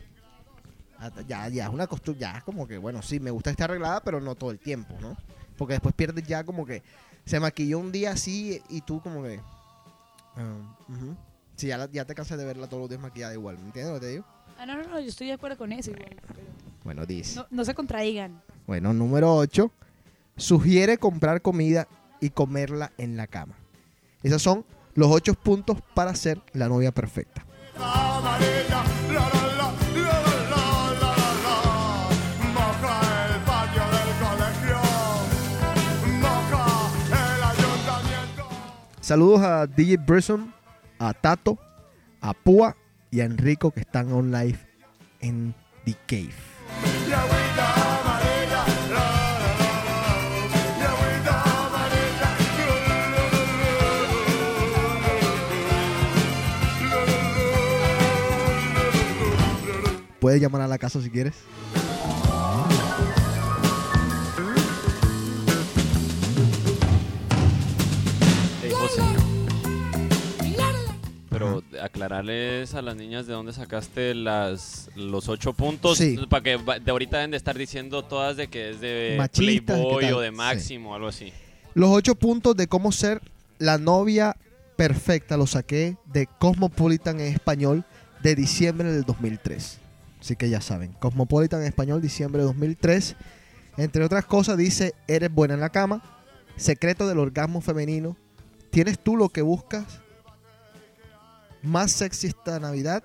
A- 1.03 1.23
Ya, 1.27 1.49
ya 1.49 1.65
es 1.67 1.71
una 1.73 1.87
costumbre, 1.87 2.21
ya 2.21 2.39
es 2.39 2.45
como 2.45 2.67
que, 2.67 2.79
bueno, 2.79 3.03
sí, 3.03 3.19
me 3.21 3.31
gusta 3.31 3.51
estar 3.51 3.71
arreglada, 3.71 4.01
pero 4.03 4.21
no 4.21 4.35
todo 4.35 4.51
el 4.51 4.59
tiempo, 4.59 4.95
¿no? 5.01 5.17
Porque 5.59 5.75
después 5.75 5.95
pierdes 5.95 6.25
ya 6.27 6.45
como 6.45 6.65
que 6.65 6.83
se 7.25 7.39
maquilló 7.41 7.79
un 7.79 7.93
día 7.93 8.13
así 8.13 8.61
y 8.69 8.81
tú 8.83 9.01
como 9.01 9.23
que... 9.23 9.41
ah, 10.37 10.77
ujú. 10.89 11.17
Sí, 11.57 11.67
ya, 11.69 11.77
la- 11.79 11.91
ya 11.91 12.05
te 12.05 12.15
cansas 12.15 12.39
de 12.39 12.45
verla 12.45 12.67
todos 12.67 12.83
los 12.83 12.89
días 12.89 13.01
maquillada 13.01 13.35
igual, 13.35 13.59
¿me 13.59 13.67
entiendes 13.67 13.93
lo 13.95 14.01
que 14.01 14.07
te 14.07 14.13
digo? 14.13 14.25
Ah, 14.59 14.67
no, 14.67 14.77
no, 14.77 14.85
no, 14.89 15.01
yo 15.01 15.09
estoy 15.09 15.27
de 15.29 15.33
acuerdo 15.35 15.57
con 15.59 15.73
eso 15.73 15.91
igual. 15.91 16.17
pero 16.27 16.41
Bueno, 16.85 17.05
dice. 17.07 17.37
No, 17.37 17.47
no 17.51 17.65
se 17.65 17.75
contradigan. 17.75 18.41
Bueno, 18.67 18.93
número 18.93 19.35
8. 19.35 19.71
Sugiere 20.37 20.99
comprar 20.99 21.43
comida 21.43 21.87
y 22.21 22.31
comerla 22.31 22.93
en 22.97 23.17
la 23.17 23.27
cama. 23.27 23.55
Esos 24.23 24.41
son 24.43 24.65
los 24.95 25.09
8 25.11 25.35
puntos 25.35 25.79
para 25.95 26.15
ser 26.15 26.41
la 26.53 26.69
novia 26.69 26.93
perfecta. 26.93 27.45
Saludos 39.03 39.41
a 39.43 39.67
DJ 39.67 39.97
Brisson, 39.97 40.55
a 41.01 41.13
Tato, 41.13 41.59
a 42.21 42.33
Púa 42.33 42.77
y 43.11 43.19
a 43.21 43.25
Enrico 43.25 43.73
que 43.73 43.81
están 43.81 44.13
on 44.13 44.31
live 44.31 44.57
en 45.19 45.57
The 45.85 45.97
Cave. 46.07 46.31
Puedes 60.21 60.41
llamar 60.41 60.61
a 60.61 60.69
la 60.69 60.79
casa 60.79 61.03
si 61.03 61.11
quieres. 61.11 61.35
Aclararles 72.03 72.75
a 72.75 72.83
las 72.83 72.97
niñas 72.97 73.27
de 73.27 73.33
dónde 73.33 73.53
sacaste 73.53 74.15
las 74.15 74.91
los 74.97 75.29
ocho 75.29 75.53
puntos. 75.53 75.99
Sí. 75.99 76.19
Para 76.29 76.43
que 76.43 76.59
de 76.59 76.91
ahorita 76.91 77.19
deben 77.19 77.31
de 77.31 77.37
estar 77.37 77.57
diciendo 77.57 78.05
todas 78.05 78.37
de 78.37 78.49
que 78.49 78.71
es 78.71 78.81
de 78.81 79.15
Machistas, 79.17 79.77
¿qué 79.77 79.83
Playboy 79.83 80.13
o 80.13 80.21
de 80.21 80.31
Sí. 80.31 80.37
Máximo 80.37 80.91
o 80.91 80.95
algo 80.95 81.09
así. 81.09 81.33
Los 81.75 81.91
ocho 81.91 82.15
puntos 82.17 82.57
de 82.57 82.67
cómo 82.67 82.91
ser 82.91 83.23
la 83.59 83.79
novia 83.79 84.37
perfecta 84.77 85.37
los 85.37 85.51
saqué 85.51 85.97
de 86.07 86.27
Cosmopolitan 86.27 87.21
en 87.21 87.33
español 87.33 87.85
de 88.23 88.35
diciembre 88.35 88.93
del 88.93 89.05
2003. 89.05 89.79
Así 90.21 90.37
que 90.37 90.51
ya 90.51 90.61
saben, 90.61 90.93
Cosmopolitan 90.95 91.61
en 91.61 91.69
español, 91.69 92.03
diciembre 92.03 92.43
de 92.43 92.47
2003. 92.47 93.17
Entre 93.77 94.05
otras 94.05 94.25
cosas 94.27 94.57
dice, 94.57 94.95
eres 95.07 95.33
buena 95.33 95.55
en 95.55 95.61
la 95.61 95.71
cama, 95.71 96.03
secreto 96.57 97.09
del 97.09 97.19
orgasmo 97.19 97.61
femenino, 97.61 98.17
tienes 98.71 98.99
tú 98.99 99.17
lo 99.17 99.31
que 99.31 99.43
buscas, 99.43 100.02
más 101.63 101.93
sexy 101.93 102.29
esta 102.29 102.59
Navidad, 102.59 103.03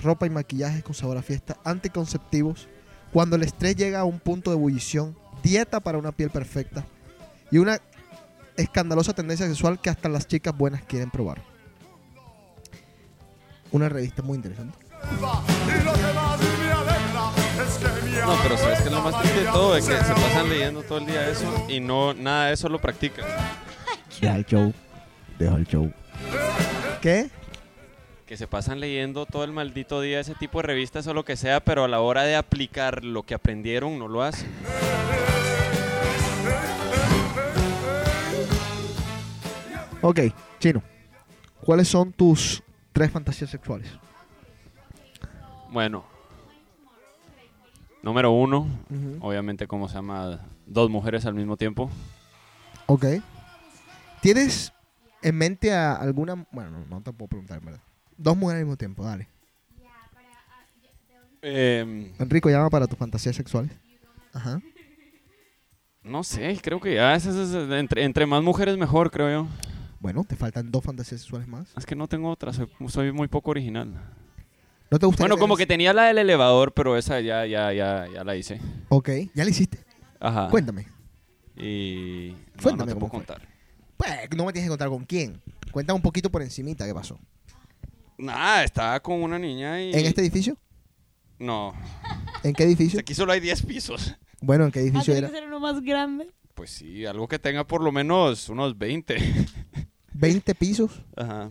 ropa 0.00 0.26
y 0.26 0.30
maquillaje 0.30 0.82
con 0.82 0.94
sabor 0.94 1.18
a 1.18 1.22
fiesta, 1.22 1.56
anticonceptivos, 1.64 2.68
cuando 3.12 3.36
el 3.36 3.42
estrés 3.42 3.76
llega 3.76 4.00
a 4.00 4.04
un 4.04 4.20
punto 4.20 4.50
de 4.50 4.56
ebullición, 4.56 5.16
dieta 5.42 5.80
para 5.80 5.98
una 5.98 6.12
piel 6.12 6.30
perfecta 6.30 6.84
y 7.50 7.58
una 7.58 7.78
escandalosa 8.56 9.12
tendencia 9.12 9.46
sexual 9.46 9.80
que 9.80 9.90
hasta 9.90 10.08
las 10.08 10.26
chicas 10.26 10.56
buenas 10.56 10.82
quieren 10.82 11.10
probar. 11.10 11.42
Una 13.72 13.88
revista 13.88 14.22
muy 14.22 14.36
interesante. 14.36 14.78
No, 18.26 18.36
pero 18.42 18.56
sabes 18.58 18.80
que 18.82 18.90
lo 18.90 19.00
más 19.02 19.20
triste 19.20 19.40
de 19.40 19.46
todo 19.46 19.76
es 19.76 19.86
que 19.86 19.96
se 19.96 20.12
pasan 20.12 20.48
leyendo 20.48 20.82
todo 20.82 20.98
el 20.98 21.06
día 21.06 21.28
eso 21.28 21.66
y 21.68 21.80
no 21.80 22.14
nada 22.14 22.46
de 22.46 22.54
eso 22.54 22.68
lo 22.68 22.80
practican. 22.80 23.24
Deja 24.20 24.36
el 24.36 24.44
show. 24.44 24.74
Deja 25.38 25.56
el 25.56 25.66
show. 25.66 25.92
¿Qué? 27.00 27.30
Que 28.30 28.36
se 28.36 28.46
pasan 28.46 28.78
leyendo 28.78 29.26
todo 29.26 29.42
el 29.42 29.50
maldito 29.50 30.00
día 30.00 30.20
ese 30.20 30.36
tipo 30.36 30.60
de 30.60 30.68
revistas 30.68 31.04
o 31.08 31.14
lo 31.14 31.24
que 31.24 31.36
sea, 31.36 31.58
pero 31.58 31.82
a 31.82 31.88
la 31.88 31.98
hora 31.98 32.22
de 32.22 32.36
aplicar 32.36 33.04
lo 33.04 33.24
que 33.24 33.34
aprendieron 33.34 33.98
no 33.98 34.06
lo 34.06 34.22
hacen. 34.22 34.48
Ok, 40.00 40.20
Chino. 40.60 40.80
¿Cuáles 41.60 41.88
son 41.88 42.12
tus 42.12 42.62
tres 42.92 43.10
fantasías 43.10 43.50
sexuales? 43.50 43.90
Bueno. 45.72 46.04
Número 48.04 48.30
uno, 48.30 48.68
obviamente, 49.18 49.66
¿cómo 49.66 49.88
se 49.88 49.96
llama? 49.96 50.38
Dos 50.66 50.88
mujeres 50.88 51.26
al 51.26 51.34
mismo 51.34 51.56
tiempo. 51.56 51.90
Ok. 52.86 53.06
¿Tienes 54.20 54.72
en 55.20 55.34
mente 55.34 55.74
a 55.74 55.96
alguna... 55.96 56.46
Bueno, 56.52 56.70
no, 56.70 56.86
no 56.86 57.00
te 57.02 57.12
puedo 57.12 57.26
preguntar, 57.26 57.58
en 57.58 57.64
verdad. 57.64 57.80
Dos 58.22 58.36
mujeres 58.36 58.60
al 58.60 58.66
mismo 58.66 58.76
tiempo, 58.76 59.02
dale. 59.04 59.28
Eh, 61.42 62.12
Enrico, 62.18 62.50
llama 62.50 62.68
para 62.68 62.86
tus 62.86 62.98
fantasías 62.98 63.34
sexuales. 63.34 63.72
Ajá. 64.32 64.60
no 66.02 66.22
sé, 66.22 66.58
creo 66.62 66.80
que 66.80 66.94
ya 66.94 67.14
esas- 67.14 67.52
entre, 67.72 68.04
entre 68.04 68.26
más 68.26 68.42
mujeres 68.42 68.76
mejor, 68.76 69.10
creo 69.10 69.30
yo. 69.30 69.48
Bueno, 70.00 70.24
te 70.24 70.36
faltan 70.36 70.70
dos 70.70 70.84
fantasías 70.84 71.20
sexuales 71.22 71.48
más. 71.48 71.68
Es 71.76 71.84
que 71.86 71.94
no 71.96 72.08
tengo 72.08 72.30
otra, 72.30 72.52
soy, 72.52 72.68
soy 72.88 73.12
muy 73.12 73.28
poco 73.28 73.50
original. 73.50 73.92
¿No 74.90 74.98
te 74.98 75.06
gusta? 75.06 75.22
Bueno, 75.22 75.36
como 75.38 75.56
que 75.56 75.66
tenía 75.66 75.92
la 75.92 76.04
del 76.04 76.18
elevador, 76.18 76.72
pero 76.72 76.96
esa 76.96 77.20
ya, 77.20 77.46
ya, 77.46 77.72
ya, 77.72 78.06
ya 78.12 78.24
la 78.24 78.36
hice. 78.36 78.60
Ok, 78.88 79.08
ya 79.34 79.44
la 79.44 79.50
hiciste. 79.50 79.78
Ajá. 80.18 80.48
Cuéntame. 80.50 80.86
Y 81.56 82.32
no, 82.32 82.38
no 82.56 82.62
Cuéntame 82.62 82.92
te 82.92 82.98
puedo 82.98 83.10
fue. 83.10 83.18
contar. 83.18 83.48
Pues, 83.96 84.10
no 84.36 84.44
me 84.46 84.52
tienes 84.52 84.66
que 84.68 84.70
contar 84.72 84.88
con 84.88 85.04
quién. 85.04 85.40
Cuéntame 85.70 85.96
un 85.96 86.02
poquito 86.02 86.30
por 86.30 86.42
encimita 86.42 86.86
qué 86.86 86.94
pasó. 86.94 87.18
Nada, 88.20 88.64
estaba 88.64 89.00
con 89.00 89.22
una 89.22 89.38
niña 89.38 89.80
y... 89.82 89.92
¿En 89.92 90.06
este 90.06 90.20
edificio? 90.20 90.56
No, 91.38 91.72
¿En 92.42 92.52
qué 92.54 92.64
edificio? 92.64 93.00
aquí 93.00 93.14
solo 93.14 93.32
hay 93.32 93.40
10 93.40 93.62
pisos. 93.64 94.14
Bueno, 94.42 94.64
¿en 94.66 94.72
qué 94.72 94.80
Ah, 94.80 94.82
edificio 94.82 95.12
tiene 95.14 95.18
era? 95.18 95.28
que 95.28 95.34
ser 95.34 95.46
uno 95.46 95.58
más 95.60 95.80
grande. 95.82 96.30
Pues 96.54 96.70
sí, 96.70 97.06
algo 97.06 97.26
que 97.28 97.38
tenga 97.38 97.66
por 97.66 97.82
lo 97.82 97.90
menos 97.92 98.48
unos 98.50 98.76
20. 98.76 99.16
¿20 100.14 100.54
pisos? 100.56 101.02
Ajá. 101.16 101.50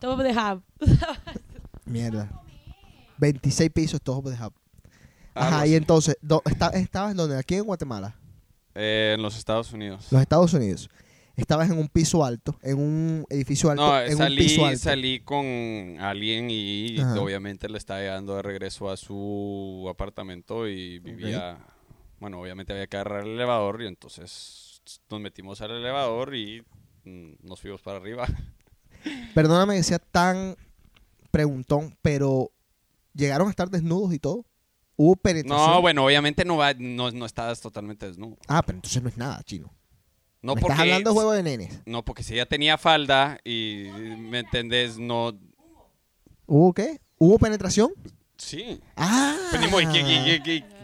Top 0.00 0.18
of 0.18 0.22
the 0.24 0.32
hub. 0.32 0.62
Mierda. 1.84 2.28
26 3.18 3.70
pisos, 3.70 4.00
todos 4.02 4.24
de 4.24 4.32
hub. 4.32 4.52
Algo 5.34 5.56
Ajá, 5.56 5.66
y 5.66 5.70
así. 5.70 5.76
entonces, 5.76 6.16
do- 6.20 6.42
está- 6.44 6.70
¿estabas 6.70 7.12
en 7.12 7.16
dónde? 7.16 7.36
Aquí 7.38 7.54
en 7.54 7.64
Guatemala, 7.64 8.16
Eh, 8.74 9.14
en 9.16 9.22
los 9.22 9.36
Estados 9.36 9.72
Unidos. 9.72 10.06
los 10.10 10.20
Estados 10.20 10.52
Unidos. 10.54 10.88
Estabas 11.38 11.70
en 11.70 11.78
un 11.78 11.88
piso 11.88 12.24
alto, 12.24 12.58
en 12.62 12.78
un 12.80 13.24
edificio 13.30 13.70
alto, 13.70 13.86
No, 13.86 14.00
en 14.02 14.10
un 14.10 14.18
salí, 14.18 14.36
piso 14.42 14.66
alto. 14.66 14.78
salí 14.80 15.20
con 15.20 15.46
alguien 16.00 16.48
y 16.50 16.98
Ajá. 16.98 17.20
obviamente 17.20 17.68
le 17.68 17.78
estaba 17.78 18.00
llevando 18.00 18.34
de 18.34 18.42
regreso 18.42 18.90
a 18.90 18.96
su 18.96 19.86
apartamento 19.88 20.66
y 20.66 20.98
vivía, 20.98 21.58
bueno, 22.18 22.40
obviamente 22.40 22.72
había 22.72 22.88
que 22.88 22.96
agarrar 22.96 23.22
el 23.22 23.34
elevador 23.34 23.82
y 23.82 23.86
entonces 23.86 24.82
nos 25.08 25.20
metimos 25.20 25.60
al 25.60 25.70
elevador 25.70 26.34
y 26.34 26.64
mm, 27.04 27.34
nos 27.46 27.60
fuimos 27.60 27.82
para 27.82 27.98
arriba. 27.98 28.26
Perdóname 29.34 29.76
que 29.76 29.84
sea 29.84 30.00
tan 30.00 30.56
preguntón, 31.30 31.96
pero 32.02 32.50
¿llegaron 33.14 33.46
a 33.46 33.50
estar 33.50 33.70
desnudos 33.70 34.12
y 34.12 34.18
todo? 34.18 34.44
¿Hubo 34.96 35.14
penetración? 35.14 35.70
No, 35.70 35.80
bueno, 35.80 36.04
obviamente 36.04 36.44
no, 36.44 36.56
va, 36.56 36.74
no, 36.74 37.12
no 37.12 37.26
estabas 37.26 37.60
totalmente 37.60 38.06
desnudo. 38.08 38.36
Ah, 38.48 38.62
pero 38.66 38.78
entonces 38.78 39.00
no 39.00 39.08
es 39.08 39.16
nada, 39.16 39.40
chino. 39.44 39.72
No 40.40 40.54
Me 40.54 40.60
porque, 40.60 40.72
estás 40.74 40.84
hablando 40.84 41.10
de 41.10 41.14
juego 41.14 41.32
de 41.32 41.42
nenes. 41.42 41.80
No, 41.84 42.04
porque 42.04 42.22
si 42.22 42.34
ella 42.34 42.46
tenía 42.46 42.78
falda 42.78 43.38
y, 43.44 43.86
¿me 44.18 44.38
entendés? 44.40 44.98
No, 44.98 45.32
¿Hubo 46.46 46.72
qué? 46.72 47.00
¿Hubo 47.18 47.38
penetración? 47.38 47.90
sí. 48.36 48.80
Ah. 48.96 49.36
¿qué- 49.50 49.58
qué- 49.92 50.42
qué- 50.42 50.42
qué? 50.44 50.77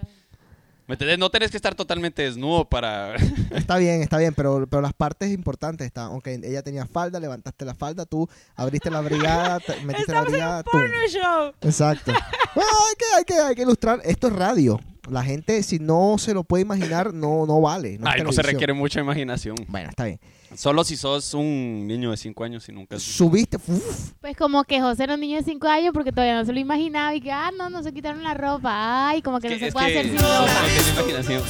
¿Me 0.86 0.94
entendés? 0.94 1.18
No 1.18 1.30
tenés 1.30 1.50
que 1.50 1.56
estar 1.56 1.74
totalmente 1.74 2.22
desnudo 2.22 2.68
para... 2.68 3.14
Está 3.54 3.78
bien, 3.78 4.02
está 4.02 4.18
bien, 4.18 4.34
pero, 4.34 4.66
pero 4.68 4.82
las 4.82 4.92
partes 4.92 5.30
importantes 5.32 5.86
están. 5.86 6.10
Ok, 6.12 6.26
ella 6.26 6.62
tenía 6.62 6.84
falda, 6.86 7.18
levantaste 7.18 7.64
la 7.64 7.74
falda, 7.74 8.04
tú 8.04 8.28
abriste 8.54 8.90
la 8.90 9.00
brigada, 9.00 9.60
te- 9.60 9.80
metiste 9.84 10.12
la 10.12 10.18
en 10.20 10.24
brigada, 10.26 10.56
un 10.58 10.64
tú. 10.64 10.70
porno 10.72 10.96
show. 11.08 11.52
Exacto. 11.62 12.12
Bueno, 12.54 12.70
hay, 12.88 12.94
que, 12.96 13.04
hay, 13.16 13.24
que, 13.24 13.34
hay 13.48 13.54
que 13.56 13.62
ilustrar. 13.62 14.00
Esto 14.04 14.28
es 14.28 14.32
radio. 14.32 14.78
La 15.10 15.24
gente, 15.24 15.60
si 15.64 15.80
no 15.80 16.18
se 16.18 16.32
lo 16.34 16.44
puede 16.44 16.62
imaginar, 16.62 17.12
no, 17.12 17.46
no 17.46 17.60
vale. 17.60 17.98
No, 17.98 18.08
Ay, 18.08 18.22
no 18.22 18.30
se 18.30 18.42
requiere 18.42 18.72
mucha 18.72 19.00
imaginación. 19.00 19.56
Bueno, 19.66 19.88
está 19.88 20.04
bien. 20.04 20.20
Solo 20.56 20.84
si 20.84 20.96
sos 20.96 21.34
un 21.34 21.86
niño 21.86 22.10
de 22.10 22.16
5 22.16 22.44
años 22.44 22.68
y 22.68 22.72
nunca... 22.72 22.98
Subiste. 22.98 23.56
uf, 23.56 24.12
Pues 24.20 24.36
como 24.36 24.64
que 24.64 24.80
José 24.80 25.04
era 25.04 25.14
un 25.14 25.20
niño 25.20 25.36
de 25.38 25.42
5 25.42 25.66
años 25.66 25.92
porque 25.92 26.12
todavía 26.12 26.36
no 26.36 26.44
se 26.44 26.52
lo 26.52 26.60
imaginaba 26.60 27.14
y 27.14 27.20
que, 27.20 27.32
ah, 27.32 27.50
no, 27.56 27.70
no 27.70 27.82
se 27.82 27.92
quitaron 27.92 28.22
la 28.22 28.34
ropa. 28.34 29.08
Ay, 29.08 29.20
como 29.22 29.40
que 29.40 29.48
no 29.50 29.54
que- 29.58 29.66
se 29.66 29.72
puede 29.72 29.92
que 29.92 29.98
hacer 29.98 30.12
sin 30.12 30.14
no, 30.20 30.22
ropa. 30.22 30.52
no 30.60 30.66
tiene 30.66 30.90
imaginación. 30.92 31.42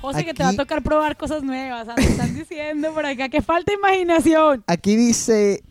José, 0.00 0.24
que 0.24 0.32
te 0.32 0.42
va 0.42 0.50
a 0.50 0.56
tocar 0.56 0.82
probar 0.82 1.16
cosas 1.16 1.42
nuevas. 1.42 1.86
ah, 1.88 1.94
Te 1.96 2.04
están 2.04 2.34
diciendo 2.34 2.92
por 2.94 3.04
acá 3.04 3.28
que 3.28 3.42
falta 3.42 3.72
imaginación. 3.72 4.64
Aquí 4.66 4.96
dice 4.96 5.62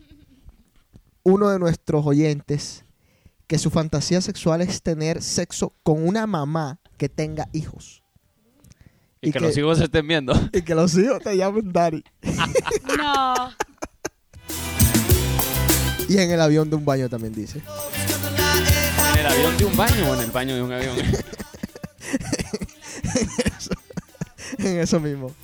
uno 1.24 1.48
de 1.48 1.58
nuestros 1.58 2.06
oyentes 2.06 2.84
que 3.46 3.58
su 3.58 3.70
fantasía 3.70 4.20
sexual 4.20 4.60
es 4.60 4.82
tener 4.82 5.22
sexo 5.22 5.74
con 5.82 6.06
una 6.06 6.26
mamá 6.26 6.78
que 6.98 7.08
tenga 7.08 7.48
hijos. 7.52 8.02
Y, 9.20 9.28
Y 9.28 9.32
que, 9.32 9.38
que- 9.38 9.44
los 9.46 9.56
hijos 9.56 9.80
estén 9.80 10.06
viendo. 10.06 10.32
Y 10.52 10.62
que 10.62 10.74
los 10.74 10.96
hijos 10.96 11.22
te 11.22 11.36
llamen 11.36 11.72
Daddy. 11.72 12.02
No. 12.98 13.34
Y 16.08 16.16
en 16.18 16.30
el 16.30 16.40
avión 16.40 16.70
de 16.70 16.76
un 16.76 16.84
baño 16.84 17.08
también 17.08 17.34
dice. 17.34 17.60
¿En 19.14 19.18
el 19.20 19.26
avión 19.26 19.56
de 19.58 19.64
un 19.66 19.76
baño 19.76 20.10
o 20.10 20.14
en 20.14 20.20
el 20.20 20.30
baño 20.30 20.54
de 20.54 20.62
un 20.62 20.72
avión? 20.72 20.96
en 24.58 24.78
eso 24.80 24.98
mismo. 25.00 25.34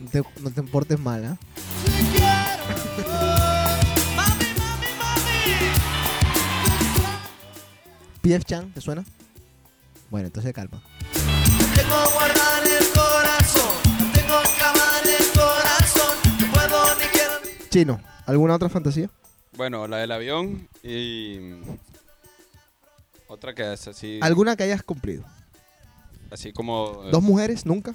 No 0.00 0.08
te, 0.10 0.22
no 0.40 0.50
te 0.50 0.62
portes 0.62 0.98
mal, 0.98 1.24
¿ah? 1.24 1.36
PF 8.28 8.44
Chan, 8.44 8.70
¿te 8.72 8.80
suena? 8.82 9.04
Bueno, 10.10 10.26
entonces 10.26 10.52
calma. 10.52 10.82
Tengo 11.74 12.10
guardar 12.12 12.62
el 12.62 12.88
corazón, 12.88 14.12
tengo 14.12 14.42
clavar 14.58 15.02
el 15.06 15.26
corazón, 15.32 16.16
no 16.38 16.52
puedo 16.52 16.94
ni 16.96 17.04
quiero 17.06 17.32
ni 17.42 17.68
Chino, 17.70 18.00
¿alguna 18.26 18.56
otra 18.56 18.68
fantasía? 18.68 19.08
bueno, 19.56 19.88
la 19.88 19.96
del 19.96 20.12
avión 20.12 20.68
y... 20.82 21.38
Otra 23.26 23.54
que 23.54 23.72
es 23.72 23.88
así... 23.88 24.20
¿Alguna 24.22 24.56
que 24.56 24.62
hayas 24.64 24.82
cumplido? 24.82 25.24
Así 26.30 26.52
como... 26.52 27.02
¿Dos 27.10 27.22
mujeres? 27.22 27.66
¿Nunca? 27.66 27.94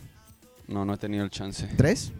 No, 0.68 0.84
no 0.84 0.96
he 0.96 0.98
tenido 0.98 1.24
el 1.24 1.30
chance. 1.30 1.68
¿Tres? 1.78 2.12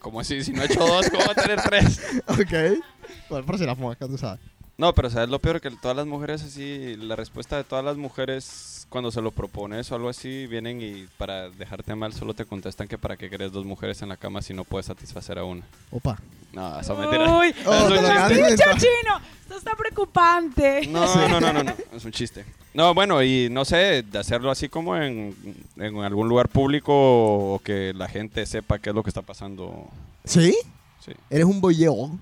¿Cómo 0.00 0.20
así? 0.20 0.42
Si 0.44 0.52
no 0.52 0.62
he 0.62 0.66
hecho 0.66 0.86
dos, 0.86 1.08
¿cómo 1.08 1.24
va 1.24 1.32
a 1.32 1.34
tener 1.34 1.60
tres? 1.62 2.00
Ok. 2.26 2.82
Bueno, 3.28 3.46
por 3.46 3.58
si 3.58 3.64
las 3.64 3.78
moscas, 3.78 4.08
tú 4.08 4.18
sabes. 4.18 4.40
No, 4.80 4.94
pero 4.94 5.10
¿sabes 5.10 5.28
lo 5.28 5.38
peor? 5.38 5.60
Que 5.60 5.70
todas 5.70 5.94
las 5.94 6.06
mujeres 6.06 6.42
así, 6.42 6.96
la 6.96 7.14
respuesta 7.14 7.58
de 7.58 7.64
todas 7.64 7.84
las 7.84 7.98
mujeres 7.98 8.86
cuando 8.88 9.10
se 9.12 9.20
lo 9.20 9.30
propones 9.30 9.92
o 9.92 9.94
algo 9.94 10.08
así, 10.08 10.46
vienen 10.46 10.80
y 10.80 11.06
para 11.18 11.50
dejarte 11.50 11.94
mal 11.94 12.14
solo 12.14 12.32
te 12.32 12.46
contestan 12.46 12.88
que 12.88 12.96
para 12.96 13.18
qué 13.18 13.28
querés 13.28 13.52
dos 13.52 13.66
mujeres 13.66 14.00
en 14.00 14.08
la 14.08 14.16
cama 14.16 14.40
si 14.40 14.54
no 14.54 14.64
puedes 14.64 14.86
satisfacer 14.86 15.38
a 15.38 15.44
una. 15.44 15.62
Opa. 15.90 16.18
No, 16.54 16.80
eso 16.80 16.94
es 16.94 16.98
mentira. 16.98 17.30
Uy, 17.38 17.54
Oh, 17.66 17.72
Es 17.74 17.82
un 17.82 17.88
te 17.90 18.02
lo 18.02 18.28
chiste. 18.56 18.64
chino. 18.78 19.20
Esto 19.42 19.56
está 19.58 19.76
preocupante. 19.76 20.86
No, 20.86 21.28
no, 21.28 21.40
no, 21.40 21.52
no, 21.52 21.62
no, 21.62 21.74
es 21.94 22.04
un 22.04 22.10
chiste. 22.12 22.46
No, 22.72 22.94
bueno, 22.94 23.22
y 23.22 23.48
no 23.50 23.66
sé, 23.66 24.02
de 24.02 24.18
hacerlo 24.18 24.50
así 24.50 24.70
como 24.70 24.96
en, 24.96 25.36
en 25.76 25.98
algún 25.98 26.26
lugar 26.28 26.48
público 26.48 26.92
o 26.94 27.58
que 27.62 27.92
la 27.94 28.08
gente 28.08 28.46
sepa 28.46 28.78
qué 28.78 28.88
es 28.90 28.96
lo 28.96 29.02
que 29.02 29.10
está 29.10 29.20
pasando. 29.22 29.88
¿Sí? 30.24 30.56
Sí. 31.04 31.12
Eres 31.28 31.44
un 31.44 31.60
bolleo. 31.60 32.18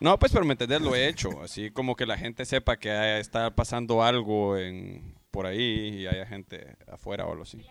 No, 0.00 0.18
pues, 0.18 0.32
pero 0.32 0.44
me 0.44 0.52
entendés, 0.52 0.80
lo 0.80 0.94
he 0.94 1.08
hecho. 1.08 1.42
Así 1.42 1.70
como 1.70 1.94
que 1.94 2.06
la 2.06 2.16
gente 2.16 2.44
sepa 2.46 2.78
que 2.78 3.20
está 3.20 3.54
pasando 3.54 4.02
algo 4.02 4.56
en, 4.56 5.14
por 5.30 5.46
ahí 5.46 6.00
y 6.00 6.06
haya 6.06 6.26
gente 6.26 6.76
afuera 6.90 7.26
o 7.26 7.32
algo 7.32 7.42
así. 7.42 7.64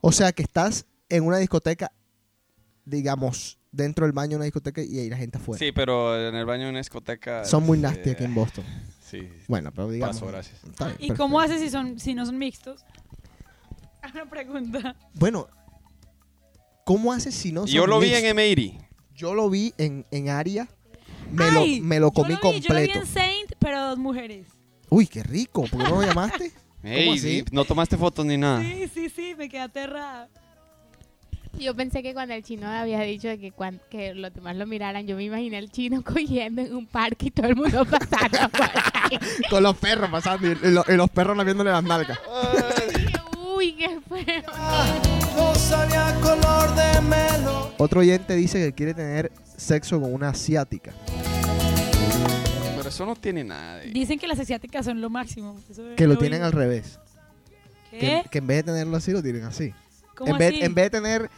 O 0.00 0.12
sea 0.12 0.32
que 0.32 0.42
estás 0.42 0.86
en 1.08 1.24
una 1.24 1.38
discoteca, 1.38 1.92
digamos, 2.84 3.58
dentro 3.70 4.04
del 4.06 4.12
baño 4.12 4.30
de 4.30 4.36
una 4.36 4.44
discoteca 4.46 4.82
y 4.82 4.98
hay 4.98 5.10
la 5.10 5.16
gente 5.16 5.38
afuera. 5.38 5.58
Sí, 5.58 5.72
pero 5.72 6.28
en 6.28 6.34
el 6.34 6.44
baño 6.44 6.64
de 6.64 6.70
una 6.70 6.78
discoteca... 6.78 7.44
Son 7.44 7.64
muy 7.64 7.78
eh, 7.78 7.82
nasty 7.82 8.10
aquí 8.10 8.24
en 8.24 8.34
Boston. 8.34 8.64
Sí, 9.08 9.26
Bueno, 9.46 9.72
pero 9.72 9.88
digamos. 9.88 10.16
paso, 10.16 10.26
gracias. 10.26 10.60
bien, 10.62 10.74
¿Y 10.76 10.82
perfecto. 10.82 11.14
cómo 11.16 11.40
haces 11.40 11.62
si, 11.62 11.70
son, 11.70 11.98
si 11.98 12.14
no 12.14 12.26
son 12.26 12.36
mixtos? 12.36 12.84
Una 14.12 14.28
pregunta. 14.28 14.96
Bueno, 15.14 15.48
¿cómo 16.84 17.10
haces 17.14 17.34
si 17.34 17.50
no 17.50 17.60
son 17.62 17.70
Yo 17.70 17.86
lo 17.86 18.00
vi 18.00 18.12
en 18.12 18.36
M80. 18.36 18.86
Yo 19.14 19.32
lo 19.32 19.48
vi 19.48 19.72
en, 19.78 20.04
en 20.10 20.28
Aria. 20.28 20.68
Me, 21.32 21.50
lo, 21.50 21.64
me 21.84 22.00
lo 22.00 22.08
yo 22.08 22.12
comí 22.12 22.34
vi- 22.34 22.40
Yo 22.40 22.40
lo 22.48 22.52
vi 22.52 22.60
completo. 22.62 22.98
en 23.00 23.06
Saint, 23.06 23.52
pero 23.58 23.88
dos 23.88 23.98
mujeres. 23.98 24.46
Uy, 24.88 25.06
qué 25.06 25.22
rico. 25.22 25.62
¿Por 25.62 25.82
qué 25.82 25.90
no 25.90 26.00
lo 26.00 26.06
llamaste? 26.06 26.52
Ey, 26.82 27.10
así? 27.10 27.44
¿No 27.50 27.64
tomaste 27.64 27.96
fotos 27.96 28.24
ni 28.24 28.36
nada? 28.36 28.62
Sí, 28.62 28.88
sí, 28.92 29.08
sí, 29.10 29.34
me 29.36 29.48
quedé 29.48 29.60
aterrada. 29.62 30.28
Yo 31.58 31.74
pensé 31.74 32.02
que 32.04 32.14
cuando 32.14 32.34
el 32.34 32.44
chino 32.44 32.68
había 32.68 33.00
dicho 33.00 33.26
de 33.26 33.38
que, 33.38 33.52
que 33.90 34.14
los 34.14 34.32
demás 34.32 34.54
lo 34.54 34.64
miraran, 34.66 35.06
yo 35.06 35.16
me 35.16 35.24
imaginé 35.24 35.56
al 35.58 35.70
chino 35.70 36.02
cogiendo 36.04 36.62
en 36.62 36.74
un 36.74 36.86
parque 36.86 37.26
y 37.26 37.30
todo 37.32 37.48
el 37.48 37.56
mundo 37.56 37.84
pasando 37.84 38.48
por 38.50 38.62
ahí. 38.62 39.18
Con 39.50 39.62
los 39.64 39.76
perros 39.76 40.08
pasando 40.10 40.46
y, 40.46 40.52
y 40.52 40.70
lo- 40.70 40.84
y 40.86 40.92
los 40.92 41.10
perros 41.10 41.36
lamiéndole 41.36 41.70
las 41.70 41.82
nalgas. 41.82 42.18
Uy, 43.56 43.72
qué 43.72 43.98
feo. 44.08 44.42
Otro 47.80 48.00
oyente 48.00 48.34
dice 48.34 48.58
que 48.58 48.72
quiere 48.72 48.92
tener 48.92 49.30
sexo 49.56 50.00
con 50.00 50.12
una 50.12 50.30
asiática. 50.30 50.92
Pero 52.76 52.88
eso 52.88 53.06
no 53.06 53.14
tiene 53.14 53.44
nada 53.44 53.76
de... 53.76 53.86
Dicen 53.92 54.18
que 54.18 54.26
las 54.26 54.38
asiáticas 54.40 54.84
son 54.84 55.00
lo 55.00 55.08
máximo. 55.10 55.56
Eso 55.70 55.82
Que 55.96 56.08
lo 56.08 56.18
tienen 56.18 56.42
al 56.42 56.52
revés. 56.52 56.98
¿Qué? 57.90 57.98
Que, 57.98 58.24
que 58.30 58.38
en 58.38 58.46
vez 58.48 58.56
de 58.58 58.62
tenerlo 58.72 58.96
así, 58.96 59.12
lo 59.12 59.22
tienen 59.22 59.44
así. 59.44 59.72
¿Cómo 60.16 60.32
En 60.32 60.38
vez, 60.38 60.54
así? 60.54 60.64
en 60.64 60.74
vez 60.74 60.84
de 60.86 60.90
tener 60.90 61.30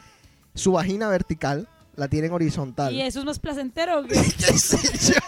su 0.54 0.72
vagina 0.72 1.08
vertical, 1.08 1.68
la 1.94 2.08
tienen 2.08 2.32
horizontal. 2.32 2.94
¿Y 2.94 3.02
eso 3.02 3.20
es 3.20 3.26
más 3.26 3.38
placentero? 3.38 4.00
o 4.00 4.02
qué? 4.04 4.14
¿Qué 4.38 4.58
sé 4.58 5.12
yo? 5.12 5.20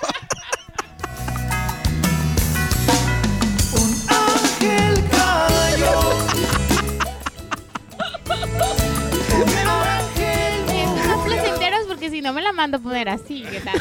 Mando 12.63 12.77
a 12.77 12.81
poner 12.81 13.09
así, 13.09 13.43
¿qué 13.51 13.61
tal? 13.61 13.75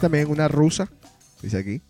También 0.00 0.30
una 0.30 0.48
rusa. 0.48 0.88
Dice 1.42 1.58
aquí. 1.58 1.82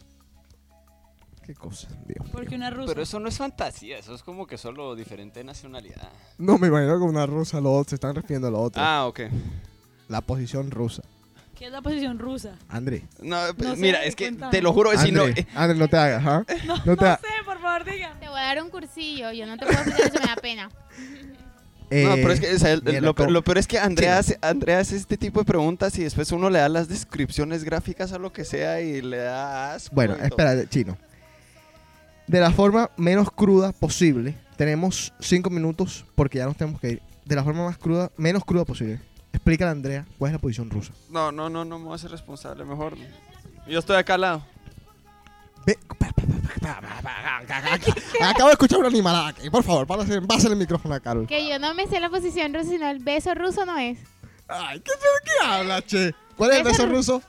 Qué 1.46 1.54
cosa, 1.54 1.86
Dios. 2.08 2.28
Porque 2.32 2.56
una 2.56 2.70
rusa. 2.70 2.88
Pero 2.88 3.02
eso 3.02 3.20
no 3.20 3.28
es 3.28 3.38
fantasía, 3.38 3.98
eso 3.98 4.16
es 4.16 4.24
como 4.24 4.48
que 4.48 4.58
solo 4.58 4.96
diferente 4.96 5.44
nacionalidad. 5.44 6.10
No 6.38 6.58
me 6.58 6.66
imagino 6.66 6.98
que 6.98 7.04
una 7.04 7.24
rusa 7.24 7.60
lo 7.60 7.84
se 7.84 7.94
están 7.94 8.16
refiriendo 8.16 8.48
a 8.48 8.50
lo 8.50 8.60
otro. 8.60 8.82
Ah, 8.82 9.06
ok. 9.06 9.20
La 10.08 10.22
posición 10.22 10.72
rusa. 10.72 11.04
¿Qué 11.60 11.66
es 11.66 11.72
la 11.72 11.80
posición 11.82 12.18
rusa? 12.18 12.54
André. 12.70 13.04
No, 13.20 13.36
pues, 13.54 13.68
No 13.68 13.74
sé, 13.76 13.80
mira, 13.82 14.02
es 14.02 14.16
que 14.16 14.24
cuéntame. 14.24 14.50
te 14.50 14.62
lo 14.62 14.72
juro, 14.72 14.90
si 14.98 15.12
no... 15.12 15.24
André, 15.24 15.42
eh, 15.42 15.46
André, 15.54 15.78
no 15.78 15.88
te 15.88 15.96
hagas, 15.98 16.24
¿ah? 16.26 16.44
No, 16.66 16.76
No 16.78 16.82
no, 16.86 16.96
te 16.96 17.06
ha- 17.06 17.16
sé, 17.18 17.26
por 17.44 17.60
favor, 17.60 17.84
digan. 17.84 18.18
Te 18.18 18.28
voy 18.28 18.40
a 18.40 18.44
dar 18.44 18.62
un 18.62 18.70
cursillo, 18.70 19.30
yo 19.32 19.46
no 19.46 19.56
te 19.58 19.66
puedo 19.66 19.78
explicar 19.78 20.06
eso, 20.10 20.20
me 20.20 20.26
da 20.26 20.36
pena. 20.36 20.70
no, 20.70 21.36
Eh, 21.90 22.18
pero 22.22 22.32
es 22.32 22.40
que 22.40 22.54
o 22.54 22.58
sea, 22.58 22.72
el- 22.72 22.82
mira, 22.82 23.00
lo, 23.02 23.14
peor 23.14 23.58
es 23.58 23.66
que 23.66 23.78
Andrea 23.78 24.22
Sí. 24.22 24.32
hace, 24.32 24.38
Andrea 24.40 24.78
hace 24.78 24.96
este 24.96 25.16
tipo 25.18 25.40
de 25.40 25.44
preguntas 25.44 25.98
y 25.98 26.02
después 26.02 26.32
uno 26.32 26.48
le 26.48 26.60
da 26.60 26.68
las 26.70 26.88
descripciones 26.88 27.62
gráficas 27.62 28.12
a 28.12 28.18
lo 28.18 28.32
que 28.32 28.44
sea 28.46 28.80
y 28.80 29.02
le 29.02 29.18
da 29.18 29.74
asco. 29.74 29.94
Bueno, 29.94 30.16
espera, 30.16 30.66
chino. 30.68 30.96
De 32.26 32.40
la 32.40 32.52
forma 32.52 32.90
menos 32.96 33.30
cruda 33.30 33.72
posible, 33.72 34.34
tenemos 34.56 35.12
cinco 35.20 35.50
minutos 35.50 36.06
porque 36.14 36.38
ya 36.38 36.46
nos 36.46 36.56
tenemos 36.56 36.80
que 36.80 36.90
ir. 36.92 37.02
De 37.26 37.36
la 37.36 37.44
forma 37.44 37.64
más 37.66 37.76
cruda, 37.76 38.10
menos 38.16 38.44
cruda 38.46 38.64
posible. 38.64 39.00
Explícale 39.32 39.68
a 39.68 39.72
Andrea 39.72 40.06
cuál 40.18 40.30
es 40.30 40.32
la 40.34 40.38
posición 40.40 40.70
rusa. 40.70 40.92
No, 41.08 41.30
no, 41.32 41.48
no, 41.48 41.64
no 41.64 41.78
me 41.78 41.84
voy 41.84 41.92
a 41.92 41.96
hacer 41.96 42.10
responsable, 42.10 42.64
mejor. 42.64 42.94
Yo 43.66 43.78
estoy 43.78 43.96
acá 43.96 44.14
al 44.14 44.20
lado. 44.22 44.42
Ve- 45.66 45.78
Acabo 48.22 48.46
de 48.48 48.52
escuchar 48.52 48.78
una 48.78 48.88
animalada 48.88 49.28
aquí. 49.28 49.48
Por 49.50 49.62
favor, 49.62 49.86
pásale, 49.86 50.20
pásale 50.22 50.54
el 50.54 50.58
micrófono 50.58 50.94
a 50.94 51.00
Carol. 51.00 51.26
Que 51.26 51.48
yo 51.48 51.58
no 51.58 51.74
me 51.74 51.86
sé 51.86 52.00
la 52.00 52.10
posición 52.10 52.52
rusa, 52.54 52.70
sino 52.70 52.88
el 52.88 52.98
beso 52.98 53.34
ruso 53.34 53.64
no 53.66 53.76
es. 53.78 53.98
Ay, 54.48 54.80
¿qué, 54.80 54.90
qué 55.24 55.46
habla, 55.46 55.82
che? 55.82 56.12
¿Cuál 56.36 56.50
es 56.52 56.56
el 56.58 56.64
beso 56.64 56.82
Beso 56.82 56.92
ruso? 56.96 57.22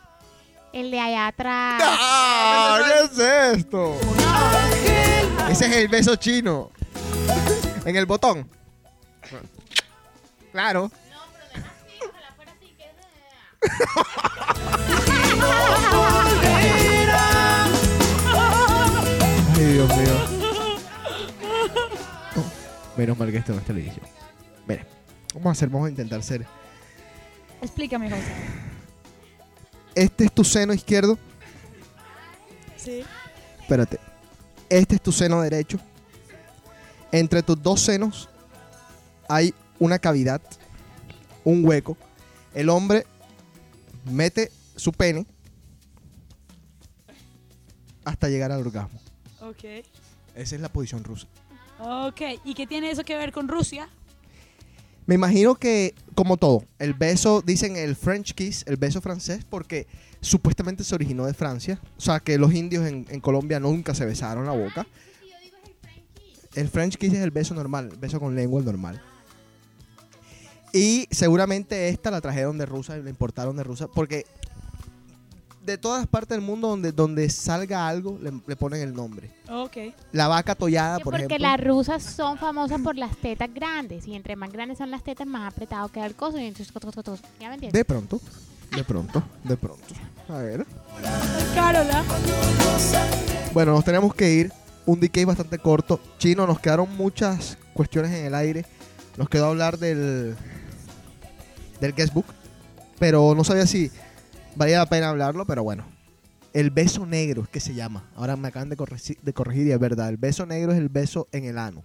El 0.74 0.90
de 0.90 1.00
allá 1.00 1.28
atrás. 1.28 1.82
¡Ah! 1.86 2.80
¿Qué 2.86 3.04
es 3.06 3.58
esto? 3.60 3.96
Ese 5.50 5.66
es 5.66 5.72
el 5.76 5.88
beso 5.90 6.16
chino. 6.16 6.72
En 7.86 7.96
el 7.96 8.06
botón. 8.06 8.50
Claro. 10.52 10.92
Ay, 19.54 19.66
Dios 19.74 19.98
mío. 19.98 20.14
Oh, 22.38 22.98
menos 22.98 23.18
mal 23.18 23.32
que 23.32 23.38
esto 23.38 23.54
no 23.54 23.60
es 23.60 23.66
televisión. 23.66 24.06
Mira, 24.68 24.88
vamos 25.34 25.48
a 25.48 25.52
hacer, 25.52 25.70
vamos 25.70 25.88
a 25.88 25.90
intentar 25.92 26.24
ser. 26.24 26.46
Explícame, 27.62 28.10
José. 28.10 28.24
Este 29.94 30.26
es 30.26 30.32
tu 30.32 30.44
seno 30.44 30.74
izquierdo. 30.74 31.20
Sí. 32.78 33.04
Espérate. 33.60 34.00
Este 34.70 34.96
es 34.96 35.02
tu 35.02 35.12
seno 35.12 35.42
derecho. 35.42 35.78
Entre 37.12 37.44
tus 37.44 37.62
dos 37.62 37.82
senos 37.82 38.30
hay 39.30 39.54
una 39.80 40.00
cavidad, 40.00 40.42
un 41.44 41.64
hueco. 41.66 41.98
El 42.54 42.70
hombre 42.70 43.06
mete 44.06 44.52
su 44.76 44.92
pene 44.92 45.26
hasta 48.04 48.30
llegar 48.30 48.52
al 48.52 48.62
orgasmo. 48.62 49.00
Ok. 49.42 49.64
Esa 50.36 50.56
es 50.56 50.62
la 50.62 50.70
posición 50.70 51.04
rusa. 51.04 51.28
Ok. 51.80 52.22
¿Y 52.46 52.54
qué 52.54 52.68
tiene 52.68 52.92
eso 52.92 53.04
que 53.04 53.16
ver 53.16 53.32
con 53.32 53.48
Rusia? 53.48 53.90
Me 55.08 55.16
imagino 55.16 55.56
que, 55.56 55.96
como 56.16 56.38
todo, 56.38 56.64
el 56.80 56.94
beso, 56.94 57.42
dicen 57.42 57.76
el 57.76 57.96
French 57.96 58.34
kiss, 58.34 58.64
el 58.68 58.78
beso 58.78 59.02
francés, 59.02 59.44
porque 59.50 59.88
supuestamente 60.22 60.84
se 60.84 60.94
originó 60.96 61.26
de 61.26 61.34
Francia. 61.34 61.82
O 61.98 62.02
sea, 62.02 62.20
que 62.20 62.38
los 62.38 62.54
indios 62.54 62.86
en, 62.88 63.06
en 63.10 63.20
Colombia 63.20 63.60
nunca 63.60 63.96
se 63.96 64.06
besaron 64.06 64.46
la 64.46 64.52
boca. 64.52 64.86
El 66.54 66.70
French 66.70 66.98
kiss 66.98 67.14
es 67.14 67.20
el 67.20 67.32
beso 67.32 67.54
normal, 67.56 67.90
el 67.92 67.98
beso 67.98 68.20
con 68.20 68.36
lengua, 68.36 68.60
el 68.60 68.66
normal. 68.66 69.02
Y 70.74 71.08
seguramente 71.12 71.90
esta 71.90 72.12
la 72.12 72.22
trajeron 72.22 72.58
de 72.58 72.66
Rusia 72.66 72.98
y 72.98 73.04
la 73.04 73.10
importaron 73.10 73.56
de 73.58 73.64
Rusia, 73.64 73.88
porque 73.88 74.26
de 75.66 75.78
todas 75.78 76.08
partes 76.08 76.30
del 76.30 76.42
mundo 76.42 76.70
donde, 76.70 76.92
donde 76.92 77.30
salga 77.30 77.88
algo, 77.88 78.18
le, 78.22 78.32
le 78.48 78.56
ponen 78.56 78.82
el 78.82 78.94
nombre. 78.94 79.30
Ok. 79.50 79.78
La 80.12 80.28
vaca 80.28 80.56
tollada, 80.56 80.98
por 81.00 81.14
porque 81.14 81.26
ejemplo. 81.26 81.48
las 81.48 81.60
rusas 81.62 82.04
son 82.04 82.38
famosas 82.38 82.82
por 82.82 82.98
las 82.98 83.16
tetas 83.18 83.54
grandes. 83.54 84.08
Y 84.08 84.16
entre 84.16 84.36
más 84.36 84.52
grandes 84.52 84.78
son 84.80 84.90
las 84.92 85.04
tetas, 85.04 85.28
más 85.28 85.52
apretado 85.54 85.90
queda 85.90 86.06
el 86.06 86.16
coso. 86.16 86.40
Y 86.40 86.46
entonces, 86.46 86.74
¿ya 87.40 87.50
me 87.50 87.56
entiendes? 87.56 87.74
De 87.74 87.86
pronto, 87.86 88.20
de 88.76 88.84
pronto, 88.84 89.24
de 89.44 89.58
pronto. 89.58 89.86
A 90.30 90.38
ver. 90.38 90.66
Carola. 91.54 92.04
Bueno, 93.54 93.74
nos 93.74 93.84
tenemos 93.84 94.14
que 94.16 94.32
ir. 94.34 94.52
Un 94.86 95.00
DK 95.00 95.26
bastante 95.26 95.60
corto. 95.60 96.00
Chino, 96.18 96.48
nos 96.48 96.60
quedaron 96.60 96.90
muchas 96.98 97.58
cuestiones 97.74 98.12
en 98.12 98.26
el 98.26 98.34
aire. 98.34 98.66
Nos 99.16 99.30
quedó 99.30 99.48
hablar 99.48 99.78
del 99.78 100.36
del 101.82 101.94
guestbook. 101.94 102.26
Pero 103.00 103.34
no 103.36 103.44
sabía 103.44 103.66
si 103.68 103.92
valía 104.56 104.78
la 104.78 104.86
pena 104.86 105.10
hablarlo, 105.10 105.46
pero 105.46 105.64
bueno. 105.64 105.86
El 106.54 106.70
beso 106.70 107.06
negro 107.06 107.44
es 107.44 107.50
que 107.50 107.60
se 107.62 107.74
llama. 107.74 108.10
Ahora 108.16 108.36
me 108.36 108.50
acaban 108.50 108.70
de, 108.70 108.76
corregi- 108.78 109.18
de 109.22 109.34
corregir 109.34 109.68
y 109.68 109.72
es 109.72 109.80
verdad. 109.80 110.10
El 110.10 110.18
beso 110.18 110.46
negro 110.46 110.72
es 110.74 110.78
el 110.78 110.90
beso 110.90 111.28
en 111.32 111.46
el 111.46 111.58
ano. 111.58 111.84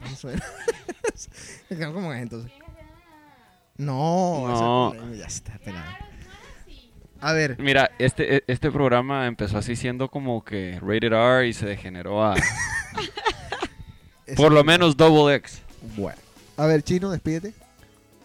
¿Cómo 1.92 2.12
es 2.12 2.22
entonces? 2.22 2.52
No, 3.76 4.92
No. 4.94 5.14
ya 5.14 5.26
está 5.26 5.58
pelado. 5.58 5.84
A 7.20 7.32
ver, 7.32 7.56
Mira, 7.58 7.90
este, 7.98 8.44
este 8.52 8.70
programa 8.70 9.26
empezó 9.26 9.56
así 9.58 9.76
siendo 9.76 10.10
como 10.10 10.44
que 10.44 10.78
rated 10.80 11.12
R 11.12 11.48
y 11.48 11.52
se 11.54 11.64
degeneró 11.66 12.22
a... 12.22 12.34
Por 14.36 14.52
lo 14.52 14.62
menos 14.62 14.96
Double 14.96 15.34
X. 15.36 15.62
Bueno. 15.96 16.18
A 16.56 16.66
ver, 16.66 16.82
Chino, 16.82 17.10
despídete. 17.10 17.52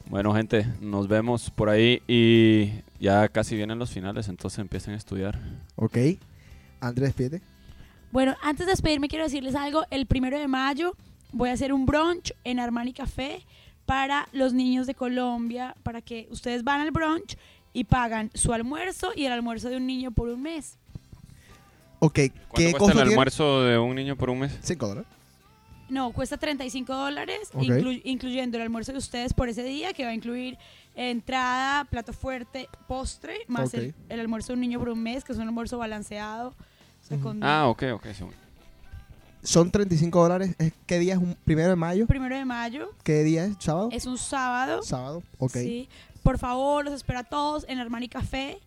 Bueno, 0.07 0.33
gente, 0.33 0.65
nos 0.81 1.07
vemos 1.07 1.49
por 1.51 1.69
ahí 1.69 2.01
y 2.07 2.71
ya 2.99 3.27
casi 3.29 3.55
vienen 3.55 3.77
los 3.77 3.91
finales, 3.91 4.27
entonces 4.27 4.59
empiecen 4.59 4.93
a 4.93 4.97
estudiar. 4.97 5.39
Ok. 5.75 5.97
Andrés, 6.81 7.09
despídete. 7.09 7.41
Bueno, 8.11 8.35
antes 8.41 8.65
de 8.65 8.71
despedirme 8.71 9.07
quiero 9.07 9.25
decirles 9.25 9.53
algo. 9.55 9.85
El 9.91 10.07
primero 10.07 10.39
de 10.39 10.47
mayo 10.47 10.95
voy 11.31 11.49
a 11.49 11.53
hacer 11.53 11.73
un 11.73 11.85
brunch 11.85 12.33
en 12.43 12.59
Armani 12.59 12.93
Café 12.93 13.45
para 13.85 14.27
los 14.31 14.53
niños 14.53 14.87
de 14.87 14.95
Colombia, 14.95 15.75
para 15.83 16.01
que 16.01 16.27
ustedes 16.31 16.63
van 16.63 16.81
al 16.81 16.91
brunch 16.91 17.37
y 17.73 17.83
pagan 17.83 18.31
su 18.33 18.51
almuerzo 18.53 19.11
y 19.15 19.25
el 19.25 19.31
almuerzo 19.31 19.69
de 19.69 19.77
un 19.77 19.85
niño 19.85 20.11
por 20.11 20.29
un 20.29 20.41
mes. 20.41 20.77
Ok. 21.99 22.13
¿Cuánto 22.13 22.33
¿Qué 22.55 22.63
cuesta 22.63 22.77
costo 22.79 22.87
el 22.87 22.93
tiene? 22.93 23.09
almuerzo 23.11 23.61
de 23.63 23.77
un 23.77 23.95
niño 23.95 24.15
por 24.15 24.29
un 24.31 24.39
mes? 24.39 24.57
5 24.61 24.87
dólares. 24.87 25.09
No, 25.89 26.11
cuesta 26.11 26.37
35 26.37 26.93
dólares, 26.93 27.49
Ok. 27.53 27.63
inclu- 27.63 28.01
incluyendo 28.03 28.57
el 28.57 28.63
almuerzo 28.63 28.91
de 28.91 28.99
ustedes 28.99 29.33
por 29.33 29.49
ese 29.49 29.63
día, 29.63 29.93
que 29.93 30.03
va 30.05 30.11
a 30.11 30.13
incluir 30.13 30.57
entrada, 30.95 31.85
plato 31.85 32.13
fuerte, 32.13 32.67
postre, 32.87 33.37
más 33.47 33.73
el, 33.73 33.93
almuerzo 34.09 34.47
de 34.49 34.53
un 34.55 34.59
niño 34.61 34.79
por 34.79 34.89
un 34.89 35.01
mes, 35.01 35.23
que 35.23 35.31
es 35.31 35.37
un 35.37 35.45
almuerzo 35.47 35.77
balanceado. 35.77 36.49
o 36.49 37.07
sea, 37.07 37.17
con- 37.17 37.43
Ah, 37.43 37.67
ok, 37.69 37.83
ok. 37.93 38.07
sí. 38.13 38.25
Son 39.41 39.71
35 39.71 40.21
dólares. 40.21 40.53
¿Es- 40.59 40.73
¿Qué 40.85 40.99
día 40.99 41.13
es? 41.13 41.19
Un 41.19 41.35
primero 41.45 41.69
de 41.69 41.75
mayo? 41.77 42.05
Primero 42.07 42.35
de 42.35 42.43
mayo, 42.45 42.91
¿Qué 43.03 43.23
día 43.23 43.45
es? 43.45 43.55
¿Sábado? 43.59 43.89
es 43.93 44.05
un 44.05 44.17
sábado. 44.17 44.83
Sábado. 44.83 45.23
Ok. 45.37 45.53
Sí. 45.53 45.87
Por 46.23 46.37
favor, 46.37 46.83
los 46.83 46.93
espero 46.93 47.19
a 47.19 47.23
todos 47.23 47.65
en 47.69 47.79
Armani 47.79 48.09
Café. 48.09 48.59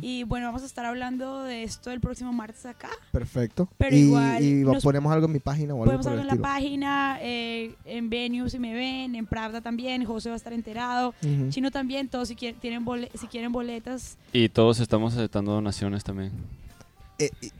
Y 0.00 0.24
bueno, 0.24 0.46
vamos 0.46 0.62
a 0.62 0.66
estar 0.66 0.84
hablando 0.84 1.42
de 1.44 1.62
esto 1.62 1.90
el 1.90 2.00
próximo 2.00 2.32
martes 2.32 2.66
acá. 2.66 2.88
Perfecto. 3.12 3.68
Pero 3.78 3.96
y 3.96 4.00
igual 4.00 4.42
y 4.42 4.52
nos- 4.64 4.82
ponemos 4.82 5.12
algo 5.12 5.26
en 5.26 5.32
mi 5.32 5.38
página 5.38 5.74
o 5.74 5.82
algo 5.84 5.96
hablar 5.96 6.14
el 6.14 6.20
en 6.20 6.26
la 6.26 6.36
página, 6.36 7.18
eh, 7.20 7.74
en 7.84 8.10
Venue 8.10 8.48
si 8.50 8.58
me 8.58 8.72
ven, 8.74 9.14
en 9.14 9.26
Pravda 9.26 9.60
también. 9.60 10.04
José 10.04 10.28
va 10.30 10.34
a 10.34 10.36
estar 10.36 10.52
enterado. 10.52 11.14
Ujú. 11.22 11.50
Chino 11.50 11.70
también, 11.70 12.08
todos 12.08 12.28
si 12.28 12.36
quieren, 12.36 12.58
tienen 12.60 12.84
bole- 12.84 13.10
si 13.18 13.26
quieren 13.26 13.52
boletas. 13.52 14.16
Y 14.32 14.48
todos 14.48 14.80
estamos 14.80 15.14
aceptando 15.14 15.52
donaciones 15.52 16.02
también. 16.04 16.32
Eh, 17.18 17.30
eh, 17.42 17.50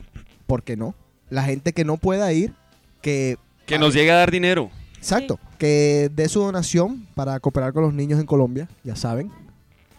¿Por 0.47 0.63
qué 0.63 0.75
no? 0.75 0.95
La 1.29 1.43
gente 1.43 1.71
que 1.73 1.85
no 1.85 1.97
pueda 1.97 2.33
ir, 2.33 2.53
que... 3.01 3.37
Que 3.65 3.79
nos 3.79 3.93
llegue 3.93 4.11
a 4.11 4.15
dar 4.15 4.31
dinero. 4.31 4.69
Exacto. 4.97 5.39
Que 5.57 6.11
dé 6.13 6.27
su 6.27 6.41
donación 6.41 7.07
para 7.15 7.39
cooperar 7.39 7.71
con 7.73 7.83
los 7.83 7.93
niños 7.93 8.19
en 8.19 8.25
Colombia, 8.25 8.67
ya 8.83 8.95
saben. 8.95 9.31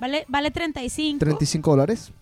Vale, 0.03 0.25
vale 0.29 0.51
35. 0.51 1.19
35 1.21 1.71
dólares. 1.71 2.13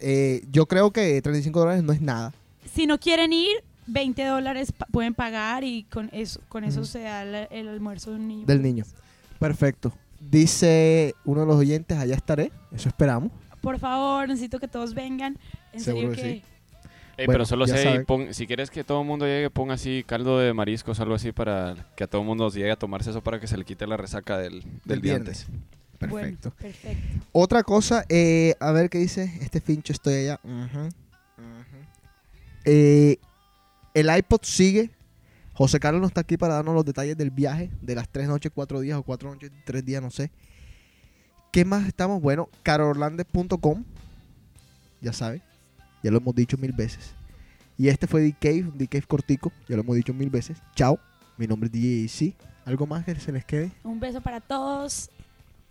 Eh, 0.00 0.42
yo 0.50 0.66
creo 0.66 0.90
que 0.90 1.20
35 1.22 1.60
dólares 1.60 1.82
no 1.84 1.92
es 1.92 2.00
nada. 2.00 2.32
Si 2.74 2.86
no 2.86 2.98
quieren 2.98 3.32
ir, 3.32 3.56
20 3.86 4.24
dólares 4.24 4.72
pa- 4.72 4.86
pueden 4.86 5.14
pagar 5.14 5.62
y 5.62 5.84
con 5.84 6.08
eso, 6.12 6.40
con 6.48 6.64
eso 6.64 6.84
se 6.84 7.00
da 7.02 7.22
el, 7.22 7.46
el 7.50 7.68
almuerzo 7.68 8.10
de 8.10 8.16
un 8.16 8.26
niño. 8.26 8.46
Del 8.46 8.62
niño. 8.62 8.84
Perfecto. 9.38 9.92
Dice 10.18 11.14
uno 11.24 11.42
de 11.42 11.46
los 11.46 11.56
oyentes, 11.56 11.96
allá 11.98 12.14
estaré. 12.14 12.50
Eso 12.72 12.88
esperamos. 12.88 13.30
Por 13.60 13.78
favor, 13.78 14.28
necesito 14.28 14.58
que 14.58 14.66
todos 14.68 14.94
vengan. 14.94 15.38
En 15.72 15.80
Seguro 15.80 16.14
serio 16.14 16.16
que 16.16 16.22
que... 16.22 16.38
sí. 16.40 16.42
Ey, 17.18 17.26
Bueno, 17.26 17.32
pero 17.38 17.46
solo 17.46 17.66
sé, 17.66 18.00
pon- 18.06 18.34
si 18.34 18.46
quieres 18.46 18.70
que 18.70 18.82
todo 18.84 19.00
el 19.00 19.06
mundo 19.06 19.24
llegue, 19.26 19.48
pon 19.50 19.70
así 19.70 20.04
caldo 20.06 20.38
de 20.38 20.52
mariscos, 20.52 21.00
algo 21.00 21.14
así 21.14 21.32
para 21.32 21.74
que 21.96 22.04
a 22.04 22.06
todo 22.06 22.20
el 22.22 22.26
mundo 22.26 22.50
llegue 22.50 22.70
a 22.70 22.76
tomarse 22.76 23.10
eso 23.10 23.22
para 23.22 23.40
que 23.40 23.46
se 23.46 23.56
le 23.56 23.64
quite 23.64 23.86
la 23.86 23.96
resaca 23.96 24.36
del, 24.38 24.60
del, 24.62 24.80
Del 24.84 25.00
día 25.00 25.14
viernes. 25.14 25.46
Bueno, 26.08 26.36
Perfecto. 26.58 27.26
Otra 27.32 27.62
cosa, 27.62 28.04
eh, 28.08 28.54
a 28.60 28.72
ver 28.72 28.90
qué 28.90 28.98
dice. 28.98 29.38
Este 29.40 29.60
fincho 29.60 29.92
estoy 29.92 30.14
allá. 30.14 30.40
Eh, 32.64 33.18
el 33.94 34.16
iPod 34.16 34.40
sigue. 34.42 34.90
José 35.54 35.80
Carlos 35.80 36.02
no 36.02 36.06
está 36.06 36.20
aquí 36.20 36.36
para 36.36 36.54
darnos 36.54 36.74
los 36.74 36.84
detalles 36.84 37.16
del 37.16 37.30
viaje 37.30 37.70
de 37.80 37.94
las 37.94 38.08
tres 38.10 38.28
noches, 38.28 38.52
cuatro 38.54 38.80
días 38.80 38.98
o 38.98 39.02
cuatro 39.02 39.30
noches, 39.30 39.50
tres 39.64 39.84
días, 39.84 40.02
no 40.02 40.10
sé. 40.10 40.30
¿Qué 41.50 41.64
más 41.64 41.86
estamos? 41.86 42.20
Bueno, 42.20 42.50
carorlandes.com. 42.62 43.84
Ya 45.00 45.14
saben, 45.14 45.42
ya 46.02 46.10
lo 46.10 46.18
hemos 46.18 46.34
dicho 46.34 46.58
mil 46.58 46.72
veces. 46.72 47.14
Y 47.78 47.88
este 47.88 48.06
fue 48.06 48.20
D-Cave, 48.20 48.72
D-Cave 48.74 49.04
cortico, 49.06 49.52
ya 49.66 49.76
lo 49.76 49.82
hemos 49.82 49.96
dicho 49.96 50.12
mil 50.12 50.28
veces. 50.28 50.58
Chao, 50.74 50.98
mi 51.38 51.46
nombre 51.46 51.68
es 51.68 51.72
DJ 51.72 52.36
¿Algo 52.66 52.86
más 52.86 53.04
que 53.04 53.14
se 53.14 53.30
les 53.30 53.44
quede? 53.44 53.70
Un 53.84 54.00
beso 54.00 54.20
para 54.20 54.40
todos. 54.40 55.08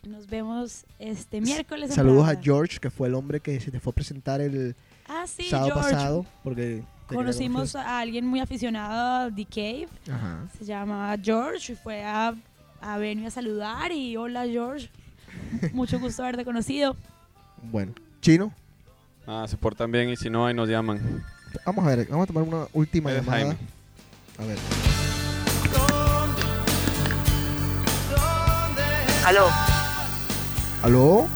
Nos 0.06 0.28
vemos 0.28 0.86
este 1.00 1.42
miércoles. 1.42 1.90
en 1.90 1.96
Saludos 1.96 2.28
a. 2.30 2.36
George, 2.42 2.80
que 2.80 2.90
fue 2.90 3.08
el 3.08 3.16
hombre 3.16 3.40
que 3.40 3.60
se 3.60 3.72
te 3.72 3.80
fue 3.80 3.92
a 3.92 3.96
presentar 3.96 4.40
el 4.42 4.76
Ah, 5.08 5.26
sí, 5.28 5.44
sábado 5.50 5.72
George. 5.74 5.92
pasado. 5.92 6.26
Porque 6.44 6.84
Conocimos 7.08 7.76
a 7.76 8.00
alguien 8.00 8.26
muy 8.26 8.40
aficionado 8.40 9.26
a 9.28 9.32
The 9.36 9.46
Cave. 9.46 9.88
Ajá. 10.12 10.48
Se 10.58 10.66
llama 10.66 11.16
George. 11.22 11.74
y 11.74 11.76
Fue 11.76 12.04
a, 12.04 12.34
a 12.82 12.98
venir 12.98 13.28
a 13.28 13.32
saludar. 13.32 13.92
Y 13.92 14.16
hola, 14.18 14.46
George. 14.48 14.90
Mucho 15.74 16.00
gusto 16.00 16.24
haberte 16.24 16.46
conocido. 16.46 16.96
Bueno, 17.72 17.94
chino, 18.22 18.54
Ah, 19.26 19.46
se 19.48 19.58
portan 19.58 19.92
bien 19.92 20.10
y 20.10 20.16
si 20.16 20.30
no, 20.30 20.46
ahí 20.46 20.54
nos 20.54 20.70
llaman. 20.70 21.24
vamos 21.66 21.84
a 21.84 21.96
ver, 21.96 22.08
vamos 22.08 22.26
a 22.26 22.28
tomar 22.28 22.44
una 22.44 22.68
última 22.74 23.12
Es 23.12 23.18
llamada. 23.26 23.38
Jaime. 23.40 23.58
A 24.38 24.46
ver. 24.46 24.58
Aló. 29.26 29.48
¿Aló? 30.86 31.28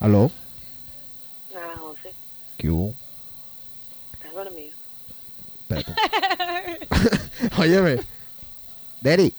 ¿Aló? 0.00 0.28
Ah, 1.54 1.76
José, 1.78 2.12
¿Qué 2.58 2.68
hubo? 2.68 2.92
estás 4.14 4.34
dormido. 4.34 4.76
Óyeme. 7.58 8.00
Daddy. 9.00 9.32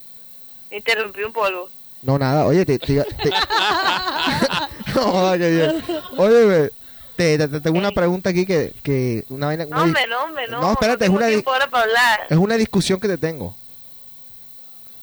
Interrumpí 0.71 1.23
un 1.23 1.33
polvo. 1.33 1.69
No, 2.03 2.17
nada. 2.17 2.45
Oye, 2.45 2.65
te... 2.65 2.79
te, 2.79 3.03
te- 3.03 3.03
no, 4.95 5.31
qué 5.33 5.49
bien. 5.49 5.83
Óyeme. 6.17 6.69
Te, 7.17 7.37
te- 7.37 7.47
te 7.49 7.59
tengo 7.59 7.79
una 7.79 7.91
pregunta 7.91 8.29
aquí 8.29 8.45
que... 8.45 8.73
que 8.81 9.25
una 9.27 9.47
vaina... 9.47 9.65
una 9.65 9.75
No, 9.75 9.83
hombre, 9.83 10.07
no, 10.07 10.23
hombre, 10.23 10.47
no. 10.47 10.61
No, 10.61 10.71
espérate, 10.71 11.03
es 11.03 11.11
tengo 11.11 11.17
una 11.17 11.67
para 11.69 11.83
hablar. 11.83 12.21
Es 12.29 12.37
una 12.37 12.55
discusión 12.55 12.97
que 13.01 13.09
te 13.09 13.17
tengo. 13.17 13.57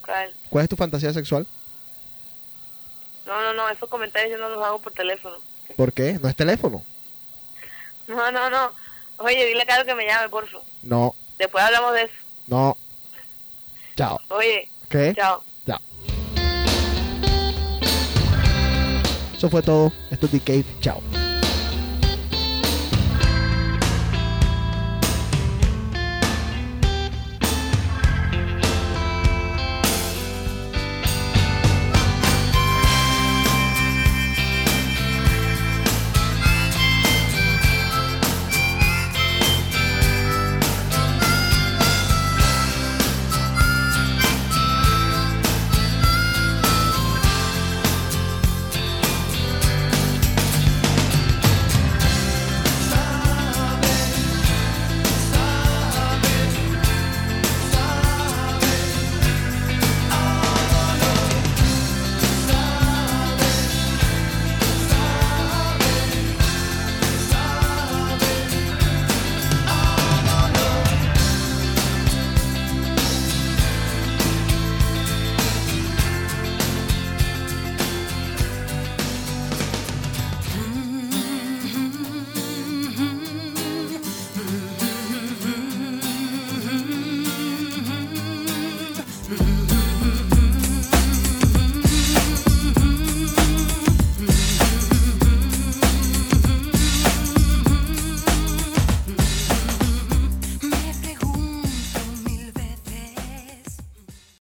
¿Cuál? 0.03 0.33
¿Cuál 0.49 0.63
es 0.65 0.71
tu 0.71 0.77
fantasía 0.77 1.13
sexual? 1.13 1.47
No, 3.29 3.41
no, 3.43 3.53
no, 3.55 3.69
esos 3.69 3.89
comentarios 3.89 4.33
yo 4.33 4.39
no 4.39 4.49
los 4.49 4.65
hago 4.65 4.79
por 4.81 4.93
teléfono. 4.93 5.37
¿Por 5.77 5.93
qué? 5.93 6.19
¿No 6.21 6.29
es 6.29 6.35
teléfono? 6.35 6.83
No, 8.09 8.33
no, 8.33 8.49
no. 8.51 8.73
Oye, 9.19 9.45
dile 9.47 9.63
a 9.63 9.67
Carlos 9.67 9.87
que 9.87 9.95
me 9.95 10.07
llame, 10.07 10.29
por 10.31 10.49
favor. 10.49 10.67
No, 10.83 11.15
Después 11.39 11.63
hablamos 11.63 11.93
de 11.95 12.03
eso. 12.03 12.15
no. 12.47 12.77
Chao. 13.97 14.19
Oye, 14.29 14.69
¿Qué? 14.89 15.13
chao. 15.15 15.43
Chao. 15.67 15.79
Eso 19.37 19.51
fue 19.51 19.61
todo. 19.63 19.93
Esto 20.11 20.27
es 20.27 20.33
The 20.33 20.41
Cave. 20.41 20.65
Chao. 20.81 21.03